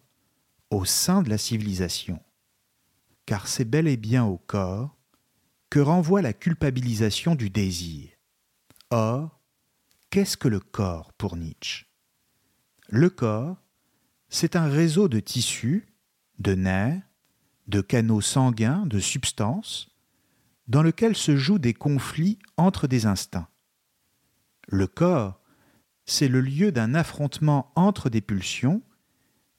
au 0.70 0.84
sein 0.84 1.20
de 1.20 1.28
la 1.28 1.36
civilisation. 1.36 2.22
Car 3.26 3.48
c'est 3.48 3.64
bel 3.64 3.88
et 3.88 3.96
bien 3.96 4.24
au 4.24 4.38
corps 4.38 4.96
que 5.68 5.80
renvoie 5.80 6.22
la 6.22 6.32
culpabilisation 6.32 7.34
du 7.34 7.50
désir. 7.50 8.08
Or, 8.90 9.40
qu'est-ce 10.10 10.36
que 10.36 10.46
le 10.46 10.60
corps 10.60 11.12
pour 11.14 11.36
Nietzsche? 11.36 11.86
Le 12.88 13.10
corps, 13.10 13.56
c'est 14.28 14.54
un 14.54 14.68
réseau 14.68 15.08
de 15.08 15.18
tissus, 15.18 15.92
de 16.38 16.54
nerfs, 16.54 17.02
de 17.66 17.80
canaux 17.80 18.20
sanguins, 18.20 18.86
de 18.86 19.00
substances, 19.00 19.88
dans 20.68 20.84
lequel 20.84 21.16
se 21.16 21.36
jouent 21.36 21.58
des 21.58 21.74
conflits 21.74 22.38
entre 22.56 22.86
des 22.86 23.06
instincts. 23.06 23.48
Le 24.68 24.86
corps, 24.86 25.41
c'est 26.04 26.28
le 26.28 26.40
lieu 26.40 26.72
d'un 26.72 26.94
affrontement 26.94 27.72
entre 27.74 28.10
des 28.10 28.20
pulsions 28.20 28.82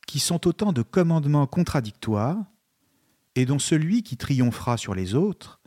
qui 0.07 0.19
sont 0.19 0.47
autant 0.47 0.73
de 0.73 0.81
commandements 0.81 1.47
contradictoires 1.47 2.43
et 3.35 3.45
dont 3.45 3.59
celui 3.59 4.03
qui 4.03 4.17
triomphera 4.17 4.77
sur 4.77 4.93
les 4.93 5.15
autres 5.15 5.61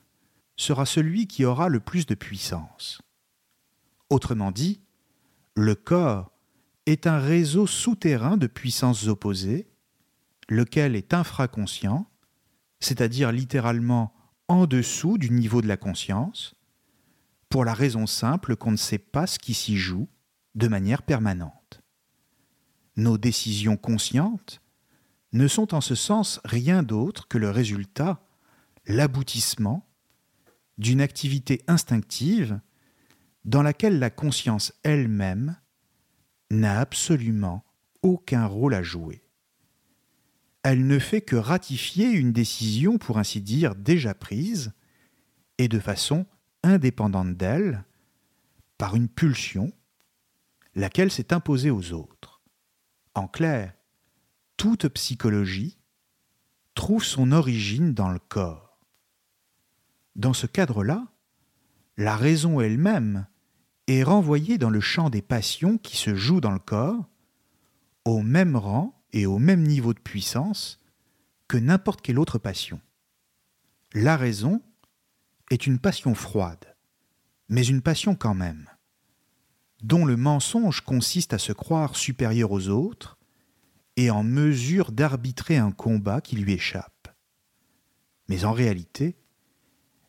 sera 0.56 0.86
celui 0.86 1.26
qui 1.26 1.44
aura 1.44 1.68
le 1.68 1.80
plus 1.80 2.06
de 2.06 2.14
puissance. 2.14 3.02
Autrement 4.10 4.52
dit, 4.52 4.80
le 5.54 5.74
corps 5.74 6.32
est 6.86 7.06
un 7.06 7.18
réseau 7.18 7.66
souterrain 7.66 8.36
de 8.36 8.46
puissances 8.46 9.08
opposées, 9.08 9.68
lequel 10.48 10.94
est 10.94 11.12
infraconscient, 11.12 12.08
c'est-à-dire 12.78 13.32
littéralement 13.32 14.14
en 14.48 14.66
dessous 14.66 15.18
du 15.18 15.30
niveau 15.30 15.60
de 15.60 15.66
la 15.66 15.76
conscience, 15.76 16.54
pour 17.48 17.64
la 17.64 17.74
raison 17.74 18.06
simple 18.06 18.54
qu'on 18.54 18.70
ne 18.70 18.76
sait 18.76 18.98
pas 18.98 19.26
ce 19.26 19.38
qui 19.38 19.54
s'y 19.54 19.76
joue 19.76 20.08
de 20.56 20.68
manière 20.68 21.02
permanente. 21.02 21.82
Nos 22.96 23.18
décisions 23.18 23.76
conscientes 23.76 24.60
ne 25.32 25.46
sont 25.48 25.74
en 25.74 25.80
ce 25.80 25.94
sens 25.94 26.40
rien 26.44 26.82
d'autre 26.82 27.28
que 27.28 27.38
le 27.38 27.50
résultat, 27.50 28.22
l'aboutissement 28.86 29.86
d'une 30.78 31.00
activité 31.00 31.62
instinctive 31.68 32.58
dans 33.44 33.62
laquelle 33.62 33.98
la 33.98 34.10
conscience 34.10 34.72
elle-même 34.82 35.56
n'a 36.50 36.80
absolument 36.80 37.64
aucun 38.02 38.46
rôle 38.46 38.74
à 38.74 38.82
jouer. 38.82 39.22
Elle 40.62 40.86
ne 40.86 40.98
fait 40.98 41.20
que 41.20 41.36
ratifier 41.36 42.10
une 42.10 42.32
décision, 42.32 42.98
pour 42.98 43.18
ainsi 43.18 43.40
dire, 43.40 43.74
déjà 43.74 44.14
prise, 44.14 44.72
et 45.58 45.68
de 45.68 45.78
façon 45.78 46.26
indépendante 46.62 47.36
d'elle, 47.36 47.84
par 48.78 48.96
une 48.96 49.08
pulsion, 49.08 49.72
laquelle 50.76 51.10
s'est 51.10 51.32
imposée 51.32 51.70
aux 51.70 51.92
autres. 51.92 52.42
En 53.14 53.26
clair, 53.26 53.74
toute 54.58 54.88
psychologie 54.88 55.78
trouve 56.74 57.02
son 57.02 57.32
origine 57.32 57.94
dans 57.94 58.10
le 58.10 58.18
corps. 58.18 58.78
Dans 60.14 60.34
ce 60.34 60.46
cadre-là, 60.46 61.06
la 61.96 62.14
raison 62.14 62.60
elle-même 62.60 63.26
est 63.86 64.02
renvoyée 64.02 64.58
dans 64.58 64.68
le 64.68 64.80
champ 64.80 65.08
des 65.08 65.22
passions 65.22 65.78
qui 65.78 65.96
se 65.96 66.14
jouent 66.14 66.42
dans 66.42 66.52
le 66.52 66.58
corps, 66.58 67.08
au 68.04 68.20
même 68.20 68.54
rang 68.54 69.02
et 69.12 69.24
au 69.24 69.38
même 69.38 69.62
niveau 69.62 69.94
de 69.94 70.00
puissance 70.00 70.78
que 71.48 71.56
n'importe 71.56 72.02
quelle 72.02 72.18
autre 72.18 72.38
passion. 72.38 72.80
La 73.94 74.18
raison 74.18 74.60
est 75.50 75.66
une 75.66 75.78
passion 75.78 76.14
froide, 76.14 76.76
mais 77.48 77.64
une 77.64 77.80
passion 77.80 78.14
quand 78.14 78.34
même, 78.34 78.68
dont 79.82 80.04
le 80.04 80.16
mensonge 80.16 80.80
consiste 80.80 81.32
à 81.32 81.38
se 81.38 81.52
croire 81.52 81.96
supérieur 81.96 82.50
aux 82.50 82.68
autres 82.68 83.18
et 83.96 84.10
en 84.10 84.22
mesure 84.22 84.92
d'arbitrer 84.92 85.56
un 85.56 85.70
combat 85.70 86.20
qui 86.20 86.36
lui 86.36 86.52
échappe. 86.52 87.08
Mais 88.28 88.44
en 88.44 88.52
réalité, 88.52 89.16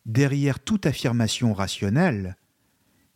derrière 0.06 0.60
toute 0.60 0.86
affirmation 0.86 1.54
rationnelle, 1.54 2.36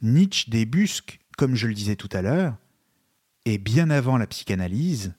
Nietzsche 0.00 0.50
débusque, 0.50 1.20
comme 1.36 1.54
je 1.54 1.66
le 1.66 1.74
disais 1.74 1.96
tout 1.96 2.08
à 2.12 2.22
l'heure, 2.22 2.56
et 3.44 3.58
bien 3.58 3.90
avant 3.90 4.16
la 4.16 4.26
psychanalyse, 4.26 5.14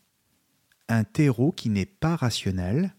un 0.88 1.04
terreau 1.04 1.52
qui 1.52 1.70
n'est 1.70 1.86
pas 1.86 2.16
rationnel, 2.16 2.96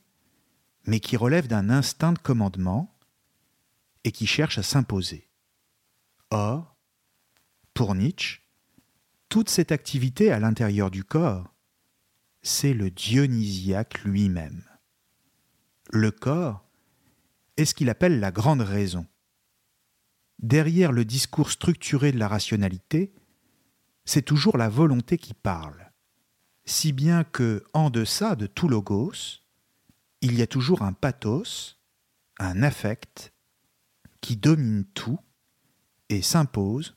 mais 0.87 1.01
qui 1.01 1.17
relève 1.17 1.47
d'un 1.47 1.71
instinct 1.71 2.13
de 2.13 2.19
commandement 2.19 2.95
et 4.05 4.13
qui 4.13 4.27
cherche 4.27 4.59
à 4.59 4.63
s'imposer. 4.63 5.29
Or, 6.31 6.74
pour 7.75 7.95
Nietzsche, 7.97 8.41
toute 9.29 9.51
cette 9.51 9.73
activité 9.73 10.31
à 10.31 10.39
l'intérieur 10.39 10.91
du 10.91 11.03
corps, 11.03 11.53
c'est 12.43 12.73
le 12.73 12.91
dionysiaque 12.91 14.05
lui-même. 14.05 14.63
Le 15.91 16.11
corps 16.13 16.65
est 17.57 17.65
ce 17.65 17.75
qu'il 17.75 17.91
appelle 17.91 18.21
la 18.21 18.31
grande 18.31 18.61
raison. 18.61 19.07
Derrière 20.39 20.93
le 20.93 21.05
discours 21.05 21.51
structuré 21.51 22.13
de 22.13 22.19
la 22.19 22.29
rationalité, 22.29 23.13
c'est 24.05 24.23
toujours 24.23 24.57
la 24.57 24.69
volonté 24.69 25.19
qui 25.19 25.35
parle, 25.35 25.93
si 26.65 26.93
bien 26.93 27.25
que, 27.25 27.65
en 27.73 27.91
deçà 27.91 28.37
de 28.37 28.47
tout 28.47 28.69
logos, 28.69 29.41
il 30.21 30.37
y 30.39 30.43
a 30.43 30.47
toujours 30.47 30.83
un 30.83 30.93
pathos, 30.93 31.79
un 32.39 32.63
affect, 32.63 33.33
qui 34.21 34.37
domine 34.37 34.85
tout 34.95 35.19
et 36.09 36.23
s'impose 36.23 36.97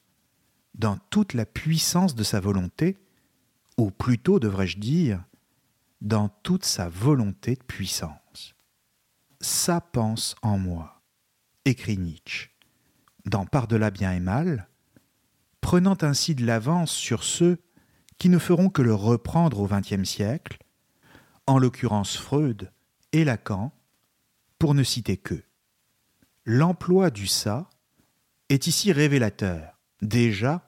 dans 0.78 0.98
toute 1.10 1.34
la 1.34 1.46
puissance 1.46 2.16
de 2.16 2.24
sa 2.24 2.40
volonté, 2.40 2.98
ou 3.78 3.92
plutôt 3.92 4.40
devrais-je 4.40 4.78
dire, 4.78 5.24
dans 6.02 6.30
toute 6.44 6.66
sa 6.66 6.90
volonté 6.90 7.56
de 7.56 7.64
puissance. 7.64 8.56
Ça 9.42 9.82
pense 9.82 10.36
en 10.42 10.58
moi, 10.58 11.02
écrit 11.66 11.98
Nietzsche, 11.98 12.50
dans 13.26 13.46
Par-delà 13.46 13.92
bien 13.92 14.14
et 14.14 14.20
mal, 14.20 14.68
prenant 15.62 15.98
ainsi 16.02 16.36
de 16.36 16.46
l'avance 16.46 16.92
sur 16.92 17.24
ceux 17.24 17.60
qui 18.18 18.30
ne 18.30 18.40
feront 18.40 18.70
que 18.70 18.82
le 18.82 18.94
reprendre 18.94 19.60
au 19.60 19.68
XXe 19.68 20.08
siècle, 20.08 20.58
en 21.46 21.58
l'occurrence 21.58 22.18
Freud 22.18 22.72
et 23.12 23.24
Lacan, 23.24 23.72
pour 24.60 24.74
ne 24.74 24.84
citer 24.84 25.18
qu'eux. 25.18 25.44
L'emploi 26.46 27.10
du 27.10 27.28
ça 27.28 27.70
est 28.50 28.68
ici 28.68 28.92
révélateur, 28.92 29.78
déjà, 30.02 30.66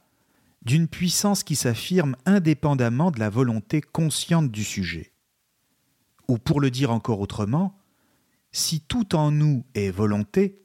d'une 0.70 0.88
puissance 0.88 1.43
qui 1.43 1.55
s'affirme 1.55 2.15
indépendamment 2.28 3.09
de 3.09 3.20
la 3.20 3.32
volonté 3.32 3.82
consciente 3.82 4.51
du 4.51 4.63
sujet. 4.63 5.13
Ou 6.28 6.38
pour 6.38 6.61
le 6.61 6.70
dire 6.70 6.91
encore 6.91 7.22
autrement, 7.22 7.76
si 8.51 8.80
tout 8.80 9.15
en 9.15 9.32
nous 9.32 9.65
est 9.74 9.89
volonté, 9.89 10.61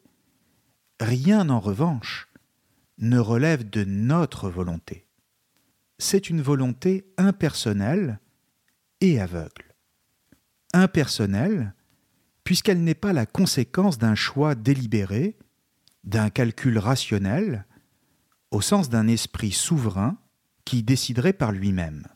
rien 1.01 1.49
en 1.49 1.59
revanche 1.59 2.29
ne 2.99 3.19
relève 3.19 3.71
de 3.71 3.83
notre 3.85 4.51
volonté. 4.51 5.07
C'est 5.97 6.29
une 6.29 6.43
volonté 6.43 7.07
impersonnelle 7.17 8.21
et 9.01 9.19
aveugle. 9.19 9.75
Impersonnelle, 10.75 11.73
puisqu'elle 12.45 12.85
n'est 12.85 12.95
pas 12.95 13.15
la 13.15 13.25
conséquence 13.25 13.97
d'un 13.97 14.15
choix 14.15 14.55
délibéré, 14.55 15.39
d'un 16.05 16.29
calcul 16.29 16.77
rationnel, 16.77 17.65
au 18.55 18.61
sens 18.61 18.89
d'un 18.89 19.09
esprit 19.09 19.51
souverain 19.51 20.17
qui 20.65 20.85
déciderait 20.85 21.33
par 21.33 21.51
lui-même, 21.51 22.07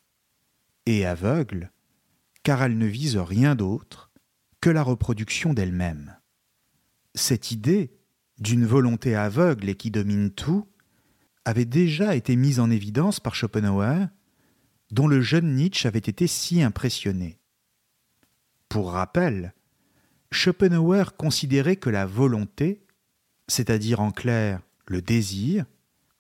et 0.87 1.05
aveugle, 1.05 1.73
car 2.45 2.63
elle 2.63 2.79
ne 2.79 2.87
vise 2.87 3.17
rien 3.17 3.57
d'autre 3.57 4.13
que 4.61 4.71
la 4.71 4.85
reproduction 4.85 5.53
d'elle-même. 5.53 6.17
Cette 7.17 7.51
idée 7.51 7.91
d'une 8.39 8.65
volonté 8.65 9.17
aveugle 9.17 9.69
et 9.69 9.75
qui 9.75 9.91
domine 9.91 10.31
tout 10.31 10.69
avait 11.45 11.65
déjà 11.65 12.15
été 12.15 12.37
mise 12.37 12.61
en 12.61 12.71
évidence 12.71 13.19
par 13.19 13.35
Schopenhauer, 13.35 14.07
dont 14.93 15.09
le 15.09 15.21
jeune 15.21 15.57
Nietzsche 15.57 15.89
avait 15.89 15.99
été 15.99 16.29
si 16.29 16.63
impressionné. 16.63 17.41
Pour 18.69 18.93
rappel, 18.93 19.55
Schopenhauer 20.31 21.17
considérait 21.17 21.77
que 21.77 21.91
la 21.91 22.07
volonté, 22.07 22.87
c'est-à-dire 23.49 23.99
en 23.99 24.13
clair 24.13 24.61
le 24.87 25.03
désir, 25.03 25.67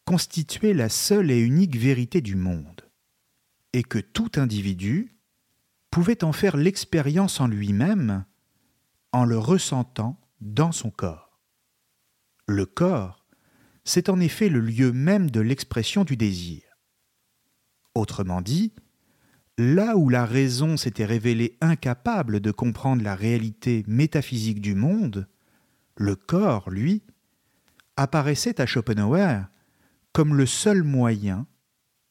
constituait 0.09 0.73
la 0.73 0.89
seule 0.89 1.31
et 1.31 1.39
unique 1.39 1.77
vérité 1.77 2.23
du 2.23 2.35
monde, 2.35 2.89
et 3.75 3.83
que 3.83 3.99
tout 3.99 4.31
individu, 4.37 5.19
pouvait 5.91 6.25
en 6.25 6.33
faire 6.33 6.57
l'expérience 6.57 7.43
en 7.43 7.47
lui-même 7.47 8.25
en 9.13 9.27
le 9.27 9.37
ressentant 9.37 10.19
dans 10.41 10.73
son 10.73 10.91
corps. 10.91 11.39
Le 12.47 12.65
corps, 12.65 13.27
c'est 13.85 14.09
en 14.09 14.19
effet 14.19 14.49
le 14.49 14.61
lieu 14.61 14.93
même 14.93 15.31
de 15.31 15.41
l'expression 15.41 16.05
du 16.05 16.17
désir. 16.17 16.63
Autrement 17.95 18.41
dit, 18.41 18.73
là 19.59 19.99
où 19.99 20.09
la 20.09 20.25
raison 20.25 20.79
s'était 20.79 21.05
révélée 21.05 21.59
incapable 21.61 22.41
de 22.41 22.51
comprendre 22.51 23.03
la 23.03 23.15
réalité 23.15 23.85
métaphysique 23.87 24.63
du 24.63 24.75
monde, 24.75 25.29
le 25.99 26.17
corps, 26.17 26.71
lui, 26.71 27.03
apparaissait 27.99 28.59
à 28.59 28.65
Schopenhauer 28.65 29.43
comme 30.13 30.35
le 30.35 30.47
seul 30.47 30.83
moyen 30.83 31.47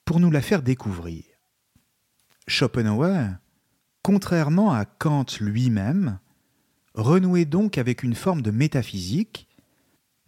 pour 0.06 0.20
nous 0.20 0.32
la 0.32 0.41
faire 0.41 0.62
découvrir. 0.62 1.24
Schopenhauer 2.48 3.38
contrairement 4.08 4.72
à 4.72 4.86
Kant 4.86 5.26
lui-même, 5.41 6.22
renouait 6.93 7.43
donc 7.43 7.78
avec 7.78 8.04
une 8.04 8.16
forme 8.16 8.41
de 8.41 8.52
métaphysique, 8.52 9.50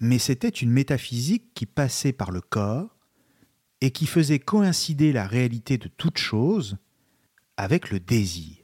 mais 0.01 0.19
c'était 0.19 0.49
une 0.49 0.69
métaphysique 0.69 1.53
qui 1.53 1.65
passait 1.65 2.11
par 2.11 2.31
le 2.31 2.41
corps 2.41 2.93
et 3.79 3.91
qui 3.91 4.05
faisait 4.05 4.39
coïncider 4.39 5.13
la 5.13 5.25
réalité 5.25 5.77
de 5.77 5.87
toute 5.87 6.17
chose 6.17 6.75
avec 7.55 7.89
le 7.89 8.01
désir. 8.01 8.57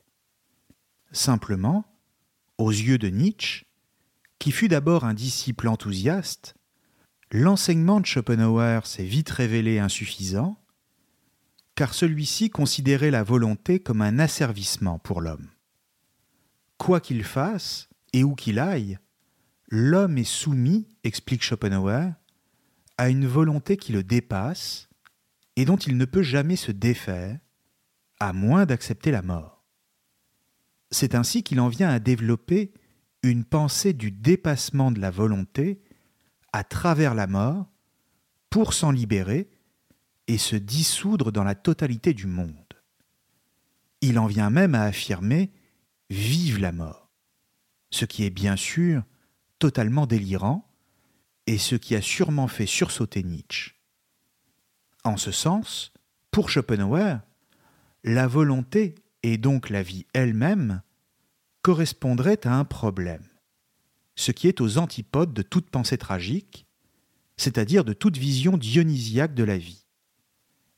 Simplement, 1.14 1.86
aux 2.58 2.72
yeux 2.72 2.98
de 2.98 3.08
Nietzsche, 3.08 3.68
qui 4.38 4.52
fut 4.52 4.68
d'abord 4.68 5.06
un 5.06 5.14
disciple 5.14 5.70
enthousiaste, 5.70 6.56
l'enseignement 7.36 8.00
de 8.00 8.06
Schopenhauer 8.06 8.86
s'est 8.86 9.04
vite 9.04 9.30
révélé 9.30 9.80
insuffisant 9.80 10.58
car 11.76 11.94
celui-ci 11.94 12.50
considérait 12.50 13.12
la 13.12 13.24
volonté 13.24 13.82
comme 13.82 14.02
un 14.02 14.20
asservissement 14.20 15.00
pour 15.00 15.20
l'homme. 15.20 15.50
Quoi 16.78 17.02
qu'il 17.02 17.26
fasse, 17.26 17.90
et 18.14 18.24
où 18.24 18.36
qu'il 18.36 18.60
aille, 18.60 18.98
l'homme 19.68 20.18
est 20.18 20.24
soumis, 20.24 20.88
explique 21.04 21.44
Schopenhauer, 21.44 22.14
à 22.98 23.10
une 23.10 23.28
volonté 23.28 23.76
qui 23.76 23.92
le 23.92 24.04
dépasse 24.04 24.88
et 25.58 25.66
dont 25.66 25.76
il 25.76 25.98
ne 25.98 26.06
peut 26.06 26.24
jamais 26.24 26.56
se 26.56 26.72
défaire, 26.72 27.38
à 28.22 28.32
moins 28.32 28.66
d'accepter 28.66 29.12
la 29.12 29.22
mort. 29.22 29.66
C'est 30.90 31.14
ainsi 31.14 31.44
qu'il 31.44 31.60
en 31.60 31.68
vient 31.68 31.90
à 31.90 32.00
développer 32.00 32.74
une 33.24 33.44
pensée 33.44 33.92
du 33.92 34.12
dépassement 34.12 34.92
de 34.92 35.02
la 35.02 35.12
volonté 35.12 35.82
à 36.56 36.64
travers 36.64 37.16
la 37.16 37.28
mort 37.28 37.68
pour 38.50 38.74
s'en 38.74 38.90
libérer 38.90 39.50
et 40.28 40.38
se 40.38 40.56
dissoudre 40.56 41.34
dans 41.34 41.44
la 41.44 41.54
totalité 41.54 42.14
du 42.14 42.28
monde. 42.28 42.56
Il 44.00 44.18
en 44.20 44.26
vient 44.26 44.50
même 44.50 44.74
à 44.74 44.84
affirmer 44.84 45.52
Vive 46.10 46.60
la 46.60 46.72
mort, 46.72 47.10
ce 47.90 48.06
qui 48.06 48.24
est 48.24 48.30
bien 48.30 48.56
sûr 48.56 49.04
totalement 49.60 50.08
délirant 50.08 50.66
et 51.46 51.58
ce 51.58 51.76
qui 51.76 51.94
a 51.94 52.02
sûrement 52.02 52.48
fait 52.48 52.68
sursauter 52.68 53.24
Nietzsche. 53.24 53.74
En 55.04 55.18
ce 55.18 55.32
sens, 55.32 55.92
pour 56.32 56.50
Schopenhauer, 56.50 57.18
la 58.06 58.28
volonté 58.28 58.96
et 59.24 59.38
donc 59.38 59.70
la 59.70 59.84
vie 59.84 60.06
elle-même 60.14 60.84
correspondrait 61.64 62.48
à 62.48 62.54
un 62.54 62.64
problème, 62.64 63.28
ce 64.16 64.32
qui 64.32 64.48
est 64.48 64.62
aux 64.62 64.78
antipodes 64.78 65.34
de 65.34 65.42
toute 65.42 65.70
pensée 65.70 65.98
tragique, 65.98 66.66
c'est-à-dire 67.38 67.84
de 67.84 67.94
toute 67.94 68.18
vision 68.18 68.58
dionysiaque 68.58 69.34
de 69.34 69.44
la 69.44 69.58
vie. 69.58 69.86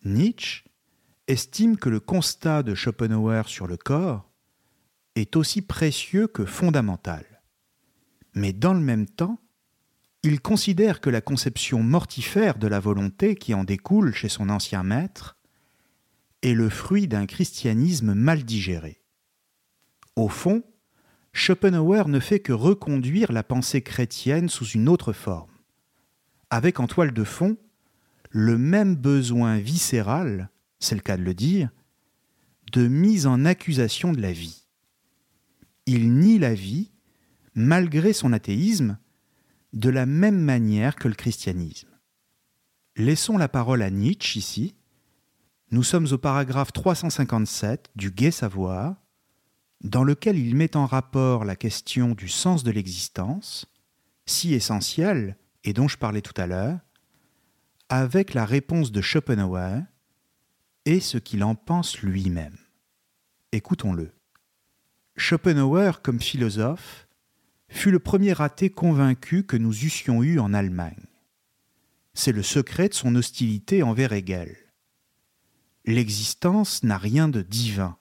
Nietzsche 0.04 0.64
estime 1.28 1.78
que 1.78 1.90
le 1.90 2.00
constat 2.00 2.64
de 2.64 2.74
Schopenhauer 2.74 3.44
sur 3.48 3.68
le 3.68 3.78
corps 3.78 4.32
est 5.16 5.36
aussi 5.36 5.62
précieux 5.62 6.28
que 6.28 6.46
fondamental. 6.46 7.42
Mais 8.34 8.54
dans 8.54 8.74
le 8.74 8.80
même 8.80 9.08
temps, 9.08 9.40
il 10.24 10.42
considère 10.42 11.00
que 11.00 11.10
la 11.10 11.22
conception 11.22 11.84
mortifère 11.84 12.58
de 12.58 12.68
la 12.68 12.80
volonté 12.80 13.36
qui 13.36 13.54
en 13.54 13.64
découle 13.64 14.14
chez 14.14 14.30
son 14.30 14.50
ancien 14.50 14.84
maître 14.84 15.38
est 16.42 16.54
le 16.54 16.70
fruit 16.70 17.08
d'un 17.08 17.26
christianisme 17.26 18.14
mal 18.14 18.44
digéré. 18.44 19.02
Au 20.16 20.30
fond, 20.30 20.64
Schopenhauer 21.38 22.08
ne 22.08 22.20
fait 22.20 22.40
que 22.40 22.52
reconduire 22.52 23.32
la 23.32 23.44
pensée 23.44 23.84
chrétienne 23.84 24.50
sous 24.50 24.66
une 24.66 24.90
autre 24.90 25.14
forme, 25.14 25.52
avec 26.50 26.80
en 26.80 26.88
toile 26.88 27.14
de 27.14 27.24
fond 27.24 27.58
le 28.32 28.58
même 28.58 28.96
besoin 28.96 29.60
viscéral, 29.60 30.50
c'est 30.80 30.96
le 30.96 31.02
cas 31.02 31.16
de 31.16 31.22
le 31.22 31.36
dire, 31.36 31.70
de 32.74 32.88
mise 32.88 33.28
en 33.28 33.46
accusation 33.46 34.14
de 34.14 34.22
la 34.22 34.32
vie. 34.32 34.66
Il 35.86 36.12
nie 36.12 36.40
la 36.40 36.56
vie, 36.56 36.92
malgré 37.54 38.14
son 38.14 38.34
athéisme, 38.34 38.98
de 39.74 39.90
la 39.90 40.08
même 40.08 40.42
manière 40.42 40.96
que 40.96 41.08
le 41.08 41.14
christianisme. 41.14 41.90
Laissons 42.96 43.38
la 43.38 43.48
parole 43.48 43.84
à 43.84 43.92
Nietzsche 43.92 44.40
ici. 44.40 44.76
Nous 45.70 45.84
sommes 45.84 46.08
au 46.12 46.18
paragraphe 46.18 46.74
357 46.74 47.92
du 47.96 48.10
Gai 48.10 48.32
Savoir, 48.32 48.96
dans 49.82 50.04
lequel 50.04 50.38
il 50.38 50.56
met 50.56 50.76
en 50.76 50.86
rapport 50.86 51.46
la 51.46 51.56
question 51.56 52.10
du 52.10 52.30
sens 52.30 52.64
de 52.64 52.72
l'existence, 52.72 53.66
si 54.26 54.54
essentielle 54.54 55.38
et 55.64 55.74
dont 55.74 55.88
je 55.88 55.98
parlais 55.98 56.22
tout 56.22 56.40
à 56.40 56.48
l'heure, 56.48 56.80
avec 57.90 58.34
la 58.34 58.46
réponse 58.46 58.92
de 58.92 59.02
Schopenhauer 59.02 59.84
et 60.86 61.00
ce 61.00 61.18
qu'il 61.18 61.44
en 61.44 61.56
pense 61.56 62.02
lui-même. 62.02 62.58
Écoutons-le. 63.52 64.12
Schopenhauer, 65.16 66.02
comme 66.02 66.22
philosophe, 66.22 67.08
fut 67.70 67.92
le 67.92 68.00
premier 68.00 68.40
athée 68.42 68.70
convaincu 68.70 69.44
que 69.44 69.58
nous 69.58 69.84
eussions 69.84 70.24
eu 70.24 70.40
en 70.40 70.54
Allemagne. 70.54 71.06
C'est 72.14 72.32
le 72.32 72.44
secret 72.44 72.90
de 72.90 72.94
son 72.94 73.16
hostilité 73.16 73.84
envers 73.84 74.14
Hegel. 74.14 74.56
L'existence 75.86 76.84
n'a 76.84 76.98
rien 76.98 77.30
de 77.30 77.42
divin. 77.42 77.98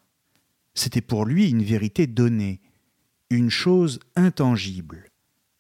C'était 0.76 1.00
pour 1.00 1.24
lui 1.24 1.48
une 1.48 1.64
vérité 1.64 2.06
donnée, 2.06 2.60
une 3.30 3.50
chose 3.50 3.98
intangible, 4.14 5.10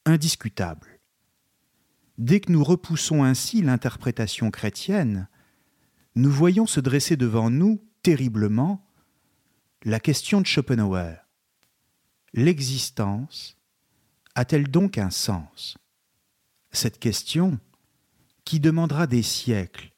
indiscutable. 0.04 1.00
Dès 2.18 2.40
que 2.40 2.52
nous 2.52 2.62
repoussons 2.62 3.24
ainsi 3.24 3.62
l'interprétation 3.62 4.50
chrétienne, 4.50 5.28
nous 6.14 6.30
voyons 6.30 6.66
se 6.66 6.80
dresser 6.80 7.16
devant 7.16 7.50
nous, 7.50 7.82
terriblement, 8.02 8.86
la 9.84 10.00
question 10.00 10.40
de 10.42 10.46
Schopenhauer. 10.46 11.16
L'existence 12.34 13.56
a-t-elle 14.34 14.68
donc 14.68 14.98
un 14.98 15.10
sens? 15.10 15.78
Cette 16.72 16.98
question, 16.98 17.58
qui 18.44 18.60
demandera 18.60 19.06
des 19.06 19.22
siècles 19.22 19.92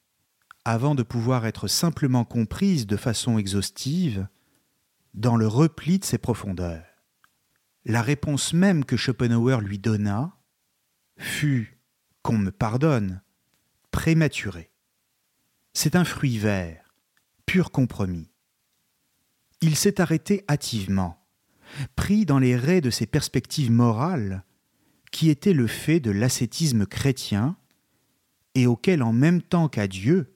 avant 0.63 0.95
de 0.95 1.03
pouvoir 1.03 1.45
être 1.45 1.67
simplement 1.67 2.23
comprise 2.23 2.87
de 2.87 2.95
façon 2.95 3.37
exhaustive, 3.37 4.27
dans 5.19 5.35
le 5.35 5.47
repli 5.47 5.99
de 5.99 6.05
ses 6.05 6.17
profondeurs. 6.17 6.85
La 7.83 8.01
réponse 8.01 8.53
même 8.53 8.85
que 8.85 8.95
Schopenhauer 8.95 9.59
lui 9.59 9.77
donna 9.77 10.37
fut, 11.17 11.77
qu'on 12.21 12.37
me 12.37 12.51
pardonne, 12.51 13.21
prématurée. 13.91 14.71
C'est 15.73 15.97
un 15.97 16.05
fruit 16.05 16.37
vert, 16.37 16.95
pur 17.45 17.71
compromis. 17.71 18.31
Il 19.59 19.75
s'est 19.75 19.99
arrêté 19.99 20.45
hâtivement, 20.49 21.27
pris 21.97 22.25
dans 22.25 22.39
les 22.39 22.55
raies 22.55 22.79
de 22.79 22.89
ses 22.89 23.05
perspectives 23.05 23.71
morales, 23.71 24.45
qui 25.11 25.29
étaient 25.29 25.53
le 25.53 25.67
fait 25.67 25.99
de 25.99 26.11
l'ascétisme 26.11 26.85
chrétien, 26.85 27.57
et 28.55 28.67
auquel 28.67 29.03
en 29.03 29.11
même 29.11 29.41
temps 29.41 29.67
qu'à 29.67 29.89
Dieu, 29.89 30.33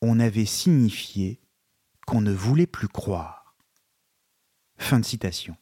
on 0.00 0.20
avait 0.20 0.44
signifié 0.44 1.40
qu'on 2.06 2.20
ne 2.20 2.32
voulait 2.32 2.68
plus 2.68 2.88
croire. 2.88 3.45
Fin 4.78 5.00
de 5.00 5.04
citation. 5.04 5.56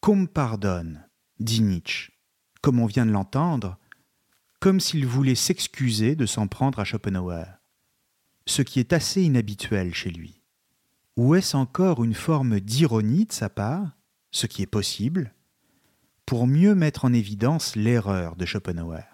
Qu'on 0.00 0.16
me 0.16 0.26
pardonne, 0.26 1.06
dit 1.40 1.62
Nietzsche, 1.62 2.12
comme 2.62 2.80
on 2.80 2.86
vient 2.86 3.06
de 3.06 3.10
l'entendre, 3.10 3.78
comme 4.60 4.80
s'il 4.80 5.06
voulait 5.06 5.34
s'excuser 5.34 6.16
de 6.16 6.26
s'en 6.26 6.48
prendre 6.48 6.78
à 6.78 6.84
Schopenhauer, 6.84 7.44
ce 8.46 8.62
qui 8.62 8.80
est 8.80 8.92
assez 8.92 9.22
inhabituel 9.22 9.94
chez 9.94 10.10
lui. 10.10 10.42
Ou 11.16 11.34
est-ce 11.34 11.56
encore 11.56 12.04
une 12.04 12.14
forme 12.14 12.60
d'ironie 12.60 13.26
de 13.26 13.32
sa 13.32 13.48
part, 13.48 13.96
ce 14.30 14.46
qui 14.46 14.62
est 14.62 14.66
possible, 14.66 15.34
pour 16.26 16.46
mieux 16.46 16.74
mettre 16.74 17.04
en 17.04 17.12
évidence 17.12 17.76
l'erreur 17.76 18.36
de 18.36 18.46
Schopenhauer? 18.46 19.04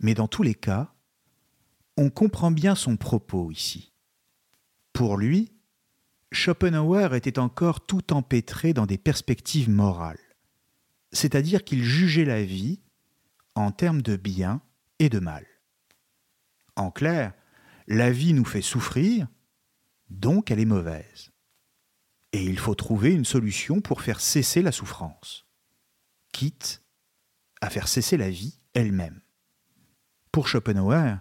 Mais 0.00 0.14
dans 0.14 0.28
tous 0.28 0.42
les 0.42 0.54
cas, 0.54 0.94
on 1.96 2.10
comprend 2.10 2.50
bien 2.50 2.74
son 2.74 2.96
propos 2.96 3.50
ici. 3.50 3.92
Pour 4.92 5.16
lui, 5.16 5.52
Schopenhauer 6.32 7.14
était 7.14 7.38
encore 7.38 7.84
tout 7.84 8.12
empêtré 8.12 8.72
dans 8.72 8.86
des 8.86 8.98
perspectives 8.98 9.68
morales, 9.68 10.18
c'est-à-dire 11.12 11.62
qu'il 11.62 11.84
jugeait 11.84 12.24
la 12.24 12.42
vie 12.42 12.80
en 13.54 13.70
termes 13.70 14.02
de 14.02 14.16
bien 14.16 14.62
et 14.98 15.08
de 15.08 15.18
mal. 15.18 15.46
En 16.76 16.90
clair, 16.90 17.34
la 17.86 18.10
vie 18.10 18.32
nous 18.32 18.46
fait 18.46 18.62
souffrir, 18.62 19.28
donc 20.08 20.50
elle 20.50 20.60
est 20.60 20.64
mauvaise. 20.64 21.30
Et 22.32 22.44
il 22.44 22.58
faut 22.58 22.74
trouver 22.74 23.12
une 23.12 23.26
solution 23.26 23.82
pour 23.82 24.00
faire 24.00 24.20
cesser 24.20 24.62
la 24.62 24.72
souffrance, 24.72 25.46
quitte 26.32 26.82
à 27.60 27.68
faire 27.68 27.88
cesser 27.88 28.16
la 28.16 28.30
vie 28.30 28.58
elle-même. 28.72 29.20
Pour 30.30 30.48
Schopenhauer, 30.48 31.18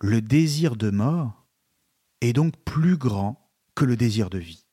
le 0.00 0.22
désir 0.22 0.76
de 0.76 0.90
mort 0.90 1.48
est 2.20 2.32
donc 2.32 2.56
plus 2.64 2.96
grand 2.96 3.45
que 3.76 3.84
le 3.84 3.96
désir 3.96 4.30
de 4.30 4.38
vie. 4.38 4.64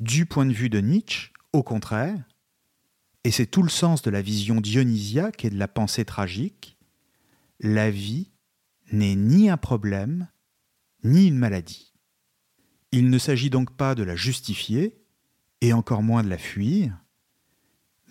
Du 0.00 0.24
point 0.24 0.46
de 0.46 0.52
vue 0.52 0.70
de 0.70 0.80
Nietzsche, 0.80 1.32
au 1.52 1.62
contraire, 1.62 2.24
et 3.24 3.30
c'est 3.30 3.46
tout 3.46 3.62
le 3.62 3.68
sens 3.68 4.00
de 4.02 4.10
la 4.10 4.22
vision 4.22 4.60
dionysiaque 4.60 5.44
et 5.44 5.50
de 5.50 5.58
la 5.58 5.68
pensée 5.68 6.04
tragique, 6.06 6.78
la 7.60 7.90
vie 7.90 8.30
n'est 8.92 9.16
ni 9.16 9.50
un 9.50 9.56
problème, 9.56 10.28
ni 11.02 11.26
une 11.26 11.38
maladie. 11.38 11.92
Il 12.92 13.10
ne 13.10 13.18
s'agit 13.18 13.50
donc 13.50 13.76
pas 13.76 13.94
de 13.94 14.02
la 14.02 14.16
justifier, 14.16 15.04
et 15.60 15.72
encore 15.72 16.02
moins 16.02 16.22
de 16.22 16.28
la 16.28 16.38
fuir, 16.38 16.94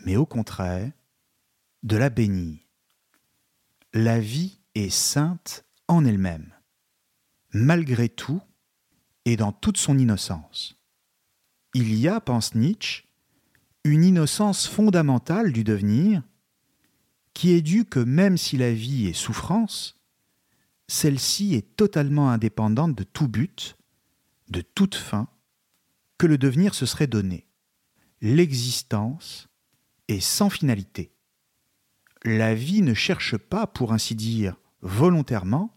mais 0.06 0.16
au 0.16 0.26
contraire, 0.26 0.92
de 1.84 1.96
la 1.96 2.10
bénir. 2.10 2.60
La 3.94 4.20
vie 4.20 4.60
est 4.74 4.90
sainte 4.90 5.64
en 5.88 6.04
elle-même, 6.04 6.52
malgré 7.54 8.10
tout 8.10 8.42
et 9.26 9.38
dans 9.38 9.52
toute 9.52 9.78
son 9.78 9.98
innocence. 9.98 10.78
Il 11.74 11.96
y 11.96 12.08
a, 12.08 12.20
pense 12.20 12.56
Nietzsche, 12.56 13.06
une 13.84 14.04
innocence 14.04 14.68
fondamentale 14.68 15.52
du 15.52 15.64
devenir 15.64 16.24
qui 17.34 17.52
est 17.52 17.62
due 17.62 17.86
que 17.86 18.00
même 18.00 18.38
si 18.38 18.58
la 18.58 18.74
vie 18.74 19.08
est 19.08 19.14
souffrance, 19.14 20.00
celle-ci 20.88 21.56
est 21.56 21.76
totalement 21.76 22.30
indépendante 22.30 22.96
de 22.96 23.04
tout 23.04 23.28
but, 23.28 23.76
de 24.50 24.62
toute 24.62 24.96
fin, 24.96 25.28
que 26.18 26.28
le 26.28 26.38
devenir 26.38 26.76
se 26.76 26.86
serait 26.86 27.08
donné. 27.08 27.48
L'existence 28.22 29.50
est 30.08 30.20
sans 30.20 30.50
finalité. 30.50 31.12
La 32.24 32.56
vie 32.56 32.82
ne 32.82 32.94
cherche 32.94 33.38
pas, 33.38 33.68
pour 33.68 33.92
ainsi 33.92 34.16
dire, 34.16 34.56
volontairement 34.82 35.76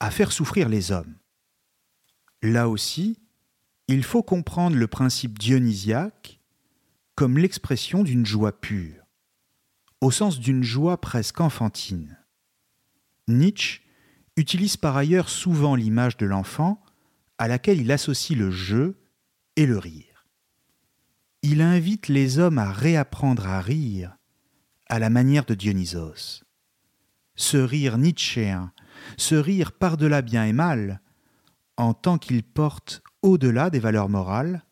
à 0.00 0.10
faire 0.10 0.30
souffrir 0.30 0.68
les 0.68 0.92
hommes. 0.92 1.16
Là 2.42 2.68
aussi, 2.68 3.18
il 3.88 4.02
faut 4.02 4.22
comprendre 4.22 4.76
le 4.76 4.86
principe 4.86 5.38
dionysiaque 5.38 6.40
comme 7.14 7.38
l'expression 7.38 8.04
d'une 8.04 8.26
joie 8.26 8.60
pure, 8.60 9.02
au 10.00 10.10
sens 10.10 10.38
d'une 10.38 10.62
joie 10.62 11.00
presque 11.00 11.40
enfantine. 11.40 12.18
Nietzsche 13.26 13.80
utilise 14.36 14.76
par 14.76 14.96
ailleurs 14.96 15.28
souvent 15.28 15.74
l'image 15.74 16.16
de 16.16 16.26
l'enfant 16.26 16.80
à 17.38 17.48
laquelle 17.48 17.80
il 17.80 17.90
associe 17.90 18.38
le 18.38 18.50
jeu 18.50 19.00
et 19.56 19.66
le 19.66 19.78
rire. 19.78 20.26
Il 21.42 21.60
invite 21.60 22.08
les 22.08 22.38
hommes 22.38 22.58
à 22.58 22.72
réapprendre 22.72 23.46
à 23.46 23.60
rire 23.60 24.16
à 24.88 24.98
la 24.98 25.10
manière 25.10 25.44
de 25.44 25.54
Dionysos 25.54 26.44
ce 27.38 27.56
rire 27.56 27.96
nietzschéen, 27.96 28.72
ce 29.16 29.36
rire 29.36 29.72
par-delà 29.72 30.20
bien 30.22 30.44
et 30.44 30.52
mal, 30.52 31.00
en 31.78 31.94
tant 31.94 32.18
qu'il 32.18 32.42
porte 32.42 33.02
au-delà 33.22 33.70
des 33.70 33.78
valeurs 33.78 34.10
morales, 34.10 34.62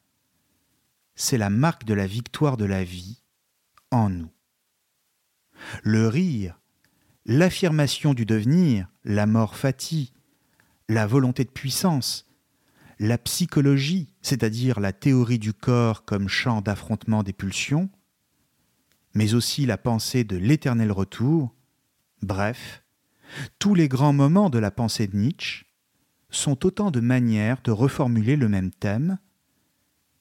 c'est 1.14 1.38
la 1.38 1.48
marque 1.48 1.84
de 1.84 1.94
la 1.94 2.06
victoire 2.06 2.58
de 2.58 2.66
la 2.66 2.84
vie 2.84 3.22
en 3.90 4.10
nous. 4.10 4.30
Le 5.82 6.08
rire, 6.08 6.60
l'affirmation 7.24 8.12
du 8.12 8.26
devenir, 8.26 8.88
la 9.04 9.26
mort 9.26 9.56
fatie, 9.56 10.12
la 10.88 11.06
volonté 11.06 11.44
de 11.44 11.50
puissance, 11.50 12.26
la 12.98 13.16
psychologie, 13.16 14.12
c'est-à-dire 14.20 14.80
la 14.80 14.92
théorie 14.92 15.38
du 15.38 15.54
corps 15.54 16.04
comme 16.04 16.28
champ 16.28 16.60
d'affrontement 16.60 17.22
des 17.22 17.32
pulsions, 17.32 17.88
mais 19.14 19.32
aussi 19.32 19.64
la 19.64 19.78
pensée 19.78 20.24
de 20.24 20.36
l'éternel 20.36 20.92
retour, 20.92 21.56
Bref, 22.22 22.82
tous 23.58 23.74
les 23.74 23.88
grands 23.88 24.12
moments 24.12 24.50
de 24.50 24.58
la 24.58 24.70
pensée 24.70 25.06
de 25.06 25.16
Nietzsche 25.16 25.66
sont 26.30 26.66
autant 26.66 26.90
de 26.90 27.00
manières 27.00 27.62
de 27.62 27.70
reformuler 27.70 28.36
le 28.36 28.48
même 28.48 28.70
thème, 28.70 29.18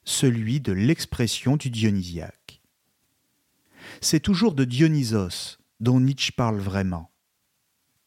celui 0.03 0.61
de 0.61 0.71
l'expression 0.71 1.57
du 1.57 1.69
dionysiaque. 1.69 2.61
C'est 4.01 4.19
toujours 4.19 4.53
de 4.53 4.65
Dionysos 4.65 5.57
dont 5.79 5.99
Nietzsche 5.99 6.31
parle 6.31 6.59
vraiment. 6.59 7.11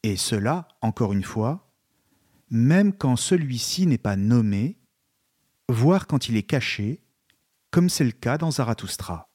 Et 0.03 0.15
cela, 0.15 0.67
encore 0.81 1.13
une 1.13 1.23
fois, 1.23 1.73
même 2.49 2.93
quand 2.93 3.15
celui-ci 3.15 3.85
n'est 3.85 3.97
pas 3.97 4.15
nommé, 4.15 4.79
voire 5.67 6.07
quand 6.07 6.29
il 6.29 6.37
est 6.37 6.43
caché, 6.43 7.03
comme 7.69 7.89
c'est 7.89 8.05
le 8.05 8.11
cas 8.11 8.37
dans 8.37 8.51
Zarathustra. 8.51 9.29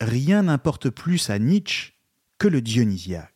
Rien 0.00 0.44
n'importe 0.44 0.90
plus 0.90 1.30
à 1.30 1.38
Nietzsche 1.38 1.92
que 2.38 2.48
le 2.48 2.60
dionysiaque. 2.60 3.33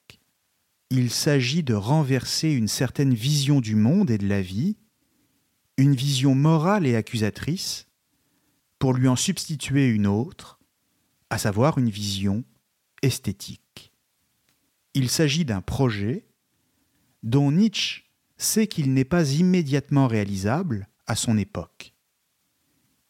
Il 0.90 1.10
s'agit 1.10 1.62
de 1.62 1.74
renverser 1.74 2.50
une 2.50 2.68
certaine 2.68 3.12
vision 3.12 3.60
du 3.60 3.74
monde 3.74 4.10
et 4.10 4.18
de 4.18 4.26
la 4.26 4.40
vie, 4.40 4.78
une 5.76 5.94
vision 5.94 6.34
morale 6.34 6.86
et 6.86 6.96
accusatrice, 6.96 7.88
pour 8.78 8.94
lui 8.94 9.08
en 9.08 9.16
substituer 9.16 9.88
une 9.88 10.06
autre, 10.06 10.58
à 11.30 11.36
savoir 11.36 11.78
une 11.78 11.90
vision 11.90 12.44
esthétique. 13.02 13.92
Il 14.94 15.10
s'agit 15.10 15.44
d'un 15.44 15.60
projet 15.60 16.26
dont 17.22 17.52
Nietzsche 17.52 18.04
sait 18.38 18.66
qu'il 18.66 18.94
n'est 18.94 19.04
pas 19.04 19.32
immédiatement 19.32 20.06
réalisable 20.06 20.88
à 21.06 21.16
son 21.16 21.36
époque. 21.36 21.94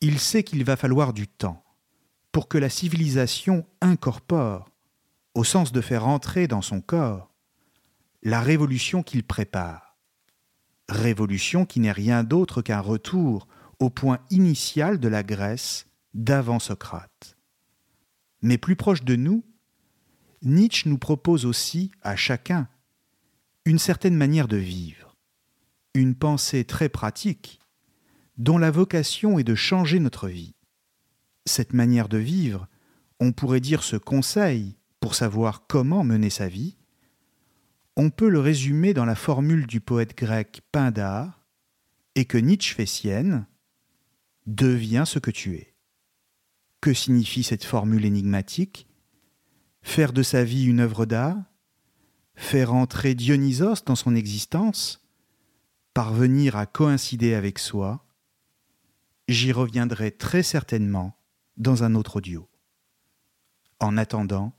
Il 0.00 0.18
sait 0.18 0.42
qu'il 0.42 0.64
va 0.64 0.76
falloir 0.76 1.12
du 1.12 1.28
temps 1.28 1.64
pour 2.32 2.48
que 2.48 2.58
la 2.58 2.70
civilisation 2.70 3.66
incorpore, 3.80 4.70
au 5.34 5.44
sens 5.44 5.72
de 5.72 5.80
faire 5.80 6.06
entrer 6.06 6.46
dans 6.48 6.62
son 6.62 6.80
corps, 6.80 7.32
la 8.22 8.40
révolution 8.40 9.02
qu'il 9.02 9.24
prépare. 9.24 9.96
Révolution 10.88 11.66
qui 11.66 11.80
n'est 11.80 11.92
rien 11.92 12.24
d'autre 12.24 12.62
qu'un 12.62 12.80
retour 12.80 13.46
au 13.78 13.90
point 13.90 14.18
initial 14.30 14.98
de 14.98 15.08
la 15.08 15.22
Grèce 15.22 15.86
d'avant 16.14 16.58
Socrate. 16.58 17.36
Mais 18.42 18.58
plus 18.58 18.76
proche 18.76 19.04
de 19.04 19.16
nous, 19.16 19.44
Nietzsche 20.42 20.88
nous 20.88 20.98
propose 20.98 21.44
aussi, 21.44 21.90
à 22.02 22.16
chacun, 22.16 22.68
une 23.64 23.78
certaine 23.78 24.16
manière 24.16 24.48
de 24.48 24.56
vivre, 24.56 25.16
une 25.94 26.14
pensée 26.14 26.64
très 26.64 26.88
pratique, 26.88 27.60
dont 28.36 28.58
la 28.58 28.70
vocation 28.70 29.38
est 29.38 29.44
de 29.44 29.54
changer 29.54 29.98
notre 29.98 30.28
vie. 30.28 30.54
Cette 31.44 31.72
manière 31.72 32.08
de 32.08 32.18
vivre, 32.18 32.68
on 33.20 33.32
pourrait 33.32 33.60
dire 33.60 33.82
ce 33.82 33.96
conseil 33.96 34.76
pour 35.00 35.14
savoir 35.14 35.66
comment 35.66 36.04
mener 36.04 36.30
sa 36.30 36.48
vie, 36.48 36.77
on 37.98 38.10
peut 38.10 38.28
le 38.28 38.38
résumer 38.38 38.94
dans 38.94 39.04
la 39.04 39.16
formule 39.16 39.66
du 39.66 39.80
poète 39.80 40.16
grec 40.16 40.62
Pindare, 40.70 41.44
et 42.14 42.26
que 42.26 42.38
Nietzsche 42.38 42.74
fait 42.74 42.86
sienne 42.86 43.46
Deviens 44.46 45.04
ce 45.04 45.18
que 45.18 45.32
tu 45.32 45.56
es. 45.56 45.74
Que 46.80 46.94
signifie 46.94 47.42
cette 47.42 47.64
formule 47.64 48.04
énigmatique? 48.04 48.86
Faire 49.82 50.12
de 50.12 50.22
sa 50.22 50.44
vie 50.44 50.64
une 50.64 50.78
œuvre 50.78 51.06
d'art? 51.06 51.42
Faire 52.36 52.72
entrer 52.72 53.16
Dionysos 53.16 53.82
dans 53.84 53.96
son 53.96 54.14
existence? 54.14 55.04
Parvenir 55.92 56.54
à 56.54 56.66
coïncider 56.66 57.34
avec 57.34 57.58
soi? 57.58 58.06
J'y 59.26 59.50
reviendrai 59.50 60.12
très 60.12 60.44
certainement 60.44 61.18
dans 61.56 61.82
un 61.82 61.96
autre 61.96 62.16
audio. 62.16 62.48
En 63.80 63.96
attendant, 63.96 64.52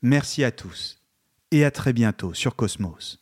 merci 0.00 0.42
à 0.42 0.50
tous 0.50 1.01
et 1.52 1.64
à 1.64 1.70
très 1.70 1.92
bientôt 1.92 2.34
sur 2.34 2.56
Cosmos. 2.56 3.21